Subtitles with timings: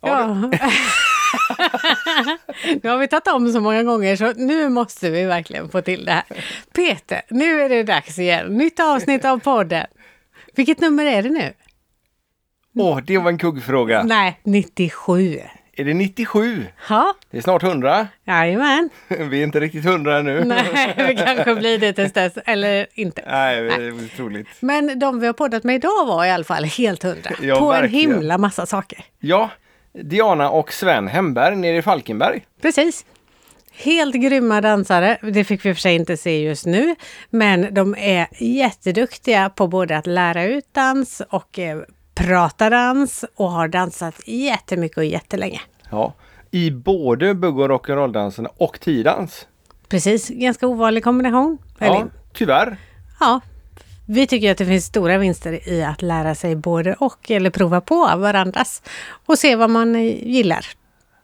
[0.00, 0.34] Ja.
[2.82, 6.04] nu har vi tagit om så många gånger så nu måste vi verkligen få till
[6.04, 6.24] det här.
[6.74, 8.46] Peter, nu är det dags igen.
[8.46, 9.86] Nytt avsnitt av podden.
[10.54, 11.52] Vilket nummer är det nu?
[12.78, 14.02] Åh, det var en kuggfråga.
[14.02, 15.40] Nej, 97.
[15.78, 16.66] Är det 97?
[16.88, 18.08] Ja, Det är snart 100.
[18.26, 18.90] jajamän.
[19.08, 20.44] Vi är inte riktigt 100 ännu.
[20.44, 23.22] Nej, vi kanske blir det tills dess, eller inte.
[23.26, 24.48] Nej, det är otroligt.
[24.60, 27.30] Men de vi har poddat med idag var i alla fall helt hundra.
[27.42, 28.10] Ja, på verkligen.
[28.10, 29.04] en himla massa saker.
[29.18, 29.50] Ja,
[30.02, 32.46] Diana och Sven Hemberg nere i Falkenberg.
[32.62, 33.04] Precis.
[33.72, 35.18] Helt grymma dansare.
[35.32, 36.94] Det fick vi för sig inte se just nu.
[37.30, 41.78] Men de är jätteduktiga på både att lära ut dans och eh,
[42.14, 45.60] prata dans och har dansat jättemycket och jättelänge.
[45.90, 46.12] Ja,
[46.50, 49.46] i både bugg och rock'n'roll-dansen och tiodans.
[49.88, 51.58] Precis, ganska ovanlig kombination.
[51.78, 52.76] Eller, Ja, tyvärr.
[53.20, 53.40] ja.
[54.06, 57.80] Vi tycker att det finns stora vinster i att lära sig både och eller prova
[57.80, 58.82] på varandras
[59.26, 60.66] och se vad man eh, gillar.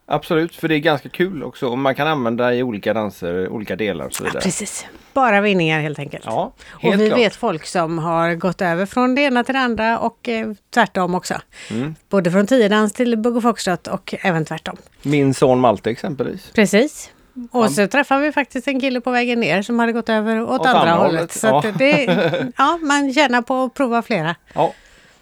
[0.07, 1.67] Absolut, för det är ganska kul också.
[1.69, 4.43] Och man kan använda i olika danser, olika delar och så Ja, vidare.
[4.43, 4.87] precis.
[5.13, 6.25] Bara vinningar helt enkelt.
[6.27, 7.19] Ja, Och helt vi klart.
[7.19, 11.15] vet folk som har gått över från det ena till det andra och eh, tvärtom
[11.15, 11.35] också.
[11.71, 11.95] Mm.
[12.09, 14.77] Både från tiodans till bugg och foxtrot och även tvärtom.
[15.03, 16.51] Min son Malte exempelvis.
[16.55, 17.11] Precis.
[17.51, 20.67] Och så träffade vi faktiskt en kille på vägen ner som hade gått över åt,
[20.67, 21.13] andra, andra hållet.
[21.15, 21.73] hållet, Så ja.
[21.79, 24.37] det, ja, man tjänar på att prova flera.
[24.53, 24.75] Ja,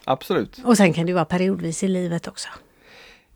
[0.05, 0.61] absolut.
[0.65, 2.49] Och sen kan det vara periodvis i livet också.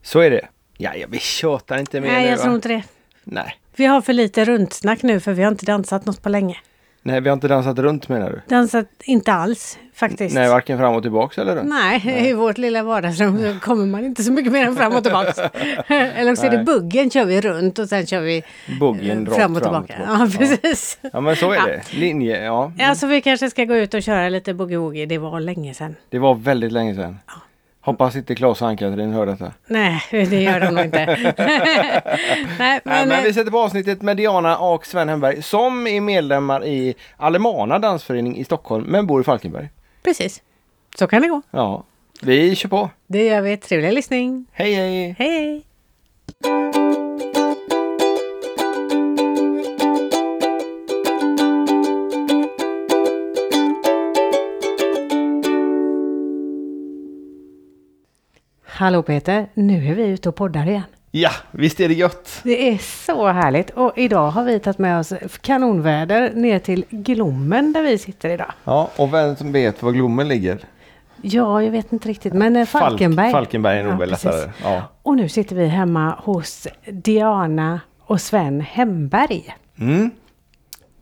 [0.02, 0.48] Så är det.
[0.76, 2.82] Ja, ja vi tjatar inte mer Nej, nu jag tror inte det.
[3.24, 3.58] Nej.
[3.76, 6.58] Vi har för lite rundsnack nu för vi har inte dansat något på länge.
[7.06, 8.40] Nej, vi har inte dansat runt menar du?
[8.48, 10.34] Dansat inte alls faktiskt.
[10.34, 11.68] Nej, varken fram och tillbaks eller runt?
[11.68, 15.02] Nej, i vårt lilla vardagsrum så kommer man inte så mycket mer än fram och
[15.02, 15.50] tillbaka.
[15.88, 16.64] Eller också är det Nej.
[16.64, 18.42] buggen kör vi runt och sen kör vi
[18.80, 19.94] Buggen eh, rakt fram och tillbaka.
[20.06, 20.98] Ja, precis.
[21.12, 21.66] Ja, men så är Ja.
[21.66, 21.92] det.
[21.92, 22.72] Linje, ja.
[22.80, 25.06] Alltså vi kanske ska gå ut och köra lite boogie-woogie.
[25.06, 25.96] Det var länge sedan.
[26.08, 27.18] Det var väldigt länge sedan.
[27.84, 29.52] Hoppas inte Claes och Ann-Katrin hör detta.
[29.66, 31.06] Nej, det gör de nog inte.
[32.58, 36.00] Nej, men, men vi eh, sätter på avsnittet med Diana och Sven Hemberg som är
[36.00, 39.68] medlemmar i Alemana dansförening i Stockholm men bor i Falkenberg.
[40.02, 40.42] precis.
[40.98, 41.42] Så kan det gå.
[41.50, 41.84] Ja,
[42.22, 42.90] vi kör på.
[43.06, 43.56] Det gör vi.
[43.56, 44.46] Trevlig lyssning.
[44.52, 45.14] Hej hej!
[45.18, 45.62] Hej!
[58.84, 60.82] Hallå Peter, nu är vi ute och poddar igen.
[61.10, 62.40] Ja, visst är det gött?
[62.42, 67.72] Det är så härligt och idag har vi tagit med oss kanonväder ner till Glommen
[67.72, 68.52] där vi sitter idag.
[68.64, 70.58] Ja, och vem som vet var Glommen ligger?
[71.22, 73.32] Ja, jag vet inte riktigt, men eh, Falk- Falkenberg.
[73.32, 74.50] Falkenberg är nog Ja, väl lättare.
[74.62, 74.82] Ja.
[75.02, 79.54] Och nu sitter vi hemma hos Diana och Sven Hemberg.
[79.78, 80.10] Mm.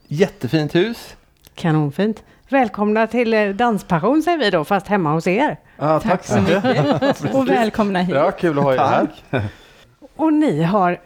[0.06, 1.16] Jättefint hus.
[1.54, 2.22] Kanonfint.
[2.52, 5.56] Välkomna till eh, Danspassion säger vi då, fast hemma hos er.
[5.78, 7.34] Ja, tack så mycket.
[7.34, 8.14] Och välkomna hit.
[8.14, 9.08] Ja, kul att ha er här.
[10.16, 11.00] Och ni har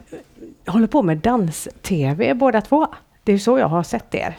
[0.66, 2.86] håller på med dans-tv båda två.
[3.24, 4.36] Det är så jag har sett er.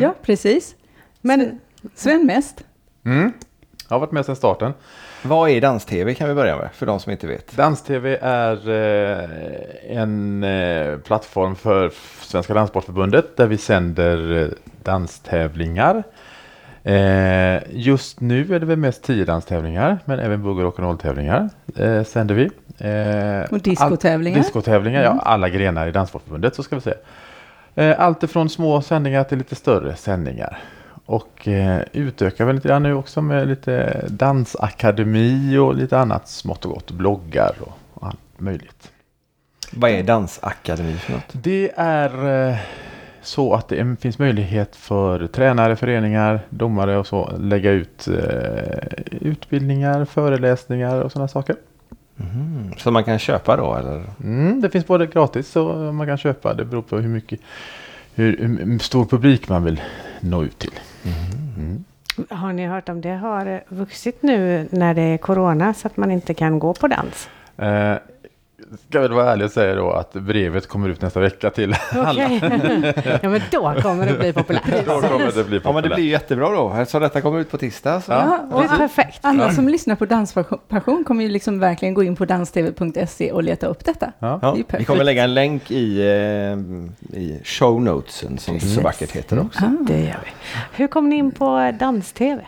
[0.00, 0.74] Ja, precis.
[1.20, 1.60] Men
[1.94, 2.64] Sven mest.
[3.04, 3.32] Mm.
[3.88, 4.72] Jag har varit med sedan starten.
[5.22, 7.56] Vad är dans-tv kan vi börja med för de som inte vet?
[7.56, 14.48] Dans-TV är eh, en eh, plattform för Svenska Danssportförbundet där vi sänder eh,
[14.84, 16.02] danstävlingar.
[16.84, 22.04] Eh, just nu är det väl mest tio danstävlingar men även bugg och rock'n'roll-tävlingar eh,
[22.04, 22.44] sänder vi.
[22.78, 24.38] Eh, Och diskotävlingar.
[24.38, 25.20] All, diskotävlingar, ja.
[25.22, 26.96] Alla grenar i Danssportförbundet så ska vi säga.
[27.74, 30.58] Eh, allt ifrån små sändningar till lite större sändningar.
[31.06, 36.64] Och eh, utökar väl lite grann nu också med lite dansakademi och lite annat smått
[36.64, 36.90] och gott.
[36.90, 38.90] Bloggar och, och allt möjligt.
[39.72, 41.28] Vad är dansakademi för något?
[41.32, 42.56] Det är eh,
[43.22, 50.04] så att det finns möjlighet för tränare, föreningar, domare och så lägga ut eh, utbildningar,
[50.04, 51.56] föreläsningar och sådana saker.
[52.20, 52.72] Mm.
[52.78, 54.04] Så man kan köpa då eller?
[54.20, 56.54] Mm, det finns både gratis och man kan köpa.
[56.54, 57.40] Det beror på hur mycket
[58.14, 59.80] hur, hur stor publik man vill
[60.20, 60.72] nå ut till.
[61.04, 61.84] Mm.
[62.30, 66.10] har ni hört om det har vuxit nu när det är corona så att man
[66.10, 67.28] inte kan gå på dans?
[67.56, 67.96] Eh,
[68.88, 72.10] ska väl vara ärlig och säga då att brevet kommer ut nästa vecka till alla.
[72.10, 72.40] Okej.
[73.22, 74.86] ja men då kommer det bli populärt.
[74.86, 75.94] Då kommer det bli Ja men det populärt.
[75.94, 76.84] blir jättebra då.
[76.88, 78.00] Så detta kommer ut på tisdag.
[78.00, 78.12] Så.
[78.12, 78.38] Ja.
[78.50, 79.18] Det är perfekt.
[79.22, 83.66] alla som lyssnar på Danspassion kommer ju liksom verkligen gå in på danstv.se och leta
[83.66, 84.12] upp detta.
[84.18, 84.38] Ja.
[84.42, 88.80] Det är vi kommer lägga en länk i, eh, i show notesen som det så
[88.80, 89.64] vackert heter också.
[89.64, 89.84] Ah.
[89.84, 90.30] Det gör vi.
[90.72, 92.42] Hur kom ni in på dans-tv?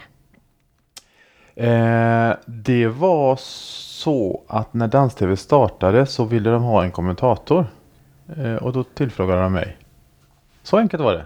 [1.57, 3.37] Eh, det var
[4.05, 7.67] så att när Dans-TV startade så ville de ha en kommentator.
[8.37, 9.77] Eh, och då tillfrågade de mig.
[10.63, 11.25] Så enkelt var det.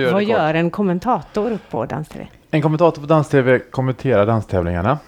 [0.00, 2.28] Göra Vad det gör en kommentator på dans-tv?
[2.50, 4.98] En kommentator på Dans-TV kommenterar danstävlingarna.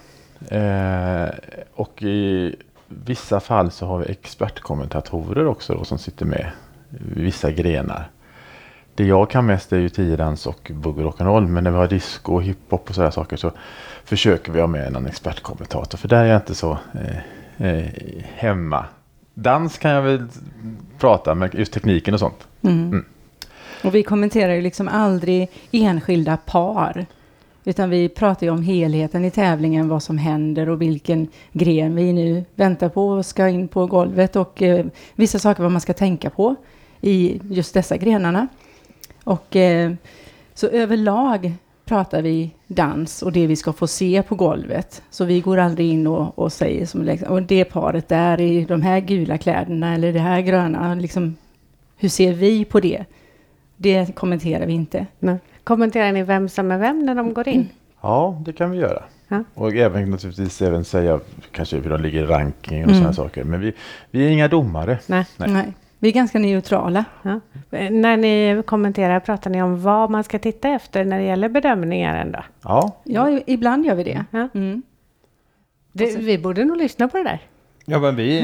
[0.48, 1.28] Eh,
[1.74, 2.56] och i
[2.88, 6.50] vissa fall så har vi expertkommentatorer också då, som sitter med
[7.16, 8.10] i vissa grenar.
[8.94, 12.40] Det jag kan mest är ju tiodans och boogie rock'n'roll men när vi har disco,
[12.40, 13.52] hiphop och sådana saker så
[14.04, 17.84] försöker vi ha med en expertkommentator för där är jag inte så eh, eh,
[18.34, 18.84] hemma.
[19.34, 20.26] Dans kan jag väl
[20.98, 22.46] prata med just tekniken och sånt.
[22.62, 22.88] Mm.
[22.88, 23.04] Mm.
[23.84, 27.06] Och vi kommenterar ju liksom aldrig enskilda par.
[27.64, 32.12] Utan vi pratar ju om helheten i tävlingen, vad som händer och vilken gren vi
[32.12, 35.92] nu väntar på och ska in på golvet och eh, vissa saker vad man ska
[35.92, 36.54] tänka på
[37.00, 38.48] i just dessa grenarna.
[39.24, 39.92] Och eh,
[40.54, 41.52] så överlag
[41.84, 45.02] pratar vi dans och det vi ska få se på golvet.
[45.10, 48.64] Så vi går aldrig in och, och säger som liksom, och det paret där i
[48.64, 51.36] de här gula kläderna eller det här gröna, liksom,
[51.96, 53.04] hur ser vi på det?
[53.76, 55.06] Det kommenterar vi inte.
[55.18, 55.36] Nej.
[55.64, 57.68] Kommenterar ni vem som är vem när de går in?
[58.00, 59.02] Ja, det kan vi göra.
[59.28, 59.44] Ja.
[59.54, 61.20] Och även naturligtvis även säga
[61.52, 62.94] kanske hur de ligger i rankingen och Mm.
[62.98, 63.44] sådana saker.
[63.44, 63.72] Men vi,
[64.10, 64.98] vi är inga domare.
[65.06, 65.26] Nej.
[65.36, 65.50] Nej.
[65.50, 65.72] Nej.
[66.04, 67.04] Vi är ganska neutrala.
[67.22, 67.40] Ja.
[67.90, 72.16] När ni kommenterar, pratar ni om vad man ska titta efter när det gäller bedömningar
[72.16, 72.38] ändå?
[72.62, 74.24] Ja, Ja, ibland gör vi det.
[74.30, 74.48] Ja.
[74.54, 74.82] Mm.
[75.92, 77.40] Det, Alltså- vi borde nog lyssna på det där.
[77.86, 78.40] Ja men vi,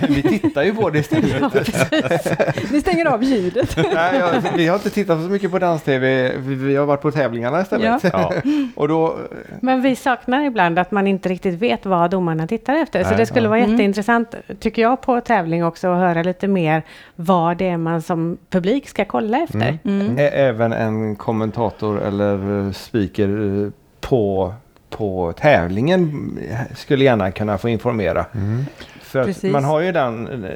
[0.08, 2.72] vi tittar ju på det istället.
[2.72, 3.76] Vi stänger av ljudet.
[3.76, 7.10] Nej, ja, vi har inte tittat så mycket på dans-tv, vi, vi har varit på
[7.10, 8.04] tävlingarna istället.
[8.12, 8.32] ja.
[8.76, 9.18] Och då,
[9.60, 13.02] Men vi saknar ibland att man inte riktigt vet vad domarna tittar efter.
[13.02, 13.48] så Nej, det skulle ja.
[13.50, 13.70] vara Mm.
[13.70, 16.82] jätteintressant, tycker jag, på tävling också att höra lite mer
[17.16, 19.78] vad det är man som publik ska kolla efter.
[19.84, 20.00] Mm.
[20.00, 20.16] Mm.
[20.32, 23.70] även en kommentator eller eh, speaker eh,
[24.00, 24.54] på,
[24.96, 26.30] på tävlingen
[26.74, 28.26] skulle gärna kunna få informera.
[28.34, 28.64] Mm.
[29.00, 30.46] För man har ju den,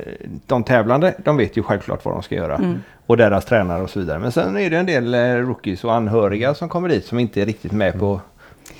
[0.46, 2.56] de tävlande, de vet ju självklart vad de ska göra.
[2.56, 2.78] Mm.
[3.06, 4.18] Och deras tränare och så vidare.
[4.18, 7.42] Men sen är det en del eh, rookies och anhöriga som kommer dit som inte
[7.42, 8.20] är riktigt med på,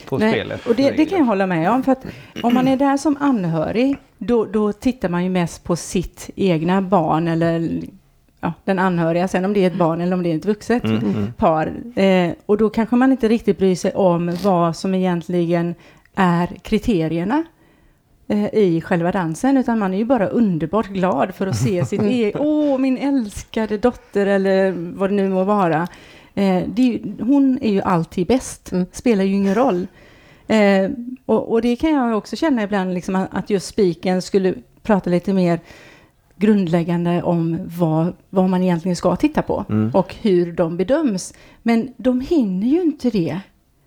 [0.08, 0.66] på Nej, spelet.
[0.66, 1.82] och det, det kan jag hålla med om.
[1.82, 2.04] För att
[2.43, 6.82] om man är där som anhörig, då, då tittar man ju mest på sitt egna
[6.82, 7.81] barn eller
[8.40, 9.29] ja, den anhöriga.
[9.29, 11.32] Sen om det är ett barn eller om det är ett vuxet Mm, mm.
[11.32, 11.73] par.
[11.96, 15.75] Eh, och då kanske man inte riktigt bryr sig om vad som egentligen
[16.14, 17.44] är kriterierna
[18.29, 22.02] eh, i själva dansen, utan man är ju bara underbart glad för att se sitt
[22.02, 25.88] eget, åh min älskade dotter eller vad det nu må vara.
[26.35, 28.87] Eh, det hon är ju alltid bäst, Mm.
[28.93, 29.87] spelar ju ingen roll.
[30.46, 30.90] Eh,
[31.26, 35.32] och, och det kan jag också känna ibland, liksom, att just spiken skulle prata lite
[35.32, 35.61] mer
[36.38, 39.90] grundläggande om vad, vad man egentligen ska titta på Mm.
[39.94, 41.35] och hur de bedöms.
[41.62, 43.40] Men de hinner ju inte det.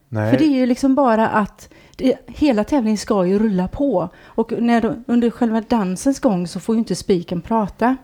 [0.09, 0.31] Nej.
[0.31, 4.09] För det är ju liksom bara att det, hela tävlingen ska ju rulla på.
[4.23, 7.95] Och när de, under själva dansens gång så får ju inte spiken prata.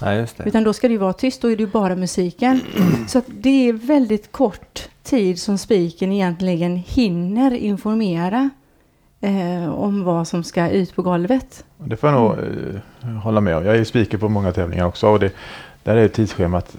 [0.00, 0.26] Ja.
[0.44, 2.60] Utan då ska det ju vara tyst, då är det ju bara musiken.
[3.08, 8.50] Så att det är väldigt kort tid som spiken egentligen hinner informera
[9.22, 11.64] eh, om vad som ska ut på golvet.
[11.78, 13.64] Det får jag nog eh, hålla med om.
[13.64, 15.08] Jag är speaker på många tävlingar också.
[15.08, 15.32] Och det,
[15.82, 16.76] där är tidsschemat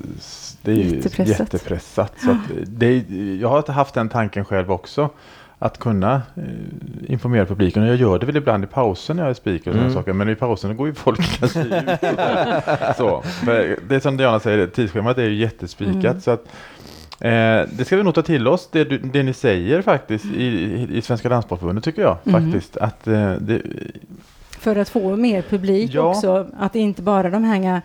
[0.61, 1.39] det är ju Jättepressat.
[1.39, 2.13] jättepressat.
[2.17, 2.37] Så att
[2.67, 3.03] det,
[3.41, 5.09] jag har haft den tanken själv också.
[5.59, 6.43] Att kunna eh,
[7.11, 7.83] informera publiken.
[7.83, 9.93] Och jag gör det väl ibland i pausen när jag är speaker och sådana Mm.
[9.93, 10.13] saker.
[10.13, 11.73] Men i pausen går ju folk kanske ut.
[12.97, 15.95] så, för det är som Diana säger, tidsschemat är ju jättespikat.
[16.05, 16.21] Mm.
[16.21, 16.45] Så att,
[17.29, 20.45] eh, det ska vi nog ta till oss, det, det ni säger faktiskt i,
[20.91, 22.17] i, Svenska Danssportförbundet tycker jag.
[22.25, 22.41] Mm.
[22.51, 22.77] faktiskt.
[22.77, 23.61] Att eh, det,
[24.59, 26.01] För att få mer publik Ja.
[26.01, 26.47] också.
[26.57, 27.81] Att inte bara de här,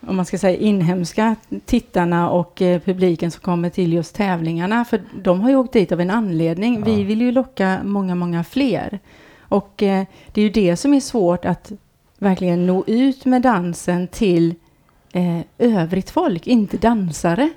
[0.00, 4.84] om man ska säga inhemska tittarna och eh, publiken som kommer till just tävlingarna.
[4.84, 6.82] För de har ju åkt dit av en anledning.
[6.84, 7.06] Vi Ja.
[7.06, 8.98] vill ju locka många, många fler.
[9.40, 11.72] Och eh, det är ju det som är svårt att
[12.18, 14.54] verkligen nå ut med dansen till
[15.12, 17.50] eh, övrigt folk, inte dansare.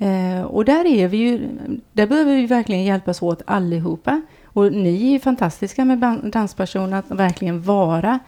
[0.00, 1.48] Eh, och där är vi ju,
[1.92, 4.22] där behöver vi verkligen hjälpas åt allihopa.
[4.44, 8.18] Och ni är ju fantastiska med danspersoner att verkligen vara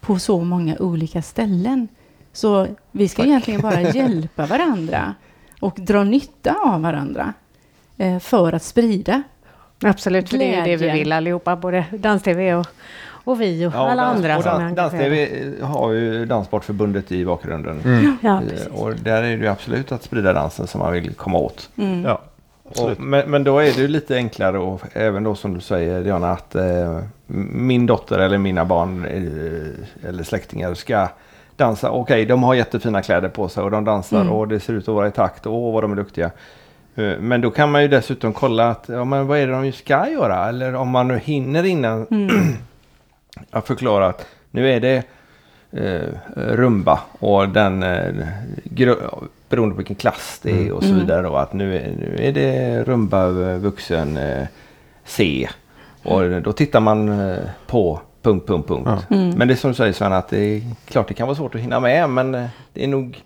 [0.00, 1.88] på så många olika ställen.
[2.32, 5.14] Så vi ska egentligen bara hjälpa varandra
[5.60, 7.32] och dra nytta av varandra
[7.96, 9.22] eh, för att sprida.
[9.82, 12.66] Absolut, för det är ju det vi vill allihopa, både Dans-TV och,
[13.24, 15.16] och vi och alla dans- andra och som är dans, engagerade.
[15.16, 17.80] Dans-TV har ju Danssportförbundet i bakgrunden.
[17.84, 18.80] mm, Ja, Eh.
[18.82, 21.70] Och där är det ju absolut att sprida dansen som man vill komma åt.
[21.76, 22.02] Mm.
[22.04, 22.20] ja,
[22.70, 22.98] absolut.
[22.98, 26.00] Och, men, men då är det ju lite enklare och även då som du säger
[26.04, 26.98] Diana att eh,
[27.52, 31.08] min dotter eller mina barn eh, eller släktingar ska
[31.56, 31.90] dansa.
[31.90, 34.32] Okej, de har jättefina kläder på sig och de dansar Mm.
[34.32, 35.46] och det ser ut att vara i takt.
[35.46, 36.30] Åh, vad de är duktiga.
[36.96, 39.72] Eh, Men då kan man ju dessutom kolla att ja, men vad är det de
[39.72, 40.48] ska göra?
[40.48, 42.28] Eller om man nu hinner innan Mm.
[43.50, 45.02] Att förklara att nu är det
[45.72, 48.14] eh, rumba och den eh,
[49.48, 50.72] beroende på vilken klass det är Mm.
[50.74, 51.00] och så Mm.
[51.00, 51.28] vidare.
[51.28, 54.46] Och att nu är, nu är det rumba eh, vuxen eh,
[55.04, 55.48] C.
[56.02, 58.86] Och då tittar man eh, på punkt, punkt, punkt.
[59.08, 59.16] Ja.
[59.16, 59.30] Mm.
[59.30, 61.54] Men det är som du säger Sven, att det är klart det kan vara svårt
[61.54, 62.32] att hinna med men
[62.72, 63.22] det är nog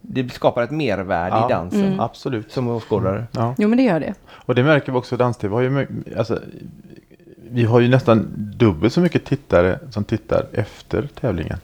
[0.00, 1.46] det skapar ett mervärde Ja.
[1.46, 2.00] i dansen Mm.
[2.00, 2.52] Absolut.
[2.52, 3.24] som åskådare.
[3.32, 3.54] Ja.
[3.58, 4.14] Jo, men det gör det.
[4.30, 5.54] Och det märker vi också i dans-tv.
[5.54, 5.86] Har ju, my-
[6.18, 6.38] alltså,
[7.50, 11.58] vi har ju nästan dubbelt så mycket tittare som tittar efter tävlingen.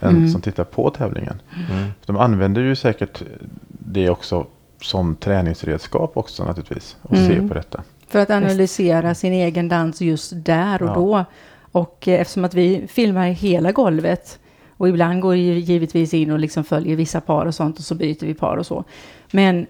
[0.00, 0.28] Än Mm.
[0.28, 1.42] som tittar på tävlingen.
[1.70, 1.88] Mm.
[2.06, 3.22] De använder ju säkert
[3.68, 4.46] det också
[4.82, 6.96] som träningsredskap också naturligtvis.
[7.02, 7.26] Och Mm.
[7.28, 7.82] se på detta.
[8.08, 10.94] För att analysera sin egen dans just där och Ja.
[10.94, 11.24] då.
[11.72, 14.38] Och eh, eftersom att vi filmar hela golvet
[14.76, 17.94] och ibland går vi givetvis in och liksom följer vissa par och sånt och så
[17.94, 18.84] byter vi par och så.
[19.32, 19.66] Men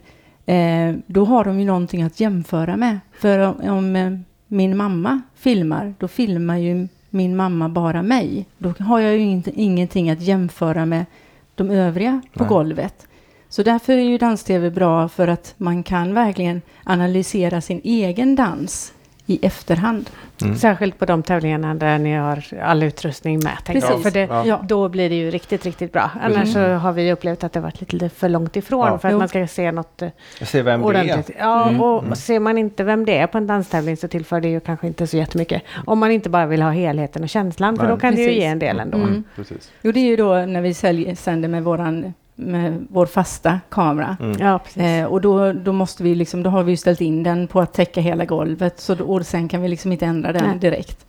[0.47, 2.99] eh, då har de ju någonting att jämföra med.
[3.21, 4.11] För om, om eh,
[4.49, 8.47] min mamma filmar, då filmar ju min mamma bara mig.
[8.59, 11.07] Då har jag ju inte, ingenting att jämföra med
[11.55, 12.49] de övriga på Nej.
[12.49, 13.07] golvet.
[13.49, 18.93] Så därför är ju dans-tv bra för att man kan verkligen analysera sin egen dans
[19.31, 20.11] i efterhand.
[20.43, 20.57] Mm.
[20.57, 23.57] Särskilt på de tävlingarna där ni har all utrustning med.
[23.65, 23.91] tänker jag.
[23.91, 24.03] Precis.
[24.03, 24.11] För
[24.43, 24.61] det, Ja.
[24.69, 26.11] Då blir det ju riktigt, riktigt bra.
[26.23, 28.99] Annars så har vi upplevt att det varit lite, för långt ifrån Ja.
[28.99, 29.19] för att Jo.
[29.19, 30.09] man ska se något eh,
[30.39, 30.89] Jag ser vem det är.
[30.89, 31.37] ordentligt.
[31.39, 31.81] Ja, Mm.
[31.81, 34.87] och ser man inte vem det är på en danstävling så tillför det ju kanske
[34.87, 35.63] inte så jättemycket.
[35.87, 37.93] Om man inte bara vill ha helheten och känslan, för Nej.
[37.93, 38.41] då kan det ju Precis.
[38.43, 38.99] ge en del ändå.
[38.99, 39.25] Mm.
[39.37, 39.71] Precis.
[39.83, 44.17] Jo, det är ju då när vi säljer, sänder med, våran, med vår fasta kamera.
[44.21, 44.37] Mm.
[44.41, 44.83] Ja, precis.
[44.83, 47.61] Eh, och då, då måste vi liksom, då har vi ju ställt in den på
[47.61, 48.81] att täcka hela golvet.
[48.81, 50.59] Så då, och sen kan vi liksom inte ändra den Nej.
[50.59, 51.07] direkt.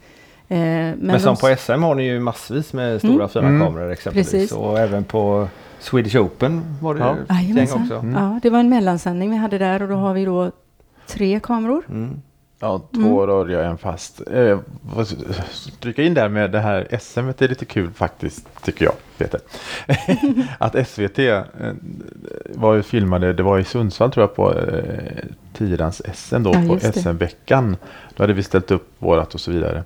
[0.48, 3.62] Eh, men Men som på SM har ni ju massvis med stora fina Mm.
[3.68, 4.32] kameror exempelvis.
[4.32, 4.52] Precis.
[4.52, 5.48] Och även på
[5.80, 7.16] Swedish Open var det Ja.
[7.36, 7.82] gäng Jajamensan.
[7.82, 7.96] också.
[7.96, 8.24] Mm.
[8.24, 10.52] Ja, det var en mellansändning vi hade där och då har vi då
[11.08, 11.84] tre kameror.
[11.90, 12.22] Mm.
[12.62, 14.22] Ja, två röriga, en fast.
[14.32, 14.60] Eh,
[15.52, 19.40] stryka in där med det här SM är lite kul faktiskt, tycker jag, Peter.
[20.58, 21.42] att SVT eh,
[22.50, 25.24] var ju filmade, det var i Sundsvall tror jag på eh,
[25.54, 26.80] Tidans SM då, Ja, på.
[26.80, 27.78] SM-veckan.
[28.16, 29.84] Då hade vi ställt upp vårat och så vidare.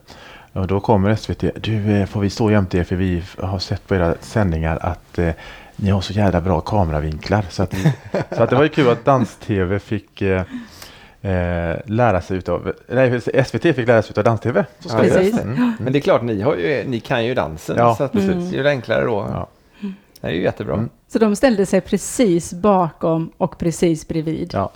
[0.54, 3.88] Och då kommer SVT, du eh, får vi stå jämte er för vi har sett
[3.88, 5.30] på era sändningar att eh,
[5.76, 7.46] ni har så jävla bra kameravinklar.
[7.50, 7.74] Så att,
[8.32, 10.44] så att det var ju kul att Dans-TV fick eh,
[11.24, 14.66] eh, lära sig utav, nej SVT fick lära sig utav Dans-TV.
[14.90, 15.42] Ja, precis.
[15.42, 15.74] Mm.
[15.80, 17.76] Men det är klart, ni, har ju, ni kan ju dansen.
[17.78, 19.28] Ja, så det är ju enklare då.
[19.32, 19.48] Ja.
[20.24, 20.74] Det är ju jättebra.
[20.74, 20.90] Mm.
[21.08, 24.52] Så de ställde sig precis bakom och precis bredvid.
[24.54, 24.72] Ja.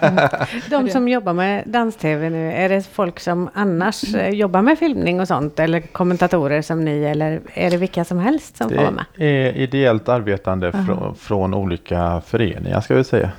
[0.70, 5.20] De som jobbar med dans-tv nu, är det folk som annars eh, jobbar med filmning
[5.20, 5.60] och sånt?
[5.60, 7.04] Eller kommentatorer som ni?
[7.04, 9.04] Eller är det vilka som helst som får vara med?
[9.16, 10.84] Det är ideellt arbetande Aha.
[10.84, 13.30] från, från olika föreningar ska vi säga.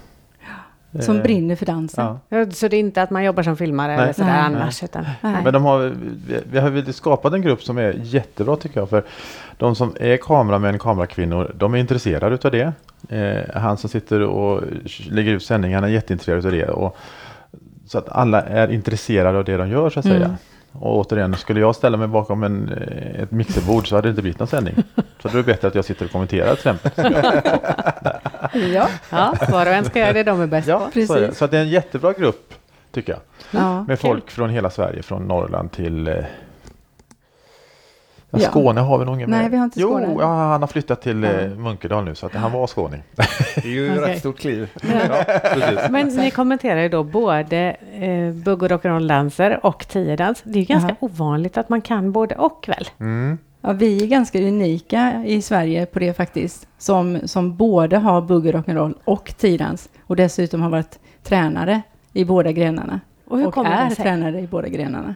[0.99, 2.17] Som Eh, brinner för dansen.
[2.29, 2.45] Ja.
[2.51, 4.03] Så det är inte att man jobbar som filmare Nej.
[4.03, 4.41] eller sådär Nej.
[4.41, 4.83] annars?
[4.83, 5.43] Utan, Nej.
[5.43, 5.79] Men de har,
[6.27, 8.89] vi, vi har väl skapat en grupp som är jättebra tycker jag.
[8.89, 9.03] För
[9.57, 12.73] de som är kameramän, kamerakvinnor, de är intresserade utav det.
[13.09, 14.63] Eh, han som sitter och
[15.09, 16.65] lägger ut sändningarna är jätteintresserad utav det.
[16.69, 16.97] Och,
[17.85, 20.37] så att alla är intresserade av det de gör så att säga.
[20.71, 24.21] Och återigen, skulle jag ställa mig bakom en, eh, ett mixerbord så hade det inte
[24.21, 24.75] blivit någon sändning.
[24.95, 26.91] Så då är det bättre att jag sitter och kommenterar till exempel.
[28.73, 31.05] Ja, ja, var och en ska göra det de är bäst Ja, på.
[31.05, 31.25] så, är det.
[31.27, 31.37] Precis.
[31.37, 32.53] så det är en jättebra grupp
[32.91, 33.21] tycker jag.
[33.61, 33.83] ja.
[33.83, 36.15] Med folk från hela Sverige, från Norrland till eh,
[38.31, 38.49] ja, Ja.
[38.49, 39.51] Skåne har vi nog ingen Nej, med.
[39.51, 40.15] vi har inte jo, Skåne.
[40.19, 41.49] ja, han har flyttat till eh, Ja.
[41.55, 43.03] Munkedal nu så att han var skåning.
[43.55, 44.09] Det är ju Okej.
[44.13, 44.69] rätt stort kliv.
[45.89, 50.41] Men ni kommenterar ju då både eh, bugg och rock'n'roll-danser och tiodans.
[50.43, 52.87] Det är ju ganska ovanligt att man kan både och väl?
[52.99, 53.37] Mm.
[53.61, 56.67] Ja, vi är ganska unika i Sverige på det faktiskt.
[56.77, 59.89] Som, som både har bugger rock'n'roll och tidans.
[60.05, 61.81] Och dessutom har varit tränare
[62.13, 62.99] i båda grenarna.
[63.27, 64.03] Och hur och kommer är det sig?
[64.05, 65.15] tränare i båda grenarna.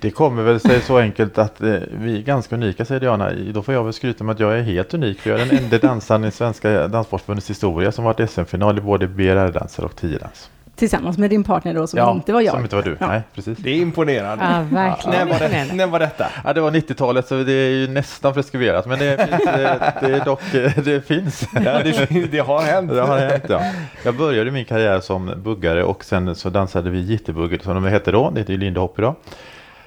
[0.00, 3.30] Det kommer väl sig så enkelt att eh, vi är ganska unika säger Diana.
[3.52, 5.20] Då får jag väl skryta med att jag är helt unik.
[5.20, 9.06] För jag är den enda dansaren i Svenska Danssportförbundets historia som varit SM-final i både
[9.06, 10.50] BRR-danser och tiodans.
[10.76, 12.54] Tillsammans med din partner då, som inte var jag.
[12.54, 12.96] Som inte var du.
[13.00, 13.06] Ja.
[13.06, 13.58] Nej, precis.
[13.58, 14.44] Det är imponerande.
[14.44, 15.28] Ja, verkligen.
[15.28, 16.26] När, var det, när var detta?
[16.44, 18.86] Ja, det var 90-talet så det är ju nästan preskriberat.
[18.86, 21.48] Men det, finns, eh, det är dock, eh, det finns.
[21.52, 22.90] Ja, det, det har hänt.
[22.90, 23.60] Det har hänt ja.
[24.04, 28.12] Jag började min karriär som buggare och sen så dansade vi jitterbugget som de hette
[28.12, 28.30] då.
[28.30, 29.14] Det heter ju Lindy Hop idag.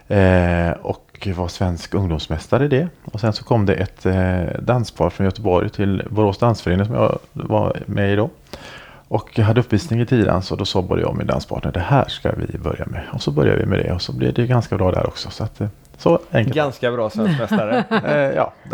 [0.08, 2.88] Eh, och var svensk ungdomsmästare i det.
[3.06, 7.20] Och sen så kom det ett eh, danspar från Göteborg till Borås dansförening som jag
[7.32, 8.30] var med i då.
[9.08, 11.80] Och jag hade uppvisning i tiodans och då sa både jag och min danspartner det
[11.80, 13.02] här ska vi börja med.
[13.14, 15.30] Och så började vi med det och så blev det ganska bra där också.
[15.30, 16.56] Så, att, eh, så enkelt.
[16.56, 17.84] Ganska bra svenskmästare.
[18.06, 18.54] Eh, ja.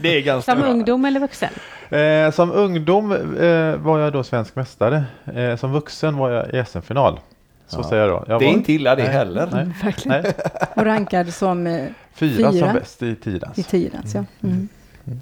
[0.00, 0.70] Det är ganska Som bra.
[0.70, 1.50] ungdom eller vuxen?
[1.90, 5.04] Eh, som ungdom eh, var jag då svensk mästare.
[5.34, 7.20] Eh, som vuxen var jag i SM-final.
[7.68, 7.88] Så Ja.
[7.88, 8.24] säger jag då.
[8.28, 9.12] Jag Det är var, inte illa det Nej.
[9.12, 9.48] heller.
[9.52, 10.22] Nej, Verkligen.
[10.22, 10.32] nej.
[10.76, 11.84] Och rankad som eh,
[12.14, 12.66] Fyra, Fyra.
[12.66, 13.58] som bäst i tidans.
[13.58, 14.14] i tidans.
[14.14, 14.24] Ja.
[14.42, 14.68] Mm.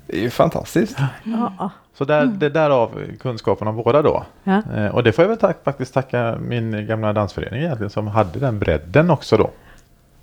[0.07, 0.97] Det är ju fantastiskt.
[1.25, 1.71] Ja.
[1.99, 4.25] Så där, det därav kunskapen om båda då.
[4.45, 4.63] Ja.
[4.77, 8.39] Eh, och det får jag väl tack, faktiskt tacka min gamla dansförening egentligen som hade
[8.39, 9.51] den bredden också då.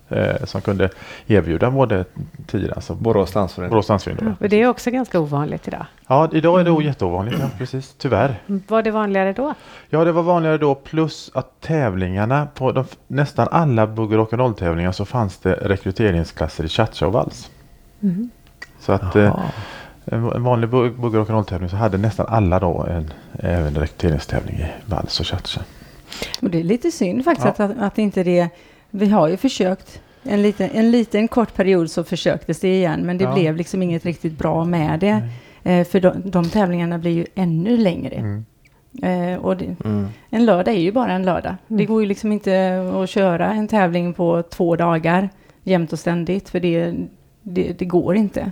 [0.10, 0.90] Eh, som kunde
[1.28, 2.06] erbjuda både
[2.48, 3.70] tiodans och Borås dansförening.
[3.70, 4.36] Borås dansförening.
[4.40, 5.86] Och det är också ganska ovanligt idag.
[6.08, 7.96] Ja, idag är det jätteovanligt, ja, precis.
[7.98, 8.36] Tyvärr.
[8.68, 9.54] Var det vanligare då?
[9.90, 14.92] Ja, det var vanligare då plus att tävlingarna på de, nästan alla bugg och rock'n'roll-tävlingar
[14.92, 17.50] så fanns det rekryteringsklasser i cha-cha och vals.
[18.80, 19.40] Så att eh,
[20.06, 25.20] en vanlig bugg och rock'n'roll-tävling så hade nästan alla då en även rekryteringstävling i vals
[25.20, 25.62] och cha-cha.
[26.40, 27.66] Det är lite synd faktiskt Ja.
[27.66, 28.50] att, att inte det...
[28.96, 30.02] Vi har ju försökt.
[30.24, 33.34] En liten, en liten kort period så försöktes det igen men det Ja.
[33.34, 35.30] blev liksom inget riktigt bra med det.
[35.64, 38.16] Eh, för de, de tävlingarna blir ju ännu längre.
[38.16, 38.46] Mm.
[39.04, 40.08] Eh, och det, Mm.
[40.30, 41.56] en lördag är ju bara en lördag.
[41.68, 45.30] Det går ju liksom inte att köra en tävling på två dagar
[45.64, 46.94] jämt och ständigt för det,
[47.42, 48.52] det, det går inte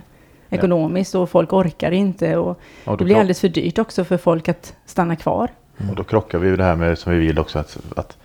[0.50, 4.16] ekonomiskt och folk orkar inte och Och det då, blir alldeles för dyrt också för
[4.16, 5.50] folk att stanna kvar.
[5.90, 8.18] och då krockar vi ju det här med som vi vill också att, att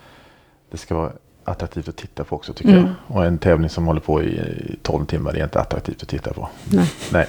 [0.72, 1.12] det ska vara
[1.48, 2.84] attraktivt att titta på också tycker Mm.
[2.84, 3.18] jag.
[3.18, 6.34] Och en tävling som håller på i, i 12 timmar är inte attraktivt att titta
[6.34, 6.50] på.
[6.72, 6.92] Nej.
[7.12, 7.26] Nej.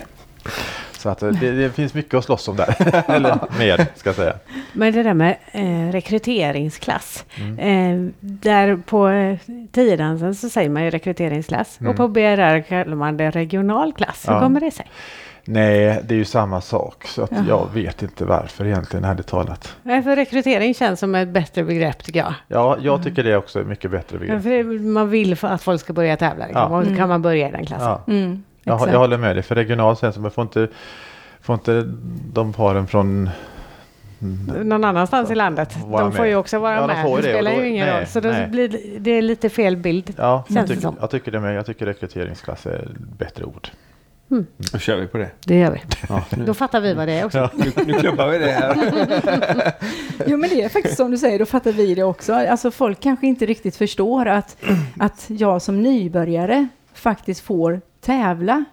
[0.98, 2.74] Så att eh, det, det finns mycket att slåss om där.
[3.10, 4.34] Eller med, ska jag säga.
[4.72, 7.24] Men det där med eh, rekryteringsklass.
[7.40, 7.58] Mm.
[7.58, 9.38] Eh, där på eh,
[9.72, 11.80] tiodansen så säger man ju rekryteringsklass.
[11.80, 11.90] Mm.
[11.90, 14.24] Och på BRR kallar man det regional klass.
[14.28, 14.40] Hur Ja.
[14.40, 14.86] kommer det sig?
[15.50, 17.04] Nej, det är ju samma sak.
[17.06, 17.44] Så att Jaha.
[17.48, 19.76] jag vet inte varför egentligen, ärligt talat.
[19.82, 22.34] Nej, för rekrytering känns som ett bättre begrepp tycker jag.
[22.48, 24.42] Ja, jag tycker det är också ett mycket bättre Ja, begrepp.
[24.42, 26.44] för det, man vill att folk ska börja tävla.
[26.46, 26.62] Liksom.
[26.62, 26.76] Ja.
[26.76, 26.96] Och då Mm.
[26.96, 27.86] kan man börja i den klassen.
[27.88, 29.42] Ja, Mm, jag, jag håller med dig.
[29.42, 30.68] För regionalt sen så man får inte,
[31.40, 31.84] får inte
[32.32, 33.30] de paren från
[34.64, 35.74] Någon annanstans i landet.
[35.74, 36.28] De får med.
[36.28, 37.02] ju också vara Ja, de med.
[37.02, 38.06] får Det det, spelar då- ju ingen nej, roll.
[38.06, 38.46] Så då nej.
[38.48, 40.14] blir det- det är lite fel bild.
[40.16, 40.96] Ja, Känns jag tycker, som.
[41.00, 41.54] jag tycker det med.
[41.56, 43.68] Jag tycker rekryteringsklass är ett bättre ord.
[44.72, 45.30] Då kör vi på det.
[45.44, 45.80] Det gör vi.
[46.08, 47.50] Ja, Då fattar vi vad det är också.
[47.54, 48.74] nu, nu klubbar vi det här.
[50.26, 52.32] Jo men det är faktiskt som du säger, då fattar vi det också.
[52.34, 54.56] Alltså folk kanske inte riktigt förstår att,
[54.98, 58.64] att jag som nybörjare faktiskt får tävla.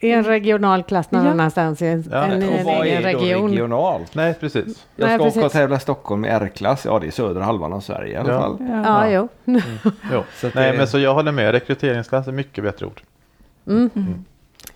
[0.00, 1.30] I en regional klass någon Ja.
[1.30, 3.50] annanstans i en, Ja, en, Och en vad egen är då region.
[3.50, 4.14] regionalt?
[4.14, 4.86] Nej, precis.
[4.96, 6.84] Jag Nej, ska åka och tävla i Stockholm i R-klass.
[6.84, 8.40] Ja, det är södra halvan av Sverige i alla Ja.
[8.40, 8.56] fall.
[8.84, 9.28] Ja, jo.
[10.12, 10.22] Jo.
[10.34, 11.52] Så att Nej, men så jag håller med.
[11.52, 13.00] Rekryteringsklass är mycket bättre ord.
[13.66, 13.90] Mm.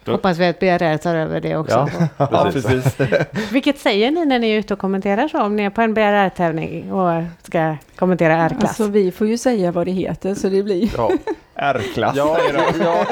[0.05, 1.89] Då- Hoppas vi att BRR tar över det också.
[1.99, 2.97] Ja, Ja, precis.
[3.53, 5.43] Vilket säger ni när ni är ute och kommenterar så?
[5.43, 8.63] Om ni är på en BRR-tävling och ska kommentera R-klass?
[8.65, 10.91] Alltså vi får ju säga vad det heter så det blir...
[10.97, 11.11] Ja,
[11.55, 12.17] R-klass.
[12.17, 12.65] ja, ja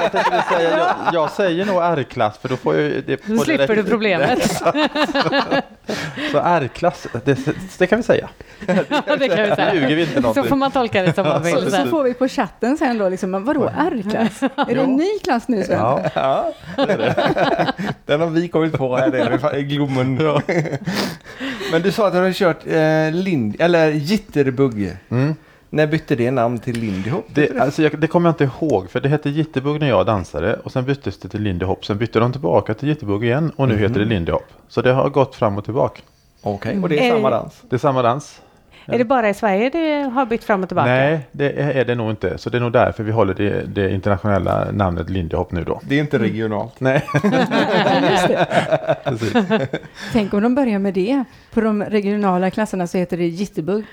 [0.03, 3.21] jag, tänkte säga, jag, jag säger nog R-klass för då får jag det.
[3.27, 4.43] Då slipper du direkt- problemet.
[6.33, 7.39] Så R-klass, det,
[7.79, 8.29] det kan vi säga.
[8.67, 9.87] det kan vi Det ljuger säga.
[9.97, 10.45] vi inte Så någonting.
[10.45, 11.65] får man tolka det som man Så, vill.
[11.65, 11.91] så sen.
[11.91, 14.43] får vi på chatten sen då liksom, men vadå R-klass?
[14.43, 15.79] Är det en ny klass nu Sven?
[15.79, 17.73] Ja, Ja, det är det.
[18.07, 19.11] Den har vi kommit på här.
[19.11, 20.15] Det är det i Glommen.
[21.73, 24.97] Men du sa att du har kört eh, Lind, eller Jitterbug.
[25.09, 25.35] mm.
[25.73, 27.25] När bytte det namn till Lindy Hop?
[27.35, 30.55] det, alltså jag, det kommer jag inte ihåg för det hette Jitterbug när jag dansade
[30.65, 31.85] och sen byttes det till Lindy Hop.
[31.85, 33.83] Sen bytte de tillbaka till Jitterbug igen och nu Mhm.
[33.83, 34.47] heter det Lindy Hop.
[34.69, 36.01] Så det har gått fram och tillbaka.
[36.43, 37.63] Okej, och det är Är samma det- dans?
[37.71, 38.41] Det är samma dans.
[38.87, 40.87] Är det bara i Sverige det har bytt fram och tillbaka?
[40.91, 42.39] Nej, det är det nog inte.
[42.39, 45.81] Så det är nog därför vi håller det, det internationella namnet Lindy Hop nu då.
[45.85, 46.81] Det är inte regionalt.
[46.81, 47.03] Nej,
[48.29, 48.97] det.
[49.05, 49.33] precis.
[50.13, 51.25] Tänk om de börjar med det.
[51.55, 53.85] På de regionala klasserna så heter det Jitterbug.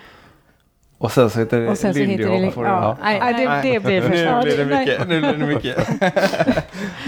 [0.97, 2.45] Och sen så heter det Lindy.
[2.45, 2.53] Hop.
[2.53, 3.33] får du- Ja, nej, Nej,
[3.73, 4.99] det, blir för Nu blir det mycket.
[5.07, 5.77] Nu blir det mycket.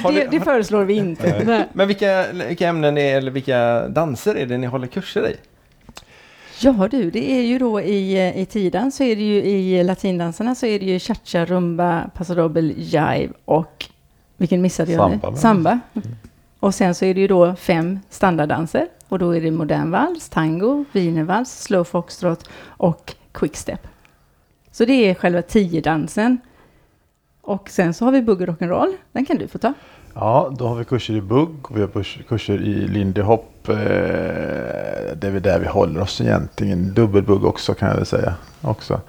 [0.03, 1.43] Det, det föreslår vi inte.
[1.45, 1.65] Nej.
[1.73, 5.35] Men vilka, vilka ämnen är, eller vilka danser är det ni håller kurser i?
[6.61, 10.55] Ja du, det är ju då i, i tiden så är det ju i latindanserna
[10.55, 13.85] så är det ju cha-cha, rumba, paso doble, jive och
[14.37, 15.37] vilken missade jag Samba, nu?
[15.37, 15.79] Samba.
[16.59, 20.29] Och sen så är det ju då fem standarddanser och då är det modern vals,
[20.29, 23.87] tango, wienervals, slow foxtrot och quickstep.
[24.71, 26.37] Så det är själva tiodansen.
[27.41, 29.73] Och sen så har vi bugg och rock'n'roll, den kan du få ta.
[30.13, 33.69] Ja, då har vi kurser i bugg och vi har kurs- kurser i Lindy Hop.
[33.69, 36.93] Eh, det är väl där vi håller oss egentligen.
[36.93, 38.33] Dubbelbugg också kan jag väl säga.
[38.61, 39.01] Också.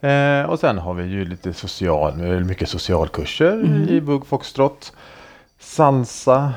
[0.00, 3.88] Eh, och sen har vi ju lite social, mycket socialkurser Mm.
[3.88, 4.92] i bugg, foxtrot.
[5.58, 6.52] Salsa,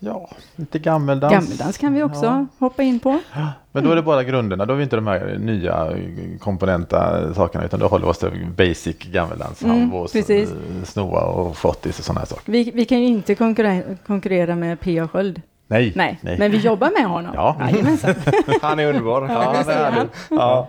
[0.00, 1.32] ja, lite gammeldans.
[1.32, 2.46] Gammeldans kan vi också Ja.
[2.58, 3.18] hoppa in på.
[3.72, 5.88] Men då är det bara grunderna, då har vi inte de här nya
[6.40, 9.62] komponenta sakerna utan då håller vi oss till basic gammeldans.
[9.62, 10.48] Mm, eh,
[10.84, 12.52] snoa och flottis och sådana här saker.
[12.52, 15.08] Vi, vi kan ju inte konkurrera, konkurrera med P.A.
[15.08, 15.42] Sköld.
[15.66, 17.32] Nej, Nej, men vi jobbar med honom.
[17.34, 17.56] Ja.
[17.60, 18.14] Jajamensan.
[18.62, 19.22] Han är underbar.
[19.28, 20.08] Ja, det det är.
[20.30, 20.68] Ja.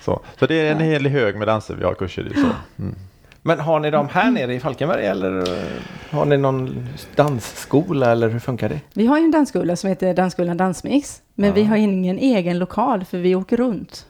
[0.00, 0.20] Så.
[0.38, 2.34] så det är en hel hög med danser vi har kurser i.
[2.34, 2.46] Så.
[2.82, 2.94] Mm.
[3.42, 5.44] Men har ni dem här nere i Falkenberg eller
[6.10, 8.80] har ni någon dansskola eller hur funkar det?
[8.94, 11.22] Vi har ju en dansskola som heter Dansskolan Dansmix.
[11.34, 14.06] Men vi har ingen egen lokal för vi åker runt.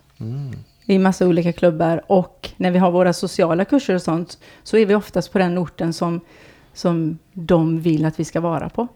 [0.87, 4.87] i massa olika klubbar och när vi har våra sociala kurser och sånt så är
[4.87, 6.21] vi oftast på den orten som,
[6.73, 8.89] som de vill att vi ska vara på.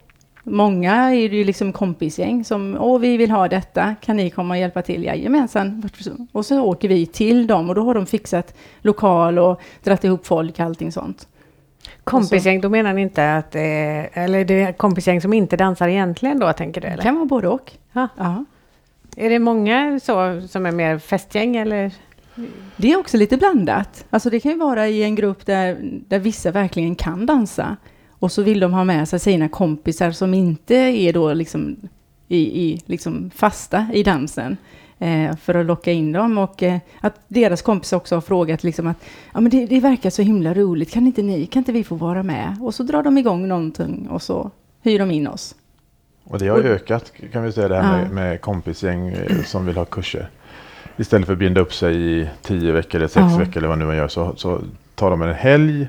[0.48, 4.54] Många är det ju liksom kompisgäng som, åh vi vill ha detta, kan ni komma
[4.54, 5.04] och hjälpa till?
[5.04, 5.88] Jajamensan.
[6.32, 10.26] Och så åker vi till dem och då har de fixat lokal och dratt ihop
[10.26, 11.28] folk, allting sånt.
[12.04, 16.38] Kompisgäng, då menar ni inte att eh, eller det är kompisgäng som inte dansar egentligen
[16.38, 16.86] då, tänker du?
[16.86, 17.02] Det Eller?
[17.02, 17.72] kan vara både och.
[17.92, 18.08] Ja.
[18.16, 18.44] Ja.
[19.16, 21.92] Är det många så som är mer festgäng eller?
[22.76, 24.04] Det är också lite blandat.
[24.10, 25.78] Alltså det kan ju vara i en grupp där,
[26.08, 27.76] där vissa verkligen kan dansa.
[28.18, 31.76] Och så vill de ha med sig sina kompisar som inte är då liksom,
[32.28, 34.56] i, i, liksom fasta i dansen.
[34.98, 36.38] Eh, för att locka in dem.
[36.38, 38.96] Och eh, att deras kompisar också har frågat liksom att
[39.34, 40.92] ja, men det, det verkar så himla roligt.
[40.92, 42.56] Kan inte ni, kan inte vi få vara med?
[42.60, 44.50] Och så drar de igång någonting och så
[44.82, 45.54] hyr de in oss.
[46.24, 48.04] Och det har Och- ökat kan vi säga det här Ja.
[48.04, 50.28] med, med kompisgäng eh, som vill ha kurser.
[50.96, 53.38] Istället för att binda upp sig i tio veckor eller sex Ja.
[53.38, 54.60] veckor eller vad nu man gör så, så
[54.94, 55.88] tar de en helg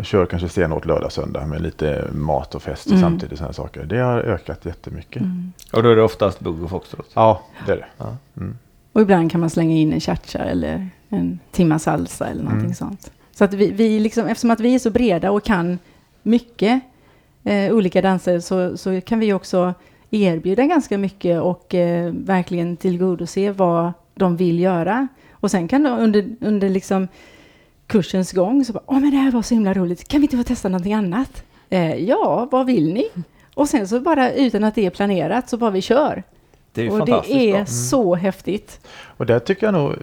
[0.00, 3.00] och kör kanske stenhårt lördag söndag med lite mat och fest Mm.
[3.00, 3.38] samtidigt.
[3.38, 3.84] Såna här saker.
[3.84, 5.22] Det har ökat jättemycket.
[5.22, 5.52] Mm.
[5.72, 7.10] Och då är det oftast bugg och foxtrot.
[7.14, 7.86] Ja, det är det.
[7.98, 8.16] Ja.
[8.36, 8.58] Mm.
[8.92, 12.74] Och ibland kan man slänga in en cha eller en timma salsa eller någonting Mm.
[12.74, 13.12] sånt.
[13.32, 15.78] Så att vi, vi liksom, eftersom att vi är så breda och kan
[16.22, 16.80] mycket
[17.44, 19.74] eh, olika danser så, så kan vi också
[20.10, 25.08] erbjuda ganska mycket och eh, verkligen tillgodose vad de vill göra.
[25.32, 27.08] Och sen kan de under, under liksom
[27.90, 30.36] kursens gång så bara, åh men det här var så himla roligt, kan vi inte
[30.36, 31.44] få testa någonting annat?
[31.70, 33.08] Eh, ja, vad vill ni?
[33.54, 36.22] Och sen så bara utan att det är planerat så bara vi kör.
[36.72, 37.66] Det är ju och fantastiskt det är bra.
[37.66, 38.80] så häftigt.
[39.16, 39.94] Och där tycker jag nog,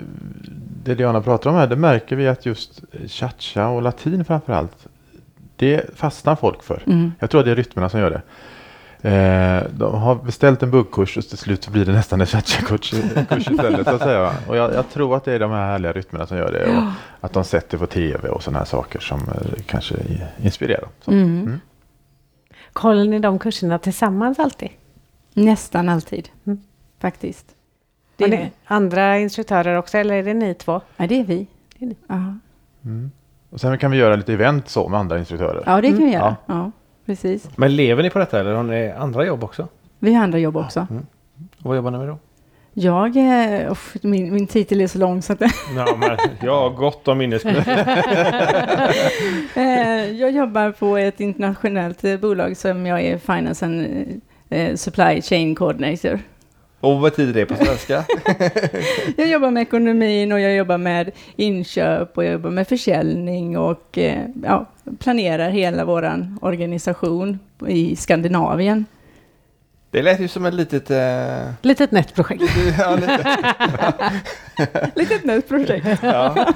[0.84, 4.88] det Diana pratar om här, det märker vi att just cha-cha och latin framförallt,
[5.56, 6.84] det fastnar folk för.
[6.86, 7.12] Mm.
[7.20, 8.22] Jag tror att det är rytmerna som gör det.
[9.02, 12.94] Eh, de har beställt en buggkurs och till slut så blir det nästan en cha-cha-kurs
[13.30, 13.88] kurs istället.
[13.88, 14.34] Så att säga.
[14.48, 16.78] Och jag, jag tror att det är de här härliga rytmerna som gör det.
[16.78, 16.84] Och
[17.26, 19.96] att de sätter på tv och sådana här saker som eh, kanske
[20.44, 20.88] inspirerar.
[21.02, 21.12] Så.
[21.12, 21.24] Mm.
[21.42, 21.60] Mm.
[22.74, 24.70] Håller ni de kurserna tillsammans alltid?
[25.34, 26.62] Nästan alltid, Mm.
[27.02, 27.46] faktiskt.
[28.16, 30.82] Det, ni andra instruktörer också eller är det ni två?
[30.98, 31.48] ja, det är vi.
[31.80, 31.96] Det är ni.
[32.08, 32.34] Ja,
[32.86, 33.12] Mm.
[33.50, 35.64] Och sen kan vi göra lite event så med andra instruktörer.
[35.66, 36.20] ja det kan vi Ja.
[36.20, 36.36] göra.
[36.46, 36.72] Ja.
[37.08, 37.50] Precis.
[37.56, 39.68] Men lever ni på detta eller har ni andra jobb också?
[40.00, 40.88] Vi har andra jobb också.
[41.58, 42.18] Och vad jobbar ni med då?
[42.74, 43.18] Jag,
[43.72, 45.42] uff, min, min titel är så lång så att
[45.76, 47.72] Ja, men jag har gott om minneskunnande.
[49.56, 53.88] eh, jag jobbar på ett internationellt bolag som jag är Finance and
[54.50, 56.20] eh, Supply Chain Coordinator.
[56.80, 58.06] Och vad betyder det på svenska?
[59.18, 63.98] Jag jobbar med ekonomin och jag jobbar med inköp och jag jobbar med försäljning och
[63.98, 64.66] eh, ja,
[65.00, 68.86] planerar hela vår organisation i Skandinavien.
[69.92, 70.92] Det lät ju som ett litet...
[70.92, 72.44] Eh, Litet nätprojekt.
[72.80, 73.38] ja, lite,
[74.96, 75.88] Litet nytt projekt.
[76.04, 76.48] ja.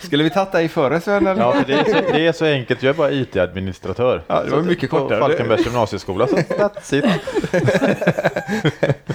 [0.00, 1.26] Skulle vi tagit dig före Sven?
[1.26, 1.42] Eller?
[1.42, 2.82] Ja, för det, är så, det är så enkelt.
[2.82, 4.22] Jag är bara IT-administratör.
[4.26, 5.20] Ja, det var mycket på kortare.
[5.20, 6.26] Falkenbergs gymnasieskola.
[6.26, 7.04] Så that's it.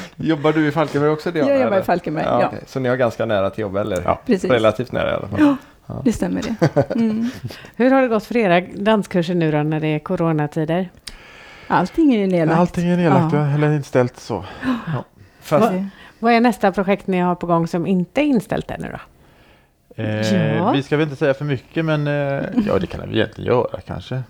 [0.16, 1.32] Jobbar du i Falkenberg också?
[1.32, 1.84] Diana, Jag jobbar i?
[1.84, 2.48] Falkenberg, Ja, ja.
[2.48, 2.60] okej.
[2.68, 4.02] Så ni har ganska nära till jobb, eller?
[4.06, 4.22] Ja.
[4.26, 4.52] Precis.
[4.52, 5.56] Relativt nära i alla fall.
[6.04, 6.56] Det stämmer det.
[6.96, 7.30] Mm.
[7.76, 10.90] Hur har det gått för era danskurser nu då när det är coronatider?
[11.68, 12.60] Allting är ju nedlagt.
[12.60, 13.46] Allting är nedlagt Ja.
[13.56, 14.46] eller inställt så.
[15.42, 18.88] Fast, Det- Vad är nästa projekt ni har på gång som inte är inställt ännu
[18.92, 18.98] då?
[19.96, 20.72] Eh, Ja.
[20.72, 23.82] Vi ska väl inte säga för mycket men eh, ja det kan vi egentligen göra
[23.86, 24.24] kanske.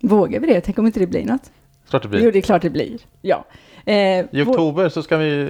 [0.00, 0.60] Vågar vi det?
[0.60, 1.50] Tänk om inte det blir något?
[1.90, 2.20] Klart det blir.
[2.24, 2.98] Jo, det är klart det blir.
[3.20, 3.44] Ja.
[3.84, 3.94] Eh,
[4.30, 5.42] I oktober så ska vi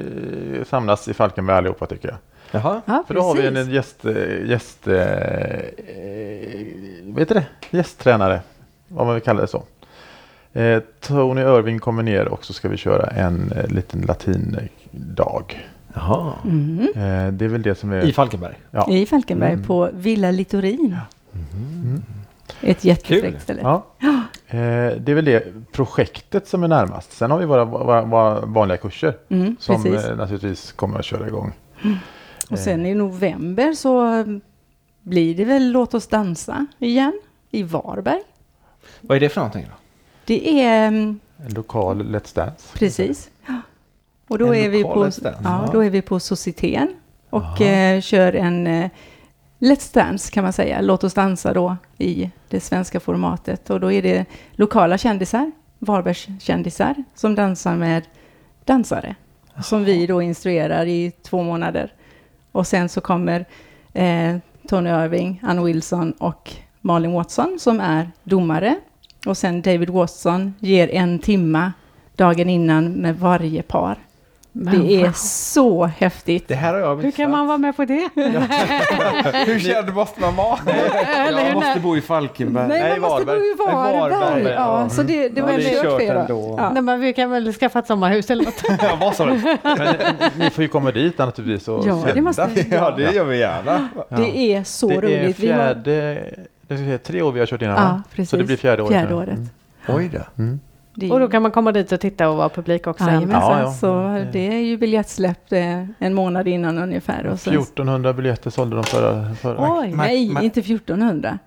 [0.58, 2.18] eh, samlas i Falkenberg allihopa tycker jag.
[2.50, 2.82] jaha.
[2.84, 3.68] Ja, För då har vi en, precis.
[3.68, 4.94] en gäst, eh, gäst, eh,
[5.96, 6.66] eh,
[7.04, 7.46] vad heter det?
[7.70, 8.40] gästtränare,
[8.88, 9.62] vad man vill kalla det så.
[10.52, 15.44] Eh, Tony Irving kommer ner och så ska vi köra en eh, liten latindag.
[15.94, 16.32] Jaha.
[16.44, 16.78] Mm.
[16.80, 18.04] Eh, det är väl det som är...
[18.04, 18.54] I Falkenberg?
[18.70, 18.90] ja.
[18.90, 19.64] I Falkenberg Mm.
[19.66, 20.96] på Villa Littorin.
[21.34, 22.02] Mm.
[22.60, 23.60] Ett jättefräckt ställe.
[23.62, 23.86] Ja.
[24.46, 24.58] Eh,
[24.98, 27.12] det är väl det projektet som är närmast.
[27.12, 30.04] Sen har vi våra, våra, våra vanliga kurser Mm, som precis.
[30.08, 31.52] eh, naturligtvis kommer att köra igång.
[32.50, 34.24] Och sen i november så
[35.02, 38.20] blir det väl Låt oss dansa igen i Varberg.
[39.00, 39.74] Vad är det för någonting då?
[40.24, 42.78] Det är mm, En lokal Let's Dance.
[42.78, 43.30] precis.
[44.32, 45.68] Och då är, vi på, ja, ja.
[45.72, 46.88] då är vi på Societeten
[47.30, 47.64] och Aha.
[47.64, 48.90] eh, kör en eh,
[49.58, 50.80] Let's Dance kan man säga.
[50.80, 53.70] Låt oss dansa då i det svenska formatet.
[53.70, 58.02] Och då är det lokala kändisar, Varbergs kändisar, som dansar med
[58.64, 59.14] dansare.
[59.62, 61.92] Som vi då instruerar i två månader.
[62.52, 63.44] Och sen så kommer
[63.92, 64.36] eh,
[64.68, 68.76] Tony Irving, Ann Wilson och Malin Watson som är domare.
[69.26, 71.72] Och sen David Watson ger en timma
[72.16, 73.98] dagen innan med varje par.
[74.54, 76.48] Det är så häftigt.
[76.48, 78.08] Det här har jag Hur kan man vara med på det?
[79.46, 80.58] Hur känd måste man vara?
[81.30, 82.68] Jag måste bo i Falkenberg.
[82.68, 83.92] Nej, Nej, man måste bo i Varberg.
[83.96, 84.20] Varberg.
[84.20, 84.88] Varberg, Ja, ja.
[84.88, 86.20] så det, det Ja, var det är kört då.
[86.20, 86.54] ändå.
[86.58, 86.70] Ja.
[86.70, 88.62] Nej, men vi kan väl skaffa ett sommarhus eller något.
[88.82, 89.56] Ja, vad sa du?
[89.62, 89.94] Men eh,
[90.38, 92.66] ni får ju komma dit naturligtvis och Ja, det måste vi.
[92.70, 93.88] Ja, det gör vi gärna.
[94.08, 95.38] Det är så det är roligt.
[95.38, 96.24] Vi har, fjärde,
[96.68, 98.30] det ska säga, tre år vi har kört innan ja, precis.
[98.30, 98.92] Så det blir fjärde året.
[98.92, 99.28] Fjärde året.
[99.38, 99.48] Mm.
[99.88, 100.42] Oj då.
[100.42, 100.60] Mm.
[100.94, 103.04] Det Och då kan man komma dit och titta och vara publik också.
[103.04, 103.72] Jajamensan, Ja, ja.
[103.72, 107.26] så det är ju biljettsläpp eh, en månad innan ungefär.
[107.26, 109.34] Och sen, 1400 biljetter sålde de förra.
[109.34, 109.56] förra.
[109.80, 109.88] Oj!
[109.92, 111.38] Ma- nej, ma- inte 1400.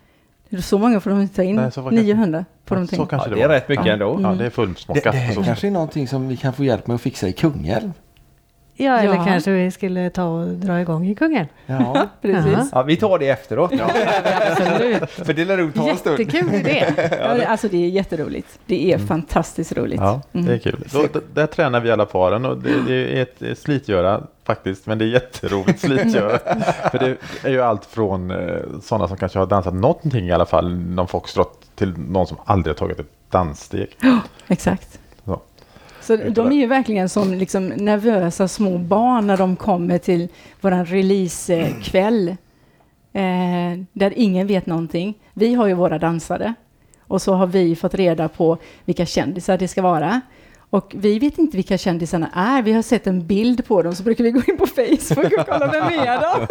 [0.49, 1.55] Det är Så många får de inte ta in.
[1.55, 3.07] Nej, så var det- 900 får de ta så in.
[3.07, 3.93] kanske Ja, det, det är rätt mycket ja.
[3.93, 4.19] ändå.
[4.21, 5.03] Ja, det är Det, fullsmockat.
[5.03, 7.27] det på här så kanske är någonting som vi kan få hjälp med att fixa
[7.27, 7.91] i Kungälv.
[8.77, 9.25] Ja, eller Ja.
[9.25, 11.47] kanske vi skulle ta och dra igång i Kungälv.
[11.65, 12.07] Ja.
[12.21, 12.69] Precis.
[12.71, 13.71] ja, vi tar det efteråt.
[14.51, 15.09] Absolut.
[15.09, 16.19] För det lär nog ta en stund.
[16.19, 16.85] Jättekul idé.
[17.21, 18.59] Ja, det, alltså det är jätteroligt.
[18.65, 19.07] Det är Mm.
[19.07, 19.99] fantastiskt roligt.
[19.99, 20.59] Ja, det är Mm.
[20.59, 20.83] kul.
[20.91, 24.97] Då, d- där tränar vi alla paren och det, det är ett slitgöra faktiskt, men
[24.97, 26.39] det är jätteroligt slitgöra.
[26.91, 28.37] För det är ju allt från eh,
[28.81, 32.75] sådana som kanske har dansat någonting i alla fall, någon foxtrot, till någon som aldrig
[32.75, 33.97] har tagit ett danssteg.
[34.47, 34.99] Exakt.
[36.05, 36.15] Så.
[36.15, 40.27] De är ju verkligen som liksom nervösa små barn när de kommer till
[40.61, 42.29] våran releasekväll.
[43.13, 45.17] Eh, där ingen vet någonting.
[45.33, 46.53] Vi har ju våra dansare.
[46.99, 50.21] Och så har vi fått reda på vilka kändisar det ska vara.
[50.69, 52.61] Och vi vet inte vilka kändisarna är.
[52.61, 55.47] Vi har sett en bild på dem så brukar vi gå in på Facebook och
[55.49, 56.47] kolla vem är de.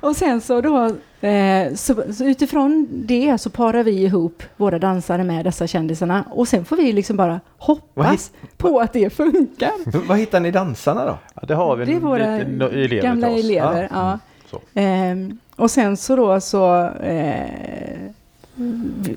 [0.08, 0.84] och sen så då,
[1.28, 6.24] eh, så, så utifrån det så parar vi ihop våra dansare med dessa kändisarna.
[6.30, 9.72] Och sen får vi liksom bara hoppas på att det funkar.
[10.08, 11.18] Vad hittar ni dansarna då?
[11.34, 13.44] Ja, det har vi Det är våra elever gamla till oss.
[13.44, 13.88] elever.
[13.92, 14.10] Ja.
[14.10, 14.18] Ja.
[14.50, 14.60] Så.
[14.74, 16.84] Ehm, och sen så då så...
[16.88, 17.46] Eh,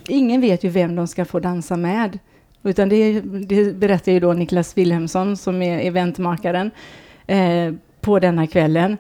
[0.07, 2.19] ingen vet ju vem de ska få dansa med.
[2.65, 6.71] Utan det, det berättar ju då Niklas Wilhelmsson som är eventmakaren
[7.27, 8.97] eh, på denna kvällen.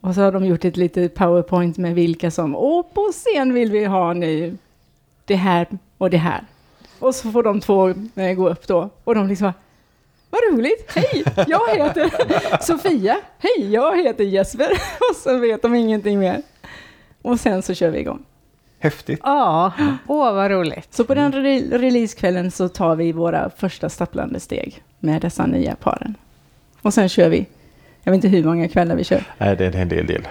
[0.00, 3.70] Och så har de gjort ett litet powerpoint med vilka som, och på scen vill
[3.70, 4.56] vi ha nu
[5.24, 5.66] det här
[5.98, 6.44] och det här.
[6.98, 8.90] Och så får de två eh, gå upp då.
[9.04, 9.52] Och de liksom
[10.30, 12.10] vad roligt, hej, jag heter
[12.62, 14.70] Sofia, hej, jag heter Jesper.
[15.10, 16.42] Och så vet de ingenting mer.
[17.22, 18.24] Och sen så kör vi igång.
[18.82, 19.20] Häftigt.
[19.22, 19.72] Ja,
[20.06, 20.94] åh vad roligt.
[20.94, 25.74] Så på den re- releasekvällen så tar vi våra första stapplande steg med dessa nya
[25.74, 26.14] paren.
[26.82, 27.46] Och sen kör vi,
[28.02, 29.24] jag vet inte hur många kvällar vi kör.
[29.38, 30.28] Nej, det är en del del.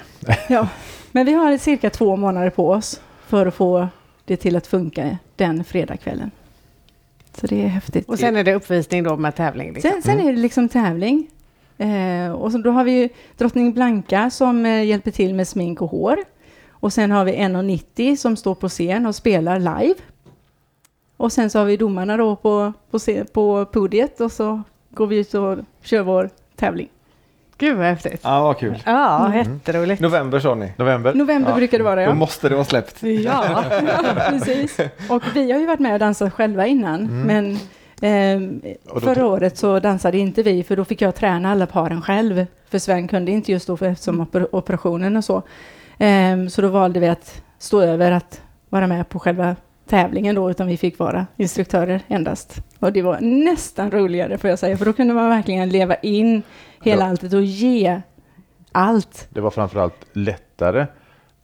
[0.50, 0.68] Ja,
[1.12, 3.88] men vi har cirka två månader på oss för att få
[4.26, 6.32] det till att funka den fredagskvällen.
[7.38, 8.10] Så det är häftigt.
[8.10, 9.74] Och sen är det uppvisning då med tävling.
[9.74, 9.92] Liksom.
[9.92, 11.28] Sen, sen är det liksom tävling.
[11.78, 15.82] Eh, och så, då har vi ju drottning Blanka som eh, hjälper till med smink
[15.82, 16.18] och hår.
[16.82, 19.96] Och sen har vi 1,90 som står på scen och spelar live.
[21.17, 25.08] Och sen så har vi domarna då på, på, scen, på podiet och så går
[25.08, 26.88] vi ut och kör vår tävling.
[27.58, 28.22] Gud vad häftigt.
[28.24, 28.84] Ja, vad kul.
[28.86, 30.02] Ja, jätteroligt.
[30.02, 30.74] November sa ni.
[30.78, 31.13] November.
[31.13, 32.13] November Ja, brukar det vara Då ja.
[32.13, 33.04] måste det vara släppt.
[33.04, 33.63] Ja,
[34.30, 34.78] Precis.
[35.10, 37.26] Och vi har ju varit med och dansat själva innan.
[37.26, 37.58] Men
[38.02, 38.62] ehm,
[38.94, 42.46] då- förra året så dansade inte vi för då fick jag träna alla paren själv.
[42.70, 45.41] För Sven kunde inte just då för eftersom oper- operationen och så.
[46.04, 49.56] Ehm, så då valde vi att stå över att vara med på själva
[49.90, 52.64] tävlingen då utan vi fick vara instruktörer endast.
[52.80, 56.44] Och det var nästan roligare får jag säga för då kunde man verkligen leva in
[56.84, 57.10] hela Ja.
[57.10, 58.02] alltet och ge
[58.72, 59.28] allt.
[59.30, 60.86] Det var framförallt lättare.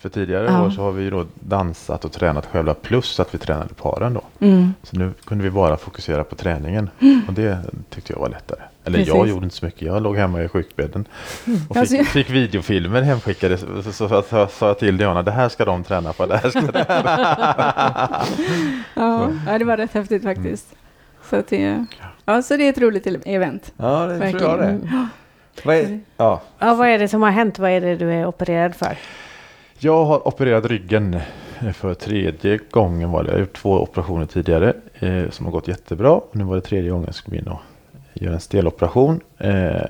[0.07, 0.65] För tidigare Ja.
[0.65, 4.21] år så har vi då dansat och tränat själva plus att vi tränade paren då.
[4.45, 4.73] Mm.
[4.83, 6.89] Så nu kunde vi bara fokusera på träningen.
[7.27, 7.57] Och det
[7.89, 8.59] tyckte jag var lättare.
[8.85, 9.29] Eller jag Precis.
[9.29, 9.81] gjorde inte så mycket.
[9.81, 11.05] Jag låg hemma i sjukbädden.
[11.69, 13.57] Och Alltså, fick, jag- fick videofilmer hemskickade.
[13.57, 16.25] Så, så, så, så, så sa jag till Diana, det här ska de träna på.
[16.25, 16.71] Det här ska de.
[18.95, 20.75] Ja, ja, det var rätt häftigt faktiskt.
[21.29, 21.85] Så, det,
[22.25, 23.73] ja, så det är ett roligt event.
[23.77, 24.81] Ja, det tror jag Verkligen.
[24.81, 25.07] det.
[25.63, 26.41] Vad är, ja.
[26.59, 27.59] ja, vad är det som har hänt?
[27.59, 28.97] Vad är det du är opererad för?
[29.79, 31.13] Jag har opererat ryggen
[31.59, 33.29] eh, för tredje gången var det.
[33.29, 36.11] Jag har gjort två operationer tidigare eh, som har gått jättebra.
[36.11, 37.59] Och nu var det tredje gången jag skulle in och
[38.13, 39.19] göra en steloperation.
[39.37, 39.81] Eh,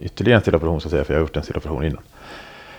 [0.00, 2.02] ytterligare en steloperation så att säga för jag har gjort en steloperation innan.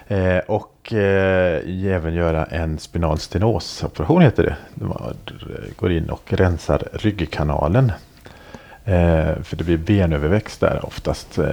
[0.07, 4.85] Eh, och eh, även göra en spinal stenosoperation heter det.
[4.85, 5.13] Man
[5.75, 7.91] går in och rensar ryggkanalen.
[8.85, 11.45] Eh, för det blir benöverväxt där oftast eh,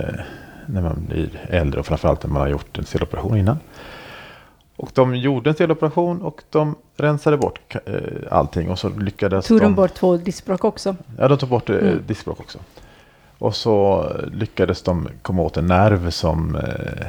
[0.66, 3.58] när man blir äldre och framförallt när man har gjort en steloperation innan.
[4.78, 7.92] Och de gjorde en steloperation och de rensade bort eh,
[8.30, 10.96] allting och så lyckades Tog de bort två diskbråck också?
[11.18, 12.02] Ja, de tog bort eh, Mm.
[12.06, 12.58] diskbråck också.
[13.38, 17.06] Och så lyckades de komma åt en nerv som eh,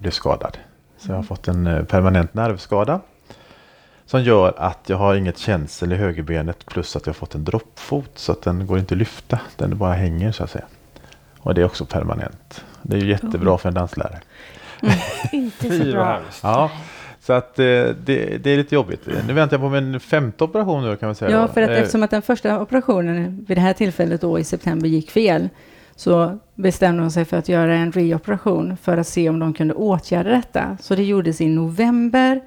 [0.00, 0.58] blev skadad.
[0.98, 3.00] Så jag har fått en permanent nervskada.
[4.06, 7.44] Som gör att jag har inget känsel i högerbenet plus att jag har fått en
[7.44, 9.38] droppfot så att den går inte att lyfta.
[9.56, 10.64] Den bara hänger så att säga.
[11.38, 12.64] Och det är också permanent.
[12.82, 14.20] Det är ju jättebra för en danslärare.
[15.32, 16.20] Inte så bra.
[16.42, 16.70] Ja,
[17.20, 19.08] så att eh, det, det är lite jobbigt.
[19.26, 21.30] Nu väntar jag på min femte operation nu kan man säga.
[21.30, 24.44] Ja, för att Eh, eftersom att den första operationen vid det här tillfället då i
[24.44, 25.48] september gick fel
[25.96, 29.74] så bestämde de sig för att göra en reoperation för att se om de kunde
[29.74, 30.78] åtgärda detta.
[30.80, 32.40] Så det gjordes i november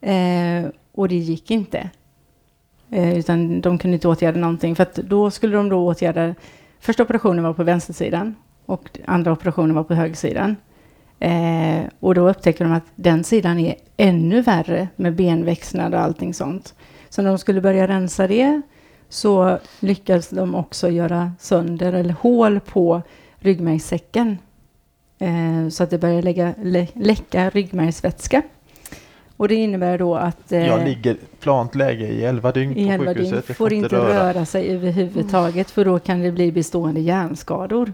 [0.00, 1.90] eh, och det gick inte.
[2.90, 6.34] Eh, utan de kunde inte åtgärda någonting för att då skulle de då åtgärda
[6.80, 8.34] Första operationen var på vänstersidan
[8.66, 10.56] och andra operationen var på högersidan.
[11.20, 16.34] Eh, och då upptäckte de att den sidan är ännu värre med benväxnad och allting
[16.34, 16.74] sånt.
[17.08, 18.62] Så när de skulle börja rensa det
[19.08, 23.02] så lyckades de också göra sönder eller hål på
[23.38, 24.38] ryggmärgssäcken.
[25.18, 28.42] Eh, så att det började lägga, lä, läcka ryggmärgsvätska.
[29.36, 32.92] Och det innebär då att eh, Jag ligger plant läge i 11 dygn i på
[32.92, 33.46] elva sjukhuset.
[33.46, 34.32] dygn får inte röra.
[34.32, 37.92] röra sig överhuvudtaget för då kan det bli bestående hjärnskador.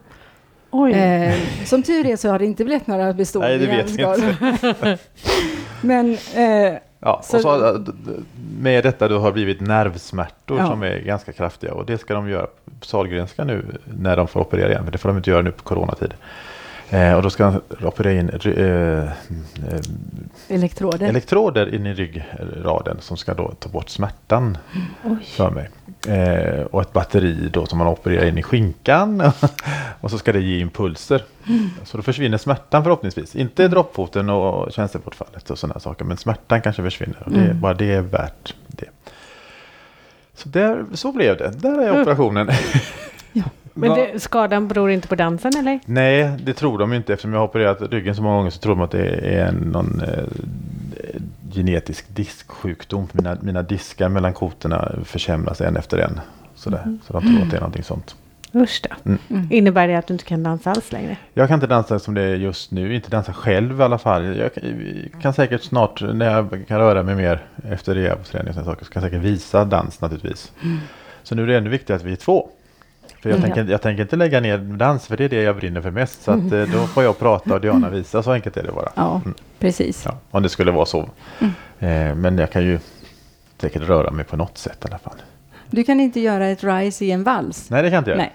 [0.77, 0.93] Oj.
[0.93, 1.35] Eh,
[1.65, 4.99] som tur är så har det inte blivit några bestående Nej, det vet hjärnskador.
[5.87, 7.81] Men eh, Ja, Så- och så, eh,
[8.61, 10.67] med detta då har blivit nervsmärtor Ja.
[10.67, 12.47] som är ganska kraftiga och det ska de göra
[12.81, 14.85] på Sahlgrenska nu när de får operera igen.
[14.85, 16.15] För det får de inte göra nu på coronatid.
[16.91, 17.45] Eh, och då ska
[17.79, 19.11] de operera in eh, eh,
[20.49, 21.09] elektroder.
[21.09, 24.59] elektroder in i ryggraden som ska då ta bort smärtan
[25.25, 25.69] för mig.
[26.09, 29.23] Eh, och ett batteri då som man opererar in i skinkan
[30.01, 31.23] och så ska det ge impulser.
[31.85, 33.37] Så då försvinner smärtan förhoppningsvis.
[33.37, 37.75] Inte droppfoten och tjänstebortfallet och sådana saker men smärtan kanske försvinner och det, är bara
[37.75, 38.89] det är värt det.
[40.35, 41.53] Så, där, så blev det.
[41.57, 42.51] Där är operationen.
[43.77, 45.81] Men Va- det, skadan beror inte på dansen eller?
[45.87, 47.13] Nej, det tror de inte.
[47.13, 50.01] Eftersom jag har opererat ryggen så många gånger så tror de att det är någon
[50.01, 50.25] eh,
[51.55, 53.09] genetisk disksjukdom.
[53.13, 56.21] Mina, mina diskar mellan kotorna försämras en efter en.
[56.55, 56.99] Sådär.
[57.07, 58.17] Så de tror att det är någonting sånt.
[58.55, 59.11] Usch då.
[59.11, 59.49] Mm.
[59.51, 61.17] Innebär det att du inte kan dansa alls längre?
[61.35, 62.95] Jag kan inte dansa som det är just nu.
[62.95, 64.37] Inte dansa själv i alla fall.
[64.37, 64.51] Jag
[65.23, 68.93] kan, säkert snart när jag kan röra mig mer efter rehabträning och sådana saker så
[68.93, 70.53] kan jag säkert visa dans naturligtvis.
[71.23, 72.49] Så nu är det ännu viktigare att vi är två.
[73.25, 73.51] För jag, Mm.
[73.53, 76.23] tänker, jag tänker inte lägga ner dans för det är det jag brinner för mest.
[76.23, 78.23] Så att, eh, då får jag prata och Diana visa.
[78.23, 78.93] Så enkelt är det bara.
[78.95, 79.35] Ja, Mm.
[79.59, 80.03] precis.
[80.05, 80.99] Ja, om det skulle vara så.
[81.79, 82.79] Eh, men jag kan ju
[83.61, 85.17] säkert röra mig på något sätt i alla fall.
[85.71, 87.71] Du kan inte göra ett rise i en vals.
[87.71, 88.19] Nej, det kan jag inte göra.
[88.19, 88.33] Nej,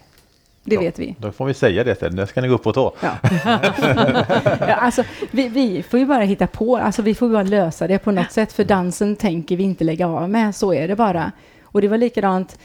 [0.63, 0.81] det Ja.
[0.81, 1.15] vet vi.
[1.19, 2.15] Då får vi säga det istället.
[2.15, 2.93] Nu ska ni gå upp på tå.
[3.01, 3.09] Ja.
[4.59, 7.97] ja, alltså, vi, vi får ju bara hitta på, alltså, vi får bara lösa det
[7.99, 11.31] på något sätt, för dansen tänker vi inte lägga av med, så är det bara.
[11.63, 12.59] Och det var likadant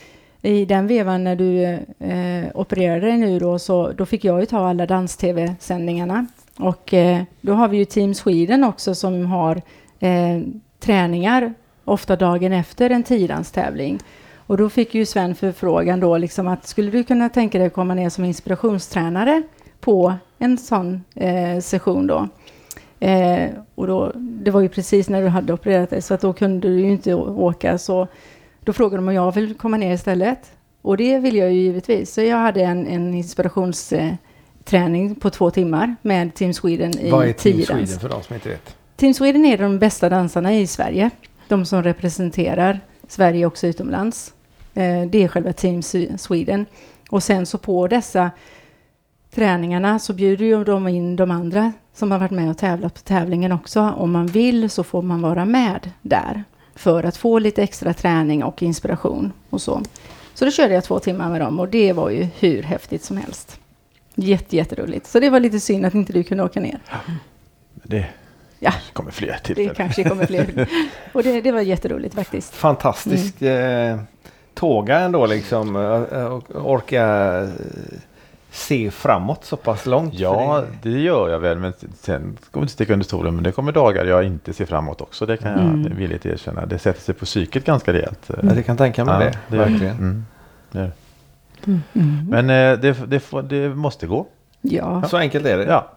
[0.44, 1.62] i den vevan när du
[2.08, 6.26] eh, opererade dig nu då, så då fick jag ju ta alla dans-tv-sändningarna.
[6.58, 9.62] Och eh, då har vi ju Team Sweden också som har
[10.00, 10.40] eh,
[10.80, 11.54] träningar,
[11.84, 13.98] ofta dagen efter en tiodanstävling.
[14.46, 17.72] Och då fick ju Sven förfrågan då liksom att skulle du kunna tänka dig att
[17.72, 19.42] komma ner som inspirationstränare
[19.80, 22.28] på en sån eh, session då?
[23.00, 26.32] Eh, och då, det var ju precis när du hade opererat dig så att då
[26.32, 28.08] kunde du ju inte åka så
[28.64, 30.52] då frågade de om jag vill komma ner istället.
[30.82, 32.14] Och det vill jag ju givetvis.
[32.14, 37.32] Så jag hade en, en inspirationsträning på två timmar med Team Sweden i Vad är
[37.32, 37.62] Team.
[37.62, 38.76] Sweden för de som inte vet?
[38.96, 41.10] Team Sweden är de bästa dansarna i Sverige.
[41.48, 44.34] De som representerar Sverige också utomlands.
[44.74, 45.82] Eh, det är själva Team
[46.18, 46.66] Sweden.
[47.10, 48.30] Och sen så på dessa
[49.34, 53.00] träningarna så bjuder ju de in de andra som har varit med och tävlat på
[53.00, 53.80] tävlingen också.
[53.80, 56.44] Om man vill så får man vara med där
[56.76, 59.82] för att få lite extra träning och inspiration och så.
[60.34, 63.16] Så då körde jag två timmar med dem och det var ju hur häftigt som
[63.16, 63.60] helst.
[64.14, 65.06] Jätte, jätteroligt.
[65.06, 66.78] Så det var lite synd att inte du kunde åka ner.
[67.82, 68.06] Det
[68.58, 68.72] Ja.
[68.92, 69.74] kommer fler Det tillfällen.
[69.74, 70.68] kanske kommer fler.
[71.12, 72.54] Och det, det var jätteroligt faktiskt.
[72.54, 73.98] Fantastiskt eh,
[74.54, 75.76] tåga ändå liksom.
[75.76, 77.04] eh, och orka
[77.42, 77.48] eh,
[78.54, 80.14] se framåt så pass långt.
[80.14, 81.58] Ja, För det gör jag väl.
[81.58, 83.34] Men sen vi inte sticka under stolen.
[83.34, 85.26] Men det kommer dagar jag inte ser framåt också.
[85.26, 85.96] Det kan jag Mm.
[85.96, 86.66] villigt erkänna.
[86.66, 88.20] Det sätter sig på psyket ganska rejält.
[88.28, 89.26] det, jag kan tänka mig Ja, det.
[89.26, 89.56] det det.
[89.56, 89.96] verkligen.
[89.96, 90.24] Mm.
[90.72, 90.90] Det det.
[92.00, 92.26] Mm.
[92.30, 94.26] Men eh, det, det, får, det måste gå.
[94.60, 95.64] Ja, Så enkelt är det.
[95.64, 95.90] Ja,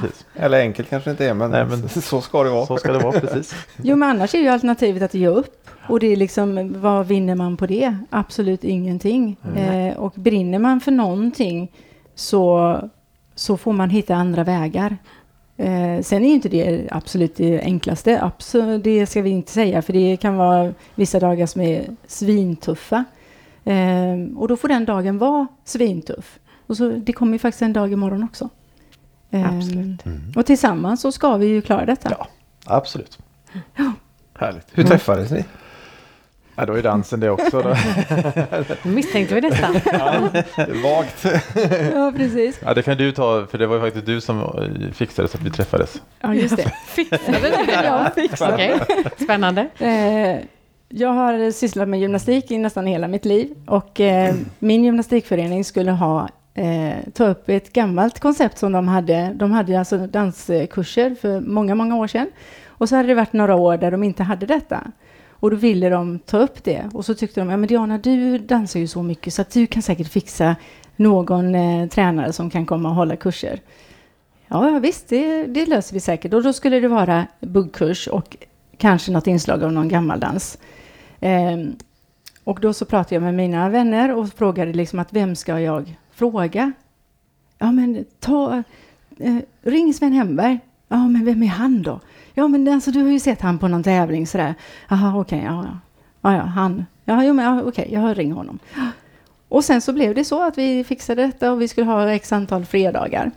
[0.00, 0.26] precis.
[0.34, 2.66] Eller enkelt kanske inte är men, Nej, men- så ska det vara.
[2.66, 3.54] Så ska det vara precis.
[3.82, 5.68] jo men annars är ju alternativet att ge upp.
[5.88, 7.96] Och det är liksom, vad vinner man på det?
[8.10, 9.36] Absolut ingenting.
[9.56, 11.72] Eh, och brinner man för någonting
[12.14, 12.78] så,
[13.34, 14.96] så får man hitta andra vägar.
[15.56, 18.22] Eh, sen är ju inte det absolut det enklaste.
[18.22, 23.04] Absolut, det ska vi inte säga, för det kan vara vissa dagar som är svintuffa.
[23.64, 26.38] Eh, och då får den dagen vara svintuff.
[26.66, 28.48] Och så, det kommer ju faktiskt en dag imorgon också.
[29.30, 30.04] Eh, Absolut.
[30.36, 32.10] Och tillsammans så ska vi ju klara detta.
[32.18, 32.26] Ja,
[32.66, 33.18] absolut.
[34.38, 34.66] Härligt.
[34.72, 35.44] Hur träffades ni?
[36.56, 37.62] Ja, då är dansen det också.
[37.62, 37.76] Då.
[38.90, 39.72] Misstänkte vi nästan.
[40.82, 41.26] Vagt.
[41.94, 42.60] Ja, precis.
[42.64, 45.36] Ja, det kan du ta, för det var ju faktiskt du som eh, fixade så
[45.36, 46.02] att vi träffades.
[46.20, 46.72] Ja, just det.
[46.86, 47.84] Fixade det?
[47.84, 48.80] Jag fixade Okej,
[49.18, 49.68] spännande.
[49.78, 50.44] Eh,
[50.88, 55.90] jag har sysslat med gymnastik i nästan hela mitt liv och eh, min gymnastikförening skulle
[55.90, 59.32] ha eh, ta upp ett gammalt koncept som de hade.
[59.34, 62.30] De hade alltså danskurser för många, många år sedan
[62.68, 64.80] och så hade det varit några år där de inte hade detta.
[65.44, 68.38] Och då ville de ta upp det och så tyckte de, ja men Diana du
[68.38, 70.56] dansar ju så mycket så att du kan säkert fixa
[70.96, 73.60] någon eh, tränare som kan komma och hålla kurser.
[74.48, 76.34] Ja, visst, det, det löser vi säkert.
[76.34, 78.36] Och då skulle det vara buggkurs och
[78.78, 80.58] kanske något inslag av någon gammaldans.
[81.20, 81.58] Eh,
[82.44, 85.96] och då så pratade jag med mina vänner och frågade liksom att vem ska jag
[86.12, 86.72] fråga?
[87.58, 88.62] Ja, men ta,
[89.18, 90.58] eh, ring Sven Hemberg.
[90.88, 92.00] Ja, men vem är han då?
[92.34, 94.54] Ja, men alltså du har ju sett han på någon tävling sådär.
[94.88, 95.78] Jaha, okej, okay, ja, ja.
[96.30, 96.86] Ja, ja, han.
[97.04, 98.58] Ja, jo, men ja, okej, okay, jag ringer honom.
[99.48, 102.32] Och sen så blev det så att vi fixade detta och vi skulle ha x
[102.32, 103.30] antal fredagar.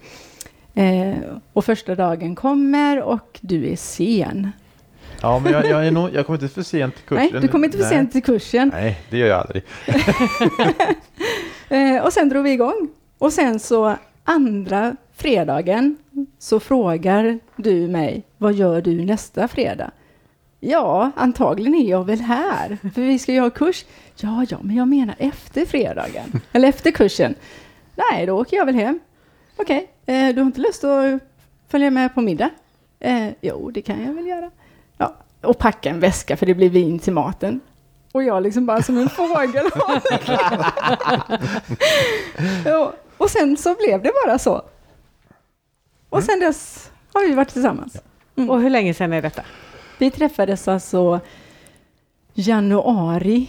[0.73, 1.15] Eh,
[1.53, 4.51] och första dagen kommer och du är sen.
[5.21, 7.29] Ja, men jag, jag, är nog, jag kommer inte för sent till kursen.
[7.31, 8.71] Nej, du kommer inte för sent till kursen.
[8.73, 9.63] Nej, det gör jag aldrig.
[11.97, 12.89] eh, och sen drog vi igång.
[13.17, 13.95] Och sen så
[14.27, 15.97] andra fredagen
[16.39, 19.91] så frågar du mig, vad gör du nästa fredag?
[20.59, 23.85] Ja, antagligen är jag väl här, för vi ska ju ha kurs.
[24.15, 27.35] Ja, ja, men jag menar efter fredagen, eller efter kursen.
[27.95, 28.99] Nej, då åker jag väl hem.
[29.55, 31.21] Okej, eh, du har inte lust att
[31.67, 32.49] följa med på middag?
[32.99, 34.51] Eh, jo, det kan jag väl göra.
[34.97, 37.59] Ja, och packa en väska för det blir vin till maten.
[38.11, 39.65] Och jag liksom bara som en fågel.
[42.65, 44.61] ja, och sen så blev det bara så.
[46.09, 47.97] Och sen dess har vi varit tillsammans.
[48.37, 48.49] Mm.
[48.49, 49.41] Och hur länge sedan är detta?
[49.97, 51.19] Vi träffades alltså
[52.33, 53.47] januari.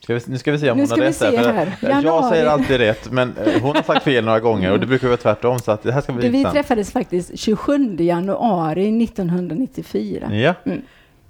[0.00, 1.16] Ska vi, nu ska vi se om Nu hon ska har vi rätt.
[1.16, 1.76] för här.
[1.80, 2.30] Jag Januari.
[2.30, 5.16] säger alltid rätt, men eh, hon har sagt fel några gånger och det brukar vara
[5.16, 5.58] tvärtom.
[5.58, 6.54] Så att det här ska bli Vi intressant.
[6.54, 10.30] träffades faktiskt 27 januari 1994.
[10.32, 10.54] Ja,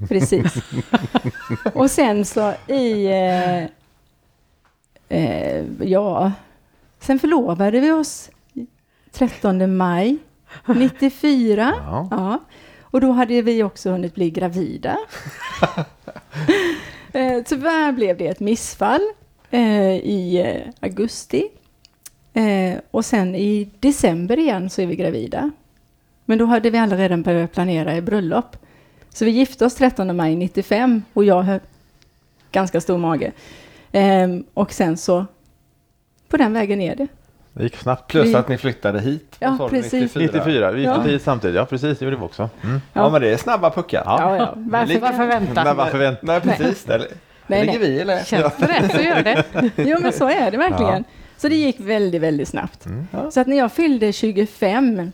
[0.08, 0.54] Precis.
[1.74, 3.06] och sen så i...
[3.06, 3.64] Eh,
[5.18, 6.32] eh, ja,
[7.06, 8.30] sen förlovade vi oss
[9.12, 10.18] 13 maj
[10.66, 11.74] 94.
[11.76, 12.08] Ja.
[12.10, 12.38] Ja.
[12.80, 14.98] Och då hade vi också hunnit bli gravida.
[17.12, 19.00] eh, tyvärr blev det ett missfall
[19.50, 21.48] eh, i eh, augusti.
[22.32, 25.50] Eh, och sen i december igen så är vi gravida.
[26.24, 28.56] Men då hade vi alla redan börjat planera i bröllop.
[29.08, 31.60] Så vi gifte oss 13 maj 95 och jag har
[32.52, 33.32] ganska stor mage.
[33.92, 35.26] Ehm, och sen så,
[36.28, 37.06] på den vägen är det.
[37.52, 38.10] det gick snabbt.
[38.10, 39.36] Plus Vi- att ni flyttade hit.
[39.38, 40.14] Ja, du, precis.
[40.14, 41.08] 94, vi gick Ja.
[41.08, 41.18] ja.
[41.18, 41.56] samtidigt.
[41.56, 42.50] Ja, precis, det gjorde vi också.
[42.64, 42.80] Mm.
[42.92, 44.02] Ja, men det är snabba puckar.
[44.06, 44.52] Ja, ja.
[44.56, 45.64] Varför, Varför vänta?
[45.64, 46.20] Men varför vänta?
[46.22, 46.88] Nej, precis.
[46.88, 47.08] Eller,
[47.46, 47.88] Nej, ligger nej.
[47.90, 48.24] vi eller?
[48.24, 49.44] Känns det rätt så gör det.
[49.76, 51.04] Jo, men så är det verkligen.
[51.36, 52.86] Så det gick väldigt, väldigt snabbt.
[52.86, 53.06] Mm.
[53.30, 55.12] Så att när jag fyllde 25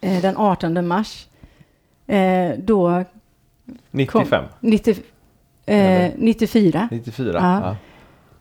[0.00, 1.26] eh, den 18 mars,
[2.06, 3.04] eh, då
[3.90, 4.44] 95?
[4.60, 4.96] 90,
[5.66, 7.38] eh, 94, 94?
[7.62, 7.76] Ja.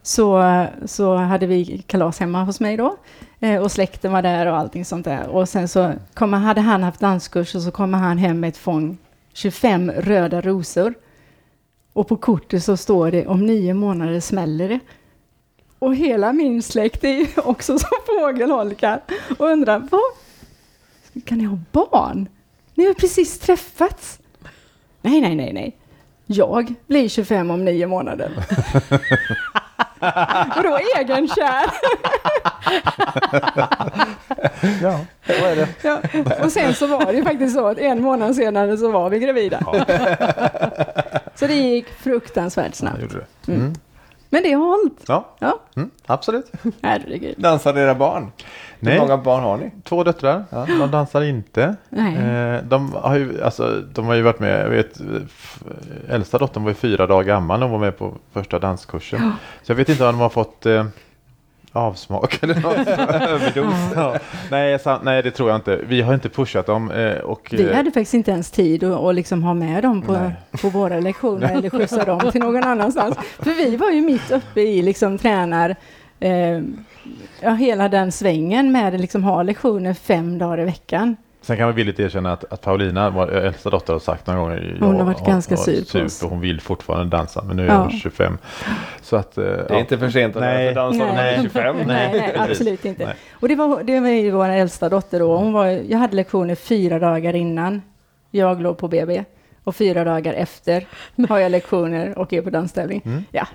[0.04, 0.44] Så,
[0.86, 2.98] så hade vi kalas hemma hos mig då.
[3.40, 5.28] Eh, och släkten var där och allting sånt där.
[5.28, 8.58] Och sen så kom, hade han haft danskurs och så kommer han hem med ett
[8.58, 8.98] fång
[9.34, 10.94] 25 röda rosor.
[11.94, 14.80] Och på kortet så står det om nio månader smäller det.
[15.80, 19.02] Och hela min släkt är ju också som fågelholkar
[19.38, 21.24] och undrar, vad?
[21.26, 22.28] Kan ni ha barn?
[22.76, 24.20] Ni har precis träffats.
[25.02, 25.78] Nej, nej, nej, nej.
[26.26, 28.32] Jag blir 25 om nio månader.
[30.58, 31.66] och då egenkär.
[34.82, 35.68] Ja, så är det.
[35.82, 36.00] Ja.
[36.44, 39.20] Och sen så var det ju faktiskt så att en månad senare så var vi
[39.20, 39.60] gravida.
[41.36, 43.00] Så det gick fruktansvärt snabbt.
[43.46, 43.54] det.
[43.54, 43.74] Mm.
[44.34, 45.04] Men det har hållit.
[45.08, 46.52] Ja, Ja, mm, absolut.
[46.82, 47.36] herregud.
[47.38, 48.32] Dansar era barn?
[48.80, 48.94] Nej.
[48.94, 49.72] Hur många barn har ni?
[49.84, 50.44] Två döttrar,
[50.80, 51.76] de dansar inte.
[51.90, 52.16] Nej.
[52.16, 55.02] Eh, de, har ju, alltså, de har ju varit med, jag vet,
[56.10, 59.32] äldsta dottern var ju fyra dagar gammal när hon var med på första danskursen.
[59.64, 60.86] Så jag vet inte om de har fått eh,
[61.74, 62.88] avsmak eller något.
[63.30, 63.74] Överdos.
[63.96, 64.16] Ja.
[64.52, 65.80] Nej, nej, det tror jag inte.
[65.88, 66.92] Vi har inte pushat dem.
[66.92, 70.02] Eh, och, Vi eh, hade faktiskt inte ens tid att, att liksom ha med dem
[70.02, 70.32] på, Nej.
[70.62, 73.18] på våra lektioner eller skjutsa dem till någon annanstans.
[73.40, 75.76] För vi var ju mitt uppe i liksom tränar,
[76.20, 76.62] eh,
[77.42, 81.16] ja, hela den svängen med att liksom ha lektioner fem dagar i veckan.
[81.44, 84.78] Sen kan man villigt erkänna att, att Paulina, vår äldsta dotter, har sagt några gånger
[84.80, 86.24] Hon har varit ganska sur på oss.
[86.24, 87.78] och hon vill fortfarande dansa, men nu är Ja.
[87.82, 88.38] hon 25.
[89.02, 90.74] Så att, eh, Det är inte för sent att Nej.
[90.74, 91.40] dansa när man är Nej.
[91.42, 91.76] 25.
[91.86, 93.06] Nej, nej, absolut inte.
[93.06, 93.16] Nej.
[93.32, 95.38] Och det var, det var ju vår äldsta dotter då.
[95.38, 97.82] Hon var, jag hade lektioner fyra dagar innan
[98.32, 99.24] jag låg på BB.
[99.64, 100.86] och fyra dagar efter
[101.30, 103.02] har jag lektioner och är på danstävling.
[103.06, 103.24] Mm.
[103.32, 103.48] Ja,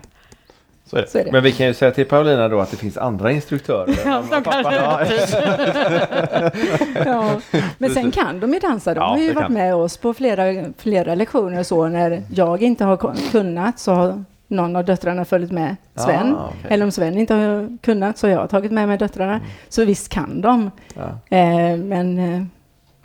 [0.91, 1.09] Så är det.
[1.09, 1.33] så är det.
[1.33, 3.95] Men vi kan ju säga till Paulina då att det finns andra instruktörer.
[4.07, 5.01] Ja, som kanske Ja,
[7.05, 7.41] Ja.
[7.79, 8.95] Men sen kan de ju dansa.
[8.95, 9.53] De Ja, har ju varit kan.
[9.55, 11.89] med oss på flera, flera lektioner och så.
[11.89, 16.35] När jag inte har kunnat så har någon av döttrarna följt med Sven.
[16.35, 16.61] Ah, okej.
[16.75, 19.41] Eller om Sven inte har kunnat så har jag tagit med mig döttrarna.
[19.69, 20.71] Så visst kan de.
[20.95, 21.37] Ja.
[21.37, 22.43] Eh, men eh,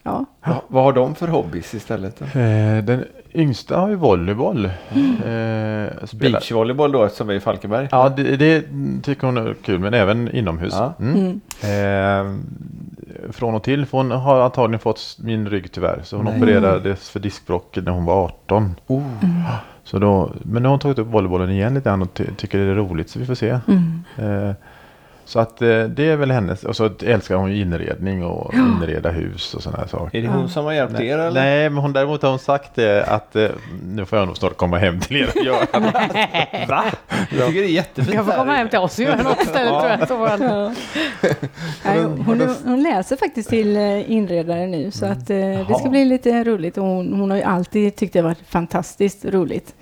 [0.03, 2.19] ja, Vad, vad har de för hobbys istället?
[2.19, 2.25] Då?
[2.39, 3.05] Eh, Den
[3.35, 4.65] yngsta har ju volleyboll.
[4.65, 4.71] Eh,
[6.05, 7.87] spelar- Beachvolleyboll då vi är i Falkenberg.
[7.91, 8.63] Ja, det, det
[9.03, 10.73] tycker hon är kul, men även inomhus.
[10.77, 10.93] Ja.
[10.99, 11.15] Mm.
[11.15, 11.41] mm.
[11.63, 15.99] Eh, från och till, för hon har antagligen fått min rygg tyvärr.
[16.03, 16.37] Så hon Nej.
[16.37, 18.75] opererades för diskbråck när hon var 18.
[18.87, 19.03] Oh.
[19.83, 22.57] Så då, men nu har hon tagit upp volleybollen igen lite grann och ty- tycker
[22.57, 23.59] det är roligt så vi får se.
[23.67, 24.03] Mm.
[24.17, 24.55] Eh,
[25.33, 26.63] så att eh, det är väl hennes.
[26.63, 30.17] Och så älskar hon ju inredning och inreda hus och sådana här saker.
[30.17, 31.41] Är det hon som har hjälpt er eller?
[31.41, 33.49] Nej, men hon, däremot har hon sagt det att eh,
[33.83, 36.65] nu får jag nog snart komma hem till er och göra det.
[36.69, 36.83] Va?
[37.37, 38.15] Jag tycker det är jättefint.
[38.15, 40.39] Jag får komma hem till oss och göra något istället tror jag.
[41.85, 46.05] Nej, hon, hon läser faktiskt till eh, inredare nu så att eh, det ska bli
[46.05, 46.77] lite roligt.
[46.77, 49.73] Och hon, hon har ju alltid tyckt det varit fantastiskt roligt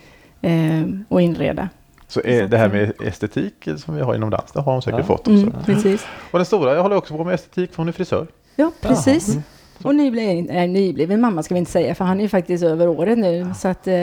[0.42, 1.70] eh, att inreda.
[2.12, 5.06] Så det här med estetik som vi har inom dans, det har hon säkert Ja.
[5.06, 5.32] fått också.
[5.32, 6.06] Mm, precis.
[6.32, 8.28] Och den stora, jag håller också på med estetik för hon är frisör.
[8.56, 9.38] Ja, precis.
[9.84, 12.88] Och nybliven, nej, nybliven mamma ska vi inte säga, för han är ju faktiskt över
[12.88, 13.48] året nu.
[13.58, 13.94] Så att eh,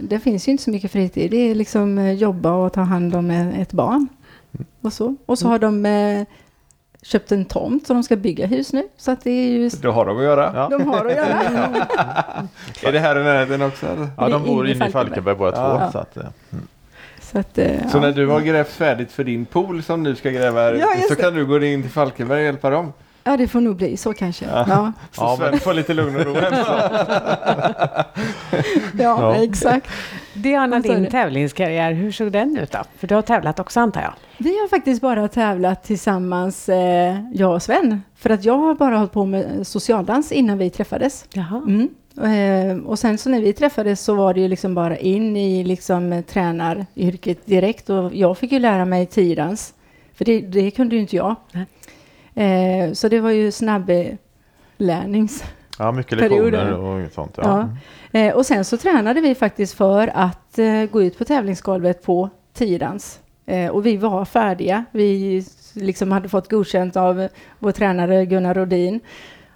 [0.00, 1.30] det finns ju inte så mycket fritid.
[1.30, 4.08] Det är liksom eh, jobba och ta hand om eh, ett barn.
[4.80, 6.26] Och så, och så har de eh,
[7.02, 8.88] köpt en tomt så de ska bygga hus nu.
[8.96, 10.52] Så att det är ju, Då har de att göra.
[10.54, 10.78] Ja.
[10.78, 11.86] de har att göra.
[12.82, 13.86] Är det här i närheten också?
[13.86, 14.08] Eller?
[14.16, 15.62] Ja, de bor inne i Falkenberg båda två.
[15.84, 15.92] Ja.
[15.92, 16.22] Så att, eh,
[17.32, 18.00] Så, att, eh, Så ja.
[18.00, 21.20] när du har grävt färdigt för din pool som du ska gräva Ja, så det.
[21.22, 22.92] kan du gå in till Falkenberg och hjälpa dem.
[23.24, 24.44] ja, det får nog bli så kanske.
[24.44, 24.64] Ja.
[24.68, 26.34] Ja, Så Ja, Sven men- får lite lugn och ro
[28.98, 29.34] ja, Ja.
[29.44, 29.88] exakt.
[30.34, 32.78] Diana, din tävlingskarriär, hur såg den ut då?
[32.98, 34.12] För du har tävlat också antar jag?
[34.38, 38.02] Vi har faktiskt bara tävlat tillsammans, eh, jag och Sven.
[38.16, 41.24] För att jag har bara hållit på med socialdans innan vi träffades.
[41.32, 41.62] Jaha.
[41.66, 41.88] Mm.
[42.16, 45.64] Eh, och sen så när vi träffades så var det ju liksom bara in i
[45.64, 47.90] liksom eh, tränaryrket direkt.
[47.90, 49.74] Och jag fick ju lära mig tiodans.
[50.14, 51.36] För det, det kunde ju inte jag.
[52.34, 55.44] Eh, så det var ju snabblärnings...
[55.78, 56.64] ja, mycket Perioder.
[56.64, 57.34] lektioner och sånt.
[57.36, 57.68] Ja.
[58.12, 58.20] Ja.
[58.20, 62.30] Eh, och sen så tränade vi faktiskt för att eh, gå ut på tävlingsgolvet på
[62.52, 63.20] tiodans.
[63.46, 64.84] Eh, och vi var färdiga.
[64.92, 65.44] Vi
[65.74, 69.00] liksom hade fått godkänt av vår tränare Gunnar Rodin.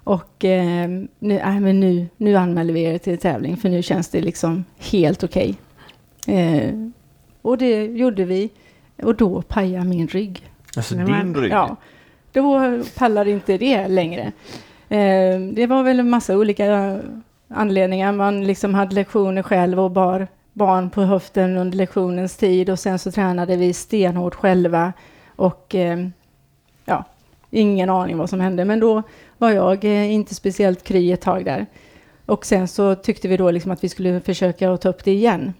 [0.07, 0.89] Och eh,
[1.19, 4.65] nu, äh, men nu, nu anmäler vi er till tävling för nu känns det liksom
[4.91, 5.55] helt okej.
[6.27, 6.73] Eh,
[7.41, 8.49] och det gjorde vi.
[9.03, 10.49] Och då pajade min rygg.
[10.77, 11.51] Alltså Nej, din men- rygg.
[11.51, 11.75] Ja,
[12.31, 12.61] då
[12.97, 14.31] pallade inte det längre.
[14.89, 16.99] Eh, det var väl en massa olika
[17.47, 18.11] anledningar.
[18.11, 22.99] Man liksom hade lektioner själv och bar barn på höften under lektionens tid och sen
[22.99, 24.93] så tränade vi stenhårt själva
[25.35, 26.07] och eh,
[26.85, 27.03] ja,
[27.51, 28.65] ingen aning vad som hände.
[28.65, 29.03] Men då
[29.37, 31.65] var jag eh, inte speciellt kry ett tag där.
[32.25, 35.11] Och sen så tyckte vi då liksom att vi skulle försöka att ta upp det
[35.11, 35.53] igen.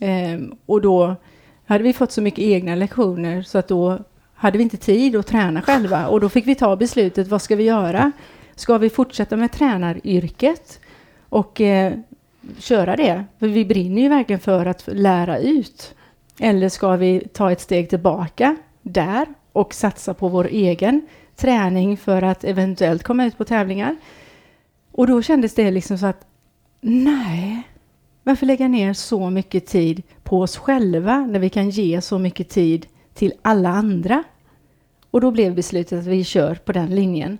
[0.00, 1.16] Ehm, och då
[1.66, 3.98] hade vi fått så mycket egna lektioner så att då
[4.34, 7.56] hade vi inte tid att träna själva och då fick vi ta beslutet, vad ska
[7.56, 8.12] vi göra?
[8.54, 10.80] Ska vi fortsätta med tränaryrket
[11.28, 11.92] och eh,
[12.58, 13.24] köra det?
[13.38, 15.94] För vi brinner ju verkligen för att lära ut.
[16.38, 21.06] Eller ska vi ta ett steg tillbaka där och satsa på vår egen
[21.36, 23.96] träning för att eventuellt komma ut på tävlingar?
[24.92, 26.26] Och då kändes det liksom så att
[26.80, 27.62] nej,
[28.22, 32.48] varför lägga ner så mycket tid på oss själva när vi kan ge så mycket
[32.48, 34.24] tid till alla andra?
[35.10, 37.38] Och då blev beslutet att vi kör på den linjen.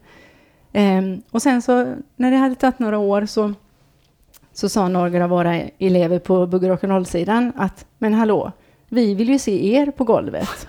[0.73, 3.53] Ehm, och sen så när det hade tagit några år så,
[4.53, 8.53] så sa några av våra elever på bugg och sidan att men hallå,
[8.89, 10.69] vi vill ju se er på golvet.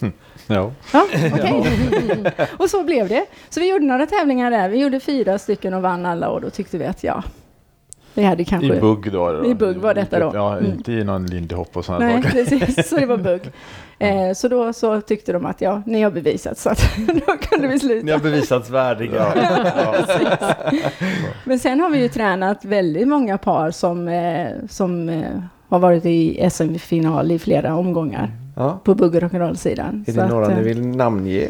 [0.46, 0.72] Ja.
[0.92, 1.64] Ja, okej.
[2.58, 3.26] och så blev det.
[3.48, 4.68] Så vi gjorde några tävlingar där.
[4.68, 7.22] Vi gjorde fyra stycken och vann alla och då tyckte vi att ja,
[8.14, 8.76] vi hade kanske...
[8.76, 9.32] I bugg då?
[9.32, 9.46] då.
[9.46, 10.30] I bugg var detta då.
[10.34, 10.72] Ja, Mm.
[10.72, 12.30] inte i någon lindyhopp och sådana Nej, saker.
[12.44, 12.88] precis.
[12.88, 13.42] Så det var bugg.
[13.98, 17.68] Eh, så då så tyckte de att ja, ni har bevisat så att då kunde
[17.68, 18.12] vi Ni sluta.
[18.12, 19.32] har bevisats värdiga.
[21.44, 25.30] Men sen har vi ju tränat väldigt många par som, eh, som eh,
[25.68, 28.80] har varit i SM-final i flera omgångar Ja.
[28.84, 30.04] på bugg och rock'n'roll-sidan.
[30.06, 31.48] Är Så det några att, ni eh, vill namnge?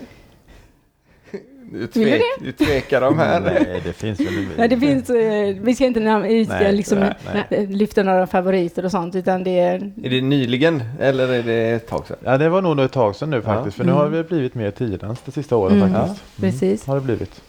[1.72, 3.40] Du, Vill tvek, du du tvekar de här?
[3.40, 4.26] Nej, det finns väl...
[4.58, 7.44] Nej, det finns, eh, vi ska inte nam- vi ska Nej, liksom, nej, nej.
[7.50, 9.92] eh, lyfta några favoriter och sånt, utan det är...
[10.02, 12.16] Är det nyligen eller är det ett tag sedan?
[12.24, 13.76] Ja, det var nog ett tag sedan nu faktiskt.
[13.76, 14.02] För nu Mm.
[14.02, 15.92] har det blivit mer tiodans det sista åren Mm.
[15.94, 16.22] faktiskt.
[16.40, 16.86] Precis.
[16.86, 17.42] Har det blivit.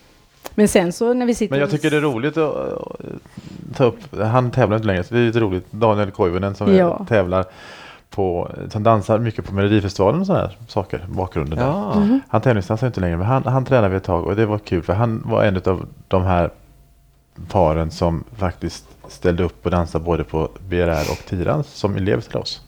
[0.59, 3.83] Men sen så när vi sitter Men jag tycker det är roligt att att ta
[3.83, 5.71] upp, han tävlar inte längre, så det är lite roligt.
[5.71, 7.05] Daniel Koivunen som Ja.
[7.09, 7.45] tävlar
[8.09, 11.65] på, som dansar mycket på Melodifestivalen och sådana här saker, bakgrunden där.
[11.65, 11.99] Ja.
[11.99, 12.19] Mhm.
[12.27, 14.83] Han tävlingsdansar inte längre, men han, han tränade vi ett tag och det var kul
[14.83, 16.49] för han var en av de här
[17.49, 22.37] paren som faktiskt ställde upp och dansade både på BRR och Tirans som elev till
[22.37, 22.61] oss.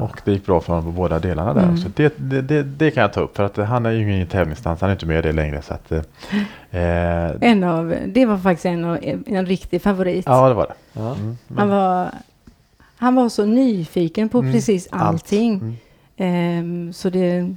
[0.00, 1.62] Och det gick bra för honom på båda delarna där.
[1.62, 1.76] Mm.
[1.78, 4.26] Så det, det, det, det kan jag ta upp för att han är ju ingen
[4.26, 5.62] tävlingsdans, han är inte med i det längre.
[5.62, 6.00] Så att, eh,
[6.70, 10.24] eh, En av, det var faktiskt en, av, en riktig favorit.
[10.26, 10.74] ja, det var det.
[11.00, 11.14] Ja.
[11.14, 12.08] Mm, men- Han var,
[12.96, 15.02] han var så nyfiken på Mm, precis allt.
[15.02, 15.54] allting.
[15.54, 15.76] Mm.
[16.16, 17.54] Ehm, så det,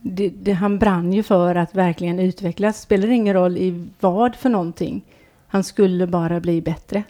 [0.00, 2.80] det, det, han brann ju för att verkligen utvecklas.
[2.80, 5.02] Spelar ingen roll i vad för någonting.
[5.48, 7.02] Han skulle bara bli bättre.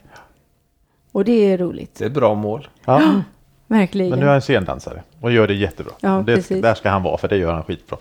[1.11, 1.95] Och det är roligt.
[1.95, 2.67] Det är ett bra mål.
[2.85, 3.01] Ja,
[3.67, 4.09] Verkligen.
[4.09, 5.93] men nu är han scendansare och gör det jättebra.
[5.99, 6.61] Ja, det, precis.
[6.61, 7.97] där ska han vara för det gör han skitbra.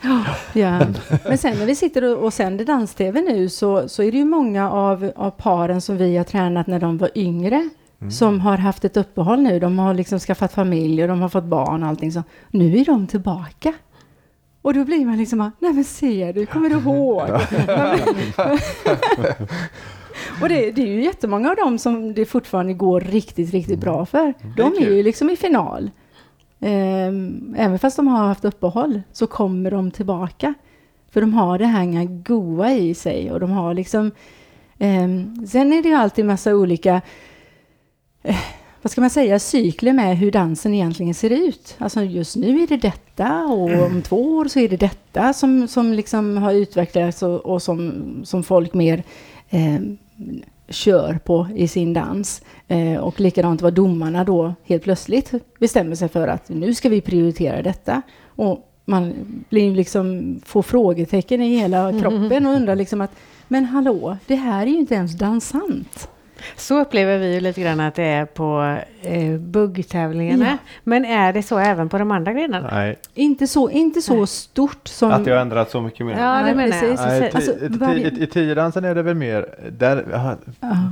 [0.53, 0.81] Ja.
[1.25, 4.25] Men sen när vi sitter och, och sänder dans-tv nu så, så är det ju
[4.25, 7.69] många av, av paren som vi har tränat när de var yngre
[8.11, 9.61] som har haft ett uppehåll nu.
[9.61, 12.13] De har liksom skaffat familj och de har fått barn och allting.
[12.13, 13.73] Så nu är de tillbaka.
[14.63, 17.29] Och då blir man liksom, nej men ser du, kommer du ihåg?
[20.43, 24.07] och det, det är ju jättemånga av dem som det fortfarande går riktigt, riktigt bra
[24.07, 24.35] för.
[24.57, 25.91] De är ju liksom i final.
[26.61, 30.55] Ehm, även fast de har haft uppehåll så kommer de tillbaka.
[31.11, 34.11] För de har det här goa i sig och de har liksom...
[34.79, 37.01] ehm, sen är det ju alltid massa olika...
[38.23, 38.37] eh,
[38.83, 41.77] vad ska man säga, cykler med hur dansen egentligen ser ut.
[41.79, 45.69] Alltså just nu är det detta och om två år så är det detta som,
[45.69, 49.03] som liksom har utvecklats och, och som, som folk mer
[49.51, 49.81] eh,
[50.69, 52.43] kör på i sin dans.
[52.69, 57.01] Eh, och likadant vad domarna då helt plötsligt bestämmer sig för att nu ska vi
[57.01, 58.03] prioritera detta.
[58.25, 59.13] Och man
[59.49, 63.11] blir liksom, får frågetecken i hela kroppen och undrar liksom att
[63.49, 66.09] men hallå, det här är ju inte ens dansant.
[66.57, 70.45] Så upplever vi ju lite grann att det är på eh, buggtävlingarna.
[70.47, 70.57] Ja.
[70.85, 72.69] Men är det så även på de andra grenarna?
[72.73, 74.27] Nej, Inte så, inte så Nej.
[74.27, 75.11] stort som...
[75.13, 76.13] Att det har ändrats så mycket mer.
[76.19, 76.97] Ja, det menar jag.
[76.97, 80.37] Nej, Alltså, i- i- varje- i- I tiodansen är det väl mer, där, Ja.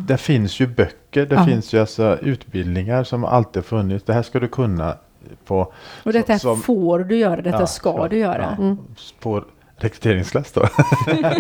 [0.09, 1.45] där finns ju böcker, det Ja.
[1.47, 4.05] finns ju alltså utbildningar som alltid funnits.
[4.05, 4.97] Det här ska du kunna
[5.45, 5.73] på,
[6.03, 8.57] Och detta som- får du göra, detta Ja, ska så- du göra.
[8.61, 8.77] ja,
[9.21, 9.45] på
[9.77, 10.61] rekryteringsklass då.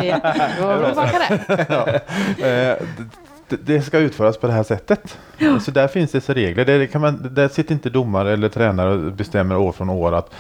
[0.03, 0.21] Ja,
[0.61, 0.77] då var
[2.37, 2.45] vi
[3.49, 5.19] det ska utföras på det här sättet.
[5.61, 6.65] Så där finns det så regler.
[6.65, 10.35] Där, kan man, där sitter inte domare eller tränare och bestämmer år från år att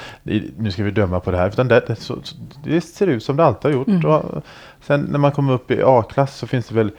[0.56, 1.48] nu ska vi döma på det här.
[1.48, 2.18] Utan det, det, så,
[2.64, 3.88] det ser ut som det alltid har gjort.
[3.88, 4.42] Mm.
[4.80, 6.90] Sen när man kommer upp i A-klass så finns det väl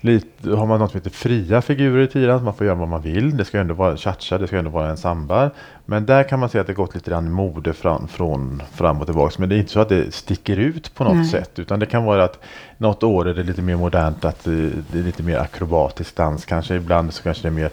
[0.00, 2.44] lite, har man något som heter fria figurer i tiden.
[2.44, 3.36] Man får göra vad man vill.
[3.36, 5.50] Det ska ändå vara cha-cha, det ska ändå vara en samba.
[5.84, 9.06] Men där kan man se att det gått lite grann mode fram, från fram och
[9.06, 9.34] tillbaka.
[9.38, 11.26] Men det är inte så att det sticker ut på något Nej.
[11.28, 11.58] sätt.
[11.58, 12.38] Utan det kan vara att
[12.78, 16.44] något år är det lite mer modernt, att det, är lite mer akrobatisk dans.
[16.44, 17.70] Kanske ibland så kanske det är mer,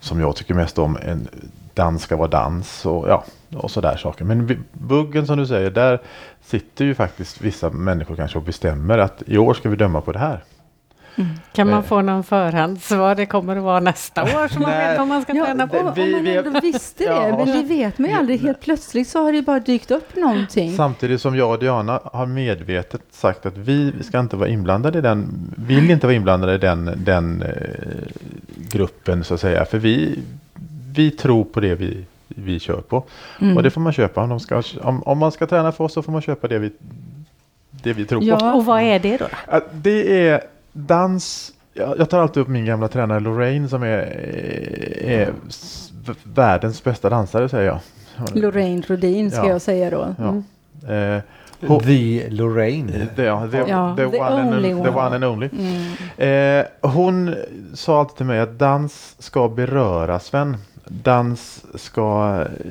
[0.00, 1.28] som jag tycker mest om, en
[1.74, 4.24] dans ska vara dans och ja, och sådär saker.
[4.24, 6.00] Men buggen som du säger, där
[6.42, 10.12] sitter ju faktiskt vissa människor kanske och bestämmer att i år ska vi döma på
[10.12, 10.44] det här.
[11.52, 11.84] Kan man Eh.
[11.84, 15.32] få någon förhandsvar det kommer att vara nästa år som man vet vad man ska
[15.34, 15.78] Ja, träna på?
[15.78, 17.36] om, Vi- om man vi- ändå visste det, Ja.
[17.44, 18.40] men det vet man ju aldrig.
[18.40, 20.76] Helt plötsligt så har det bara dykt upp någonting.
[20.76, 25.02] Samtidigt som jag och Diana har medvetet sagt att vi ska inte vara inblandade i
[25.02, 27.48] den, vill inte vara inblandade i den, den eh,
[28.70, 29.64] gruppen så att säga.
[29.64, 30.18] För vi,
[30.94, 33.04] vi tror på det vi, vi kör på.
[33.40, 33.56] Mm.
[33.56, 34.20] Och det får man köpa.
[34.22, 36.58] Om, de ska, om, om man ska träna för oss så får man köpa det
[36.58, 36.70] vi,
[37.70, 38.26] det vi tror på.
[38.26, 38.54] Ja.
[38.54, 39.26] Och vad är det då?
[39.72, 40.40] Det är
[40.74, 41.52] dans.
[41.98, 43.88] Jag, tar alltid upp min gamla tränare Lorraine som är,
[45.04, 45.32] är
[46.24, 47.78] världens bästa dansare säger jag.
[48.34, 49.48] Lorraine Rodin ska Ja.
[49.48, 50.14] jag säga då.
[50.18, 50.24] Ja.
[50.88, 51.14] Mm.
[51.16, 51.22] Eh,
[51.66, 53.08] hon- The Lorraine.
[53.16, 54.90] det, ja, the, Ja, the, the one, and, only the one.
[54.90, 55.48] one and only.
[56.18, 56.60] Mm.
[56.60, 57.34] Eh, hon
[57.74, 60.56] sa alltid till mig att dans ska beröra Sven.
[60.86, 62.64] Dans ska eh,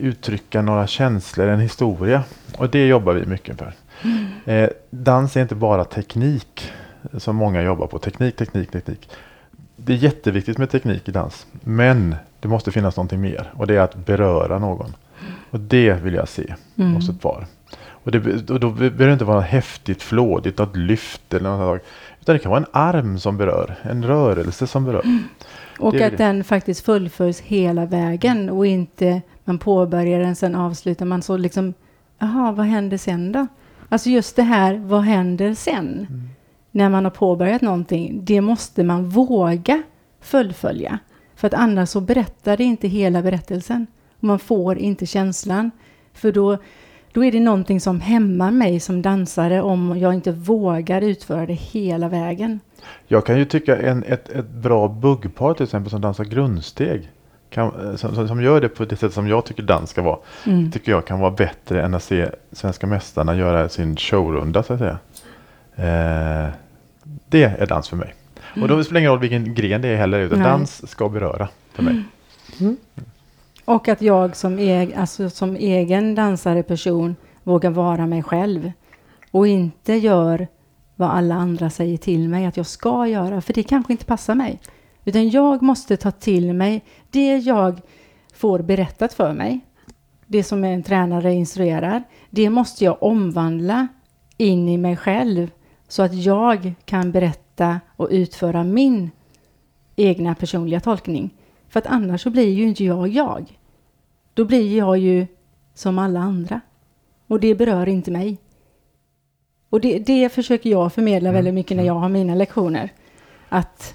[0.00, 2.22] uttrycka några känslor, en historia.
[2.58, 3.72] Och det jobbar vi mycket för.
[4.52, 6.72] Eh, dans är inte bara teknik
[7.18, 7.98] som många jobbar på.
[7.98, 9.10] Teknik, teknik, teknik.
[9.76, 11.46] Det är jätteviktigt med teknik i dans.
[11.60, 13.52] Men det måste finnas någonting mer.
[13.56, 14.94] Och det är att beröra någon.
[15.50, 16.94] Och det vill jag se Mm.
[16.94, 17.46] hos ett par.
[18.04, 21.82] Och, det, och då behöver det inte vara häftigt, flådigt, något lyft eller något sånt.
[22.20, 25.04] Utan det kan vara en arm som berör, en rörelse som berör.
[25.78, 26.24] Och Det är att det.
[26.24, 31.74] den faktiskt fullföljs hela vägen och inte man påbörjar den sen avslutar man så liksom,
[32.18, 33.46] jaha, vad händer sen då?
[33.88, 36.06] Alltså just det här, vad händer sen?
[36.72, 39.82] När man har påbörjat någonting, det måste man våga
[40.20, 40.98] fullfölja.
[41.36, 43.86] För att annars så berättar det inte hela berättelsen.
[44.20, 45.70] Man får inte känslan.
[46.12, 46.58] För då,
[47.12, 51.52] då är det någonting som hämmar mig som dansare om jag inte vågar utföra det
[51.52, 52.60] hela vägen.
[53.08, 57.10] Jag kan ju tycka en, ett, ett bra buggpar till exempel som dansar grundsteg.
[57.50, 60.18] Kan, eh, som, som gör det på det sätt som jag tycker dans ska vara.
[60.46, 60.70] Mm.
[60.70, 64.78] Tycker jag kan vara bättre än att se svenska mästarna göra sin showrunda så att
[64.78, 64.98] säga.
[65.76, 66.48] Eh,
[67.28, 68.14] det är dans för mig.
[68.62, 70.20] Och då spelar det ingen roll vilken gren det är heller.
[70.20, 70.48] Utan Nej.
[70.48, 72.02] dans ska beröra för mig.
[73.64, 78.72] Och att jag som, eg, alltså som egen dansare person vågar vara mig själv.
[79.30, 80.48] Och inte gör
[80.96, 83.40] vad alla andra säger till mig att jag ska göra.
[83.40, 84.60] För det kanske inte passar mig.
[85.04, 87.80] Utan jag måste ta till mig det jag
[88.34, 89.60] får berättat för mig.
[90.26, 92.02] Det som en tränare instruerar.
[92.30, 93.88] Det måste jag omvandla
[94.36, 95.50] in i mig själv.
[95.92, 99.10] Så att jag kan berätta och utföra min
[99.96, 101.30] egna personliga tolkning.
[101.68, 103.58] För att annars så blir ju inte jag jag.
[104.34, 105.26] Då blir jag ju
[105.74, 106.60] som alla andra.
[107.26, 108.38] Och det berör inte mig.
[109.70, 112.92] Och det, det försöker jag förmedla väldigt mycket när jag har mina lektioner.
[113.48, 113.94] Att,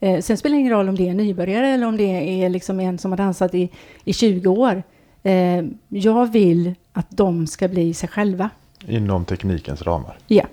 [0.00, 2.80] eh, sen spelar det ingen roll om det är nybörjare eller om det är liksom
[2.80, 3.70] en som har dansat i,
[4.04, 4.82] i 20 år.
[5.22, 8.50] Eh, jag vill att de ska bli sig själva.
[8.86, 10.18] Inom teknikens ramar.
[10.26, 10.44] Ja.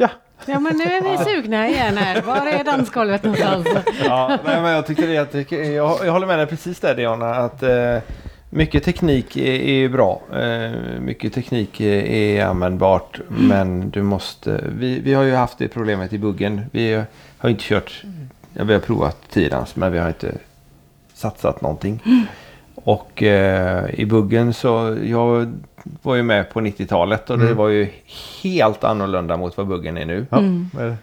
[0.00, 0.10] Ja,
[0.46, 2.22] Ja, men nu är vi sugna igen här.
[2.22, 3.68] Var är dansgolvet någonstans?
[4.04, 5.12] Ja, nej, men jag tycker det.
[5.12, 7.34] Jag, tycker, jag, jag håller med dig precis där Diana.
[7.34, 7.98] Att, eh,
[8.50, 10.20] mycket teknik är, är bra.
[10.32, 13.20] Eh, mycket teknik är, är användbart.
[13.28, 14.64] Men du måste.
[14.68, 16.60] Vi, vi har ju haft det problemet i buggen.
[16.72, 17.02] Vi
[17.38, 18.02] har inte kört.
[18.52, 20.32] Ja, vi har provat tiodans men vi har inte
[21.14, 22.02] satsat någonting.
[22.74, 25.52] Och eh, i buggen så jag
[26.02, 27.56] var ju med på 90-talet och det Mm.
[27.56, 27.88] var ju
[28.42, 30.26] helt annorlunda mot vad buggen är nu.
[30.30, 30.38] ja.
[30.38, 30.70] Mm.
[30.72, 30.96] det?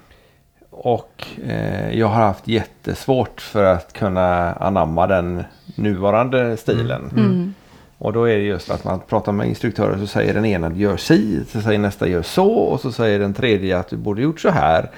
[0.72, 5.44] Och eh, jag har haft jättesvårt för att kunna anamma den
[5.76, 7.02] nuvarande stilen.
[7.18, 7.54] Mm.
[7.98, 10.98] Och då är det just att man pratar med instruktörer så säger den ena gör
[10.98, 14.40] si, så säger nästa gör så och så säger den tredje att du borde gjort
[14.40, 14.90] så här.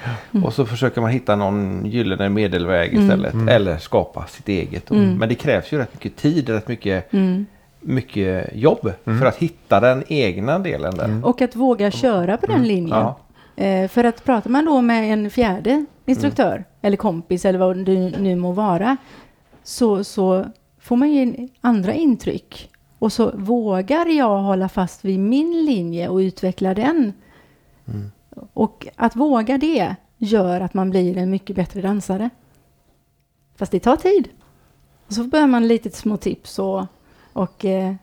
[0.44, 3.34] Och så försöker man hitta någon gyllene medelväg istället.
[3.50, 4.90] Eller skapa sitt eget.
[4.92, 7.46] Men det krävs ju rätt mycket tid, rätt mycket, Mm.
[7.88, 11.26] Mycket jobb för att hitta den egna delen där.
[11.26, 12.98] Och att våga köra på den linjen.
[12.98, 13.18] Ja.
[13.64, 18.10] Eh, för att pratar man då med en fjärde instruktör eller kompis eller vad det
[18.20, 18.98] nu må vara
[19.64, 20.46] så, så
[20.80, 22.70] får man ju en- andra intryck.
[23.00, 27.14] Och så vågar jag hålla fast vid min linje och utveckla den.
[28.54, 32.30] Och att våga det gör att man blir en mycket bättre dansare.
[33.56, 34.30] Fast det tar tid.
[35.08, 36.86] Och så behöver man lite små tips och,
[37.38, 37.96] och eh,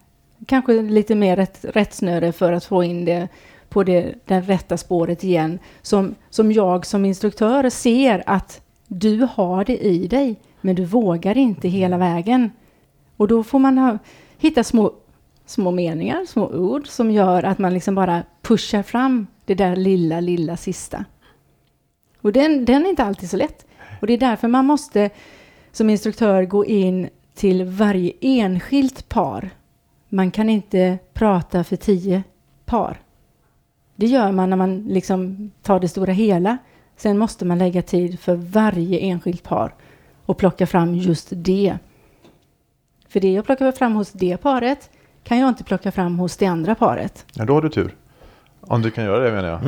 [0.47, 3.29] kanske lite mer rätt, rättsnöre för att få in det
[3.69, 5.59] på det, den rätta spåret igen.
[5.83, 11.39] Som, som jag som instruktör ser att du har det i dig, men du vågar
[11.39, 12.51] inte hela vägen.
[13.17, 13.99] Och då får man ha,
[14.39, 14.93] hitta små,
[15.47, 20.21] små meningar, små ord som gör att man liksom bara pushar fram det där lilla,
[20.21, 21.05] lilla sista.
[22.21, 23.67] Och den, den är inte alltid så lätt.
[24.01, 25.11] Och det är därför man måste
[25.73, 29.51] som instruktör gå in till varje enskilt par.
[30.09, 32.23] Man kan inte prata för tio
[32.65, 33.01] par.
[33.97, 36.59] Det gör man när man liksom tar det stora hela.
[36.97, 39.75] Sen måste man lägga tid för varje enskilt par
[40.27, 41.79] och plocka fram just det.
[43.09, 44.91] För det jag plockar fram hos det paret
[45.23, 47.27] kan jag inte plocka fram hos det andra paret.
[47.35, 47.95] Ja, då har du tur.
[48.67, 49.61] Om du kan göra det menar jag.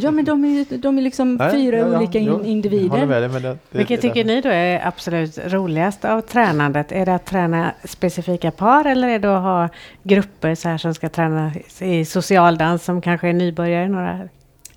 [0.00, 3.06] Ja, men de är de är liksom Nej, fyra ja, ja, olika in, jo, individer.
[3.06, 6.92] med det, det, Vilket det- tycker ni då är absolut roligast av tränandet?
[6.92, 9.68] Är det att träna specifika par eller är det att ha
[10.02, 13.88] grupper så här som ska träna i socialdans som kanske är nybörjare?
[13.88, 14.28] Några?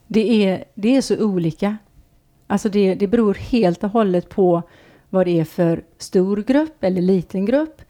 [0.08, 1.78] Det är, det är så olika.
[2.48, 4.62] Alltså det, det beror helt och hållet på
[5.10, 7.82] vad det är för stor grupp eller liten grupp.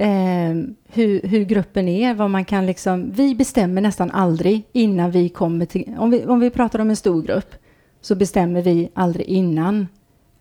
[0.00, 0.54] Eh,
[0.88, 3.10] hur, hur gruppen är, vad man kan liksom...
[3.10, 5.96] Vi bestämmer nästan aldrig innan vi kommer till...
[5.98, 7.54] Om vi, om vi pratar om en stor grupp
[8.00, 9.88] så bestämmer vi aldrig innan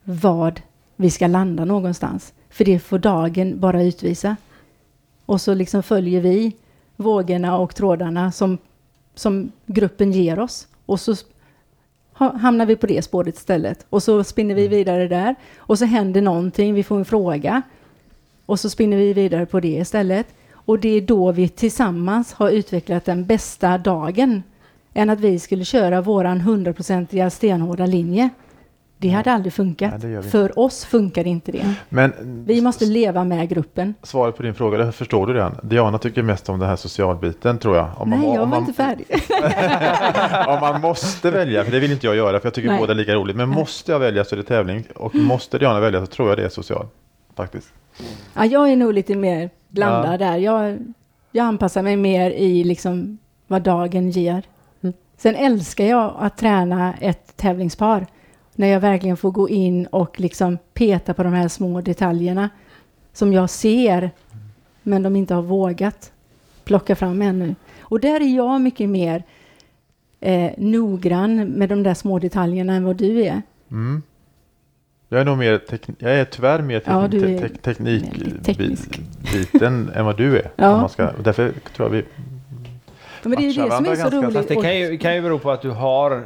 [0.04, 0.62] vad
[0.96, 2.34] vi ska landa någonstans.
[2.50, 4.36] För det får dagen bara utvisa.
[5.26, 6.56] Och så liksom följer vi
[6.96, 8.58] vågorna och trådarna som,
[9.16, 10.68] som gruppen ger oss.
[10.86, 11.16] Och så
[12.14, 13.86] ha- hamnar vi på det spåret istället.
[13.90, 15.36] Och så spinner vi vidare där.
[15.58, 17.62] Och så händer någonting, vi får en fråga.
[18.50, 20.28] Och så spinner vi vidare på det istället.
[20.54, 24.44] Och det är då vi tillsammans har utvecklat den bästa dagen.
[24.94, 28.30] Än att vi skulle köra våran hundraprocentiga stenhårda linje.
[28.98, 30.04] Det hade aldrig funkat.
[30.04, 31.74] Nej, För oss funkar inte det.
[31.90, 32.14] Men
[32.48, 33.94] Vi måste leva med gruppen.
[34.04, 35.56] svaret på din fråga, det förstår du redan.
[35.64, 37.90] Diana tycker mest om den här socialbiten tror jag.
[37.98, 39.06] Om man, Nej, jag om var man, inte färdig.
[40.48, 42.80] om man måste välja, för det vill inte jag göra för jag tycker Nej.
[42.80, 43.36] båda är lika roligt.
[43.36, 44.84] Men måste jag välja så är det tävling.
[44.96, 46.86] Och måste Diana välja så tror jag det är social.
[47.36, 47.74] Faktiskt.
[48.34, 50.38] Ja, jag är nog lite mer blandad där.
[50.38, 50.78] Jag,
[51.32, 54.44] Jag anpassar mig mer i liksom vad dagen ger.
[54.82, 54.94] Mm.
[55.18, 58.08] Sen älskar jag att träna ett tävlingspar.
[58.56, 62.50] När jag verkligen får gå in och liksom peta på de här små detaljerna
[63.14, 64.12] som jag ser,
[64.84, 66.12] men de inte har vågat
[66.64, 67.56] plocka fram ännu.
[67.82, 69.24] Och där är jag mycket mer
[70.20, 73.42] eh, noggrann med de där små detaljerna än vad du är.
[73.72, 74.02] Mm.
[75.12, 75.60] Jag är nog mer,
[75.98, 80.52] jag är tyvärr mer Ja, tekn- är te- te- teknikbiten än vad du är.
[80.56, 80.78] Ja.
[80.78, 82.06] Man ska, och därför tror jag vi
[83.24, 84.34] Men det är ju det som är så ganska- roligt.
[84.36, 86.24] Fast det kan ju, kan ju bero på att du har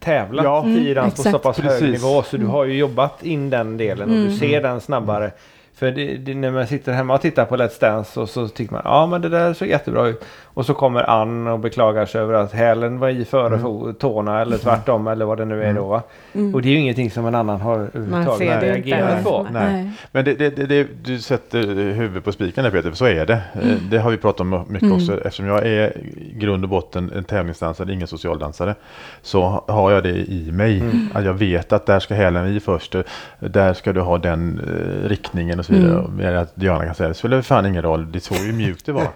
[0.00, 0.66] tävlat Ja.
[0.66, 2.02] i Mm, dans på så pass hög Precis.
[2.02, 4.28] nivå så du har ju jobbat in den delen och Mm.
[4.28, 5.30] du ser den snabbare.
[5.74, 8.72] För det, det, när man sitter hemma och tittar på Let's Dance och så tycker
[8.72, 10.24] man ja men det där såg jättebra ut.
[10.54, 13.94] Och så kommer Ann och beklagar sig över att hälen var i före Mm.
[13.94, 15.84] tårna eller tvärtom eller vad det nu är då.
[15.86, 16.02] Va?
[16.32, 16.54] Mm.
[16.54, 19.46] Och det är ju ingenting som en annan har Man överhuvudtaget reagerat på.
[19.52, 19.72] Nej.
[19.72, 19.90] Nej.
[20.12, 21.58] Men det, det, det, du sätter
[21.92, 23.40] huvudet på spiken där Peter, för så är det.
[23.62, 24.94] Eh, Det har vi pratat om mycket Mm.
[24.96, 25.12] också.
[25.24, 28.74] Eftersom jag är i grund och botten en tävlingsdansare, ingen socialdansare,
[29.22, 30.80] så ha- har jag det i mig.
[30.80, 31.08] Mm.
[31.14, 32.94] Att jag vet att där ska hälen i först,
[33.38, 36.04] där ska du ha den eh, riktningen och så vidare.
[36.20, 36.42] Mm.
[36.42, 39.06] Att Diana kan säga, det spelar fan ingen roll, det såg ju mjukt det var.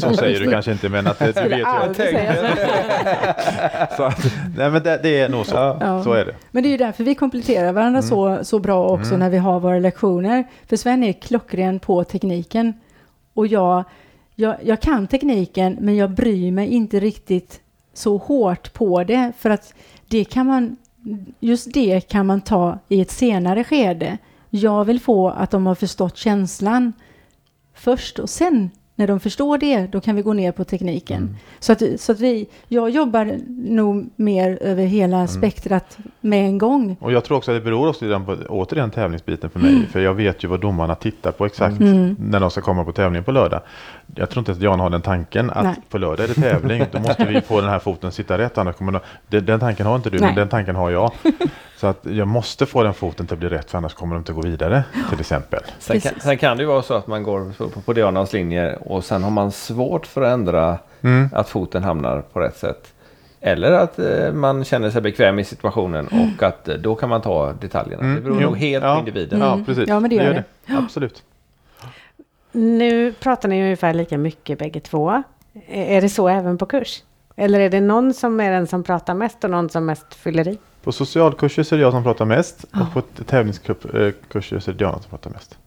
[0.00, 1.94] Så säger du kanske inte, men att det, du vet ju.
[1.94, 2.34] säga
[3.96, 4.02] så.
[4.02, 5.54] Att, nej men det, det är nog så.
[5.80, 6.04] Ja.
[6.04, 6.34] Så är det.
[6.50, 9.18] Men det är ju därför vi kompletterar varandra så, så bra också Mm.
[9.20, 10.44] när vi har våra lektioner.
[10.68, 12.74] För Sven är klockren på tekniken.
[13.34, 13.84] Och jag,
[14.34, 17.60] jag, jag kan tekniken men jag bryr mig inte riktigt
[17.94, 19.32] så hårt på det.
[19.38, 19.74] För att
[20.08, 20.76] det kan man,
[21.40, 24.18] just det kan man ta i ett senare skede.
[24.50, 26.92] Jag vill få att de har förstått känslan
[27.74, 31.22] först och sen när de förstår det, då kan vi gå ner på tekniken.
[31.22, 31.36] Mm.
[31.60, 33.38] Så, att, så att vi, jag jobbar
[33.70, 35.28] nog mer över hela Mm.
[35.28, 36.96] spektrat med en gång.
[37.00, 39.86] Och jag tror också att det beror också redan på, återigen tävlingsbiten för mig.
[39.92, 42.16] För jag vet ju vad domarna tittar på exakt Mm.
[42.20, 43.60] när de ska komma på tävling på lördag.
[44.14, 45.74] Jag tror inte att Jan har den tanken att Nej.
[45.88, 46.84] på lördag är det tävling.
[46.92, 48.58] Då måste vi få den här foten sitta rätt.
[48.58, 50.26] Annars kommer de, den, den tanken har inte du, Nej.
[50.28, 51.12] men den tanken har jag.
[51.76, 54.18] Så att jag måste få den foten till att bli rätt för annars kommer de
[54.18, 55.60] inte gå vidare till exempel.
[55.78, 58.76] Sen kan, sen kan det ju vara så att man går på, på, Dianas linje
[58.76, 61.28] och sen har man svårt för att ändra Mm.
[61.32, 62.92] att foten hamnar på rätt sätt.
[63.40, 66.06] Eller att eh, man känner sig bekväm i situationen
[66.36, 68.02] och att eh, då kan man ta detaljerna.
[68.02, 68.14] Mm.
[68.14, 68.46] Det beror Jo.
[68.46, 68.94] nog helt Ja.
[68.94, 69.40] på individen.
[69.40, 69.64] Ja, Mm.
[69.64, 69.88] precis.
[69.88, 70.44] Ja, men det gör det.
[70.76, 71.22] Absolut.
[72.58, 75.22] Nu pratar ni ungefär lika mycket bägge två.
[75.68, 77.02] Är det så även på kurs?
[77.36, 80.48] Eller är det någon som är den som pratar mest och någon som mest fyller
[80.48, 80.58] i?
[80.82, 82.80] På socialkurser så är det jag som pratar mest Ja.
[82.80, 85.58] och på tävlingskurser så är det Diana som pratar mest.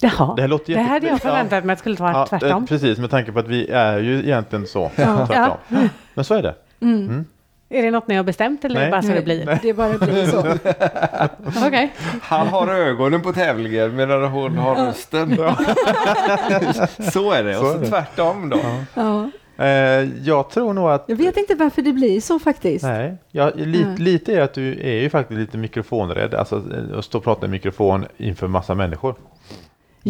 [0.00, 1.18] Jaha, Det här låter det hade jag Ja.
[1.18, 2.62] förväntat mig att skulle vara Ja, tvärtom.
[2.62, 4.90] eh, precis, med tanke på att vi är ju egentligen så.
[4.96, 5.26] Ja.
[5.26, 5.88] tvärtom.
[6.14, 6.54] Men så är det.
[6.80, 7.02] Mm.
[7.08, 7.24] Mm.
[7.68, 8.90] Är det något ni har bestämt eller Nej.
[8.90, 9.58] bara så det Nej, blir?
[9.62, 10.38] Det bara blir så.
[11.66, 11.92] Okej.
[12.22, 15.36] Han har ögonen på tävlingen medan hon har rösten.
[17.12, 17.54] så är det.
[17.54, 17.86] Så Och så det.
[17.86, 18.58] tvärtom då.
[18.94, 19.30] Ja.
[19.58, 21.04] Eh, jag tror nog att...
[21.06, 22.84] Jag vet inte varför det blir så faktiskt.
[22.84, 23.98] Nej, jag, lite, Nej.
[23.98, 26.34] lite är att du är ju faktiskt lite mikrofonrädd.
[26.34, 29.14] Alltså eh, att stå och prata i mikrofon inför massa människor.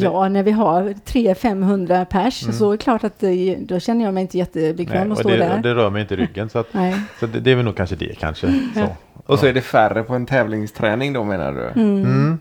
[0.05, 2.55] Ja, när vi har 300-500 pers Mm.
[2.55, 5.19] så är det klart att det, då känner jag mig inte jättebekväm Nej, att och
[5.19, 5.57] stå det, där.
[5.57, 6.49] och det rör mig inte i ryggen.
[6.49, 7.01] Så, att, Nej.
[7.21, 8.47] så det, det är väl nog kanske det kanske.
[8.75, 8.87] Så.
[9.27, 11.81] Och så är det färre på en tävlingsträning då menar du?
[11.81, 12.05] Mm.
[12.05, 12.39] Mm.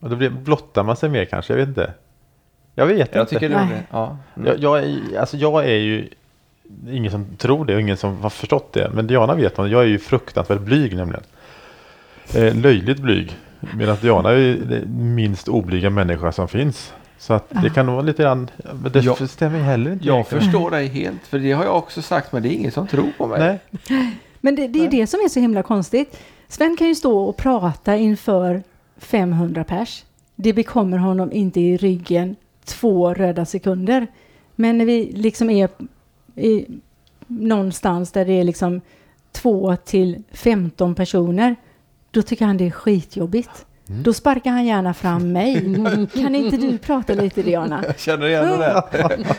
[0.00, 1.92] Och då blir, blottar man sig mer kanske, jag vet inte.
[2.74, 3.34] Jag vet Jag inte.
[3.34, 3.68] tycker det.
[3.90, 4.16] Ja.
[4.36, 4.46] Mm.
[4.48, 6.08] Jag, jag, är, alltså jag är ju
[6.90, 8.90] ingen som tror det och ingen som har förstått det.
[8.94, 11.22] Men Diana vet man, jag är ju fruktansvärt blyg nämligen.
[12.34, 13.36] Eh, löjligt blyg.
[13.76, 16.92] Medan Diana är ju den minst oblyga människa som finns.
[17.18, 18.50] Så att det kan nog vara lite grann,
[18.82, 19.16] men det Ja.
[19.26, 20.06] stämmer heller inte.
[20.06, 20.44] Jag egentligen.
[20.44, 23.08] förstår dig helt, för det har jag också sagt, men det är ingen som tror
[23.18, 23.40] på mig.
[23.40, 23.58] Nej.
[24.40, 26.20] Men det, det är det som är så himla konstigt.
[26.48, 28.62] Sven kan ju stå och prata inför
[28.96, 30.04] 500 pers.
[30.36, 34.06] Det bekommer honom inte i ryggen två röda sekunder.
[34.56, 35.68] Men när vi liksom är
[36.36, 36.66] i,
[37.26, 38.80] någonstans där det är liksom
[39.32, 41.56] två till 15 personer,
[42.10, 43.66] då tycker han det är skitjobbigt.
[43.88, 44.02] Mm.
[44.02, 45.54] Då sparkar han gärna fram mig.
[46.14, 47.84] kan inte du prata lite Diana?
[47.86, 48.82] Jag känner igen det där.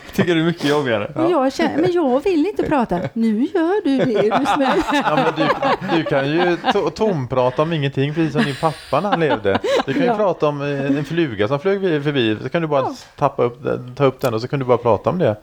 [0.14, 1.06] tycker det är mycket jobbigare.
[1.14, 3.00] Och jag känner, men jag vill inte prata.
[3.12, 4.28] Nu gör du det, du.
[5.04, 9.10] Ja, men du, du kan ju to tomprata om ingenting precis som din pappa när
[9.10, 9.58] han levde.
[9.86, 10.16] Du kan ju Ja.
[10.16, 10.68] prata om eh,
[10.98, 12.36] en fluga som flög förbi.
[12.42, 12.94] Så kan du bara Ja.
[13.16, 13.62] tappa upp,
[13.96, 15.36] ta upp den och så kan du bara prata om det.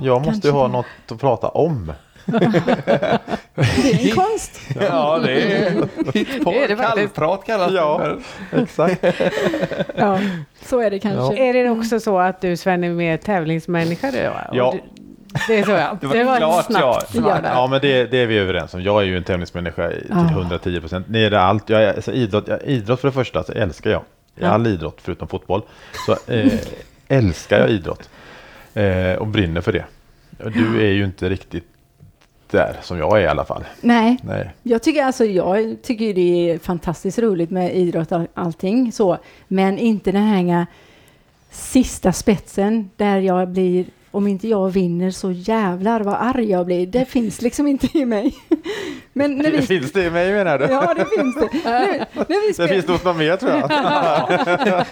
[0.00, 0.72] Jag måste ju ha det.
[0.72, 1.92] något att prata om.
[2.24, 4.60] Det är en konst.
[4.80, 5.70] Ja, det är
[6.14, 6.50] hittpå.
[6.52, 6.76] Det det.
[6.76, 8.16] Kallprat kallas Ja.
[8.52, 8.62] det.
[8.62, 9.04] Exakt.
[9.96, 10.20] Ja,
[10.64, 11.36] så är det kanske.
[11.48, 14.18] Är det också så att du Sven är mer tävlingsmänniska då?
[14.52, 14.72] Ja.
[14.72, 14.80] du-
[15.48, 15.98] Det är så ja.
[16.00, 17.20] Det var klart, ett snabbt ja.
[17.22, 17.50] där.
[17.54, 18.82] Ja men det, det är vi överens om.
[18.82, 20.28] Jag är ju en tävlingsmänniska i- till Ja.
[20.30, 21.06] 110 procent.
[21.08, 21.68] Det är det allt.
[21.68, 24.02] Jag är, alltså, idrott, jag, idrott för det första så älskar jag.
[24.34, 24.48] Ja.
[24.48, 25.62] All idrott förutom fotboll.
[26.06, 26.52] Så eh,
[27.08, 28.08] älskar jag idrott.
[28.74, 29.84] Eh, och brinner för det.
[30.54, 31.64] Du är ju inte riktigt
[32.50, 33.64] där som jag är i alla fall.
[33.80, 34.50] Nej, Nej.
[34.62, 39.18] jag tycker, alltså, jag tycker det är fantastiskt roligt med idrott och allting så.
[39.48, 40.66] Men inte den här
[41.50, 46.86] sista spetsen där jag blir, om inte jag vinner så jävlar vad arg jag blir.
[46.86, 48.34] Det finns liksom inte i mig.
[49.12, 50.64] Men när vi, Finns det i mig menar du?
[50.64, 51.48] ja, det finns det.
[51.64, 53.70] När, när vi Det spel, finns nog något mer tror jag.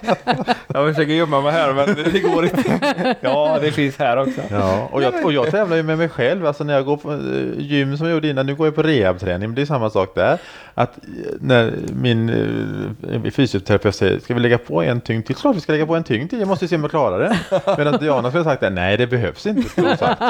[0.66, 3.16] Jag försöker gömma mig här men det går inte.
[3.20, 4.40] Ja, det finns här också.
[4.50, 6.46] Ja, och jag, och jag tävlar ju med mig själv.
[6.46, 7.18] Alltså när jag går på eh,
[7.56, 10.14] gym som jag gjorde innan, nu går jag på rehabträning, men det är samma sak
[10.14, 10.38] där.
[10.74, 12.28] Att eh, när min
[13.24, 15.36] eh, fysioterapeut säger, ska vi lägga på en tyngd till?
[15.36, 17.36] Klart vi ska lägga på en tyngd till, jag måste se om jag klarar det.
[17.78, 19.96] Medan Diana skulle ha sagt, nej det behövs inte.
[19.96, 20.22] sagt.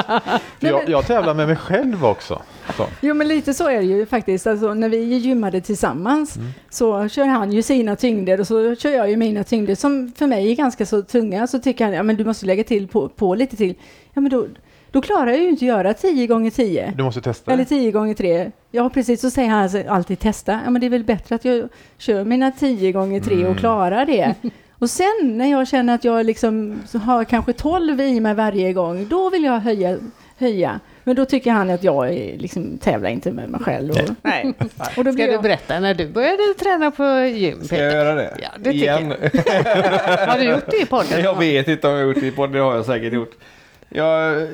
[0.59, 2.41] För jag, jag tävlar med mig själv också.
[2.77, 2.85] Så.
[3.01, 4.47] Jo, men lite så är det ju faktiskt.
[4.47, 6.37] Alltså, när vi gymmade tillsammans
[6.69, 10.27] så kör han ju sina tyngder och så kör jag ju mina tyngder som för
[10.27, 11.47] mig är ganska så tunga.
[11.47, 13.75] Så tycker han, ja men du måste lägga till på, på lite till.
[14.13, 14.47] Ja, men då,
[14.91, 16.93] då klarar jag ju inte göra 10 gånger 10.
[16.97, 17.51] Du måste testa.
[17.51, 18.51] Eller 10 gånger 3.
[18.71, 19.21] Ja, precis.
[19.21, 20.59] Så säger han alltså alltid testa.
[20.65, 24.05] Ja, men det är väl bättre att jag kör mina 10 gånger 3 och klarar
[24.05, 24.35] det.
[24.79, 29.07] Och sen när jag känner att jag liksom har kanske 12 i mig varje gång,
[29.09, 29.97] då vill jag höja.
[30.37, 30.79] höja.
[31.03, 33.91] Men då tycker han att jag är, liksom, tävlar inte med mig själv.
[33.91, 34.53] Och, Nej.
[34.97, 37.93] och då Ska blir du jag, berätta när du började träna på gym, Ska jag
[37.93, 38.37] göra det?
[38.41, 39.13] Ja, det Igen?
[40.27, 41.23] Har du gjort det i podden?
[41.23, 43.31] Jag vet inte om jag har gjort det i podden, det har jag säkert gjort.
[43.89, 44.47] Jag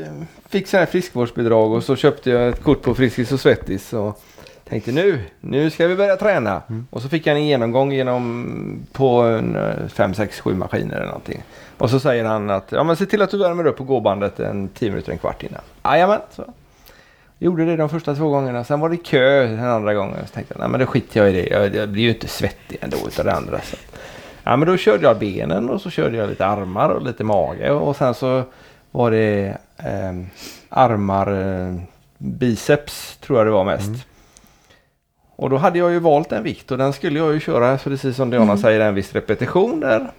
[0.50, 4.22] fick sån här friskvårdsbidrag och så köpte jag ett kort på Friskis och Svettis och
[4.70, 6.62] tänkte nu, nu ska vi börja träna.
[6.90, 11.06] Och så fick jag en genomgång genom på en, eh, fem, sex, sju maskiner eller
[11.06, 11.44] någonting.
[11.78, 14.40] Och så säger han att ja, men se till att du värmer upp på gåbandet
[14.40, 15.62] en 10 minuter, en kvart innan.
[15.84, 16.44] Jajamän, så.
[17.40, 20.18] Gjorde det de första två gångerna, sen var det kö den andra gången.
[20.28, 21.48] Så tänkte jag, nej men då skiter jag i det.
[21.48, 23.62] Jag, jag blir ju inte svettig ändå utav det andra.
[23.62, 23.78] Så.
[24.44, 27.72] Ja men då körde jag benen och så körde jag lite armar och lite mage
[27.72, 28.44] och sen så
[28.92, 30.26] var det eh,
[30.70, 31.76] armar, eh,
[32.18, 33.92] biceps tror jag det var mest.
[35.36, 38.16] Och då hade jag ju valt en vikt och den skulle jag ju köra precis
[38.16, 40.12] som Diana säger en viss repetition där.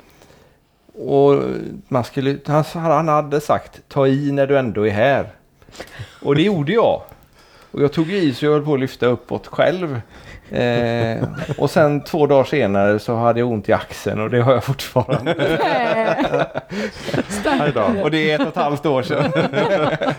[0.99, 1.43] Och
[1.89, 5.29] man skulle, han, han hade sagt ta i när du ändå är här.
[6.23, 7.03] Och det gjorde jag.
[7.71, 10.01] Och jag tog i så jag höll på att lyfta uppåt själv.
[10.51, 11.29] Eh,
[11.59, 14.65] och sen två dagar senare så hade jag ont i axeln och det har jag
[14.65, 15.35] fortfarande.
[18.03, 19.33] Och det är ett och ett halvt år sedan.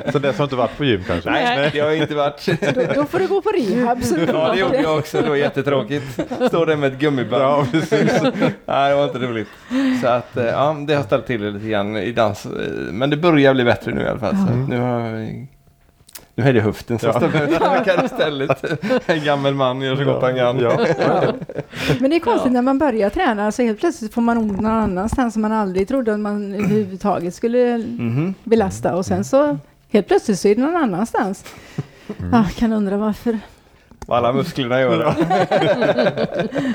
[0.12, 1.30] Så dess har inte varit på gym kanske?
[1.30, 2.46] Nej, det har jag inte varit.
[2.76, 4.04] då, då får du gå på rehab.
[4.04, 5.22] Så Ja, det gjorde jag också.
[5.22, 6.20] Det var jättetråkigt.
[6.48, 7.44] Står där med ett gummiband.
[7.44, 8.22] Ja, precis.
[8.66, 9.48] Nej, det var inte roligt.
[10.02, 12.46] Så att, eh, ja, det har ställt till det lite grann i dans.
[12.46, 12.52] Eh,
[12.92, 14.36] Men det börjar bli bättre nu i alla fall.
[14.36, 15.48] Så att nu har jag...
[16.40, 17.14] Nu är det höften som Ja.
[17.20, 18.64] står med tankar istället.
[19.10, 20.60] En gammal man gör så gott han kan.
[20.60, 20.78] Ja.
[22.00, 24.72] Men det är konstigt när man börjar träna så helt plötsligt får man ont någon
[24.72, 28.34] annanstans som man aldrig trodde att man överhuvudtaget skulle Mhm.
[28.44, 29.58] belasta och sen så
[29.90, 31.46] helt plötsligt så är det någon annanstans.
[32.32, 33.40] Ja, kan undra varför.
[34.06, 35.14] Vad alla musklerna gör.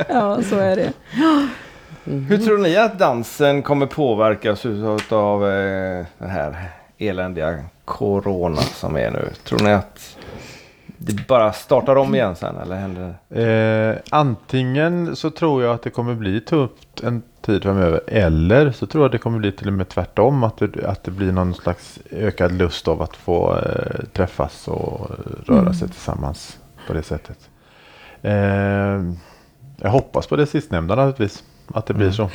[0.09, 0.93] Ja, så är det.
[2.05, 4.65] Hur tror ni att dansen kommer påverkas
[5.09, 6.57] av eh, den här
[6.99, 9.29] eländiga corona som är nu?
[9.45, 10.17] Tror ni att
[10.87, 13.43] det bara startar om igen sen eller händer det?
[13.43, 18.87] Eh, antingen så tror jag att det kommer bli tufft en tid framöver eller så
[18.87, 21.55] tror jag det kommer bli till och med tvärtom att det, att det blir någon
[21.55, 25.11] slags ökad lust av att få eh, träffas och
[25.47, 27.51] röra sig tillsammans på det sättet.
[28.23, 28.33] Eh,
[29.77, 31.45] jag hoppas på det sistnämnda naturligtvis.
[31.75, 32.31] Att det blir så.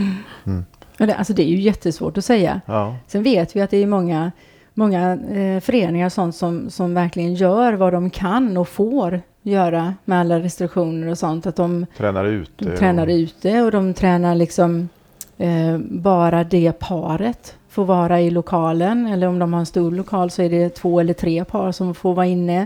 [0.46, 0.66] Mm.
[0.98, 2.62] Det, alltså det är ju jättesvårt att säga.
[2.66, 2.96] Ja.
[3.08, 4.32] Sen vet vi att det är många,
[4.78, 9.94] många eh, föreningar och sånt som, som verkligen gör vad de kan och får göra
[10.06, 11.46] med alla restriktioner och sånt.
[11.46, 12.66] Att de, Tränar ute.
[12.66, 14.90] de tränar och, ute och de tränar liksom
[15.38, 19.08] eh, bara det paret får vara i lokalen.
[19.08, 21.96] Eller om de har en stor lokal så är det två eller tre par som
[21.96, 22.66] får vara inne.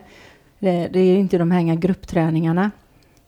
[0.59, 2.71] Det, det är ju inte de här gruppträningarna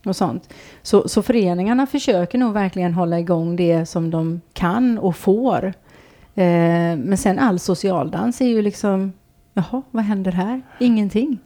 [0.06, 0.54] och sånt.
[0.82, 5.74] Så, så föreningarna försöker nog verkligen hålla igång det som de kan och får.
[6.36, 9.14] Eh, men sen all socialdans är ju liksom,
[9.54, 10.62] jaha, vad händer här?
[10.80, 11.40] Ingenting.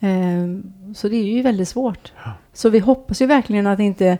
[0.00, 0.46] Eh,
[0.94, 2.12] så det är ju väldigt svårt.
[2.52, 4.18] Så vi hoppas ju verkligen att inte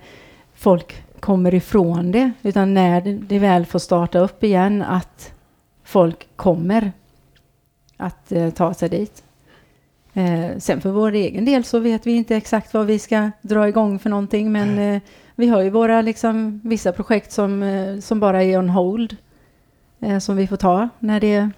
[0.55, 5.33] folk kommer ifrån det, utan när det, det väl får starta upp igen, att
[5.85, 6.93] folk kommer
[7.97, 9.23] att eh, ta sig dit.
[10.15, 13.69] Eh, sen för vår egen del så vet vi inte exakt vad vi ska dra
[13.69, 15.03] igång för någonting, men eh,
[15.35, 19.17] vi har ju våra liksom, vissa projekt som, eh, som bara är on hold,
[20.03, 21.51] eh, som vi får ta när det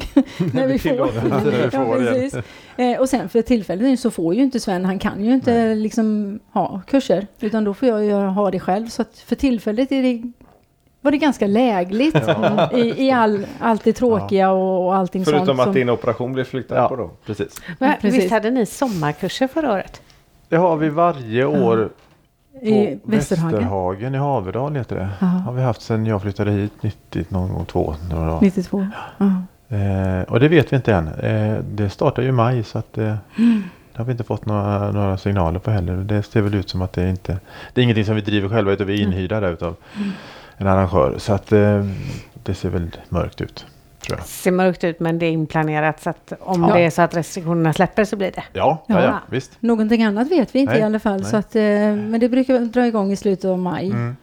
[0.52, 0.90] när vi får.
[1.72, 2.34] ja, precis.
[2.76, 6.38] Eh, och sen för tillfället så får ju inte Sven, han kan ju inte liksom
[6.52, 8.86] ha kurser, utan då får jag ju ha det själv.
[8.88, 10.22] Så att för tillfället är det
[11.00, 12.16] var det ganska lägligt
[12.74, 15.60] i, i all, allt det tråkiga och, och allting Förutom sånt.
[15.60, 17.10] att som- din operation blev flyttad på då.
[17.26, 17.62] precis.
[17.78, 18.20] Men, precis.
[18.20, 20.02] visst hade ni sommarkurser förra året?
[20.48, 21.90] Det har vi varje år
[22.62, 23.52] I Västerhagen.
[23.52, 25.08] Västerhagen i Haverdal heter det.
[25.20, 25.26] Ja.
[25.26, 27.94] Har vi haft sedan jag flyttade hit 90 någon gång två.
[28.10, 28.40] Några dagar.
[28.40, 28.86] 92.
[29.18, 29.26] Ja.
[29.76, 31.08] Eh, och det vet vi inte än.
[31.08, 33.14] Eh, det startar ju i maj så att eh,
[33.92, 35.96] det har vi inte fått några, några signaler på heller.
[35.96, 37.38] Det ser väl ut som att det inte
[37.74, 39.76] Det är ingenting som vi driver själva utan vi är inhyrda där utav
[40.56, 41.14] en arrangör.
[41.18, 41.84] Så att eh,
[42.42, 43.66] det ser väl mörkt ut.
[44.06, 44.26] Tror jag.
[44.26, 46.74] ser mörkt ut men det är inplanerat så att om Ja.
[46.74, 48.42] det är så att restriktionerna släpper så blir det.
[48.52, 49.18] Ja, ja, Ja.
[49.30, 49.52] visst.
[49.60, 51.20] Någonting annat vet vi inte Nej, i alla fall.
[51.20, 51.30] nej.
[51.30, 53.90] Så att, eh, men det brukar dra igång i slutet av maj.
[53.90, 54.16] Mm.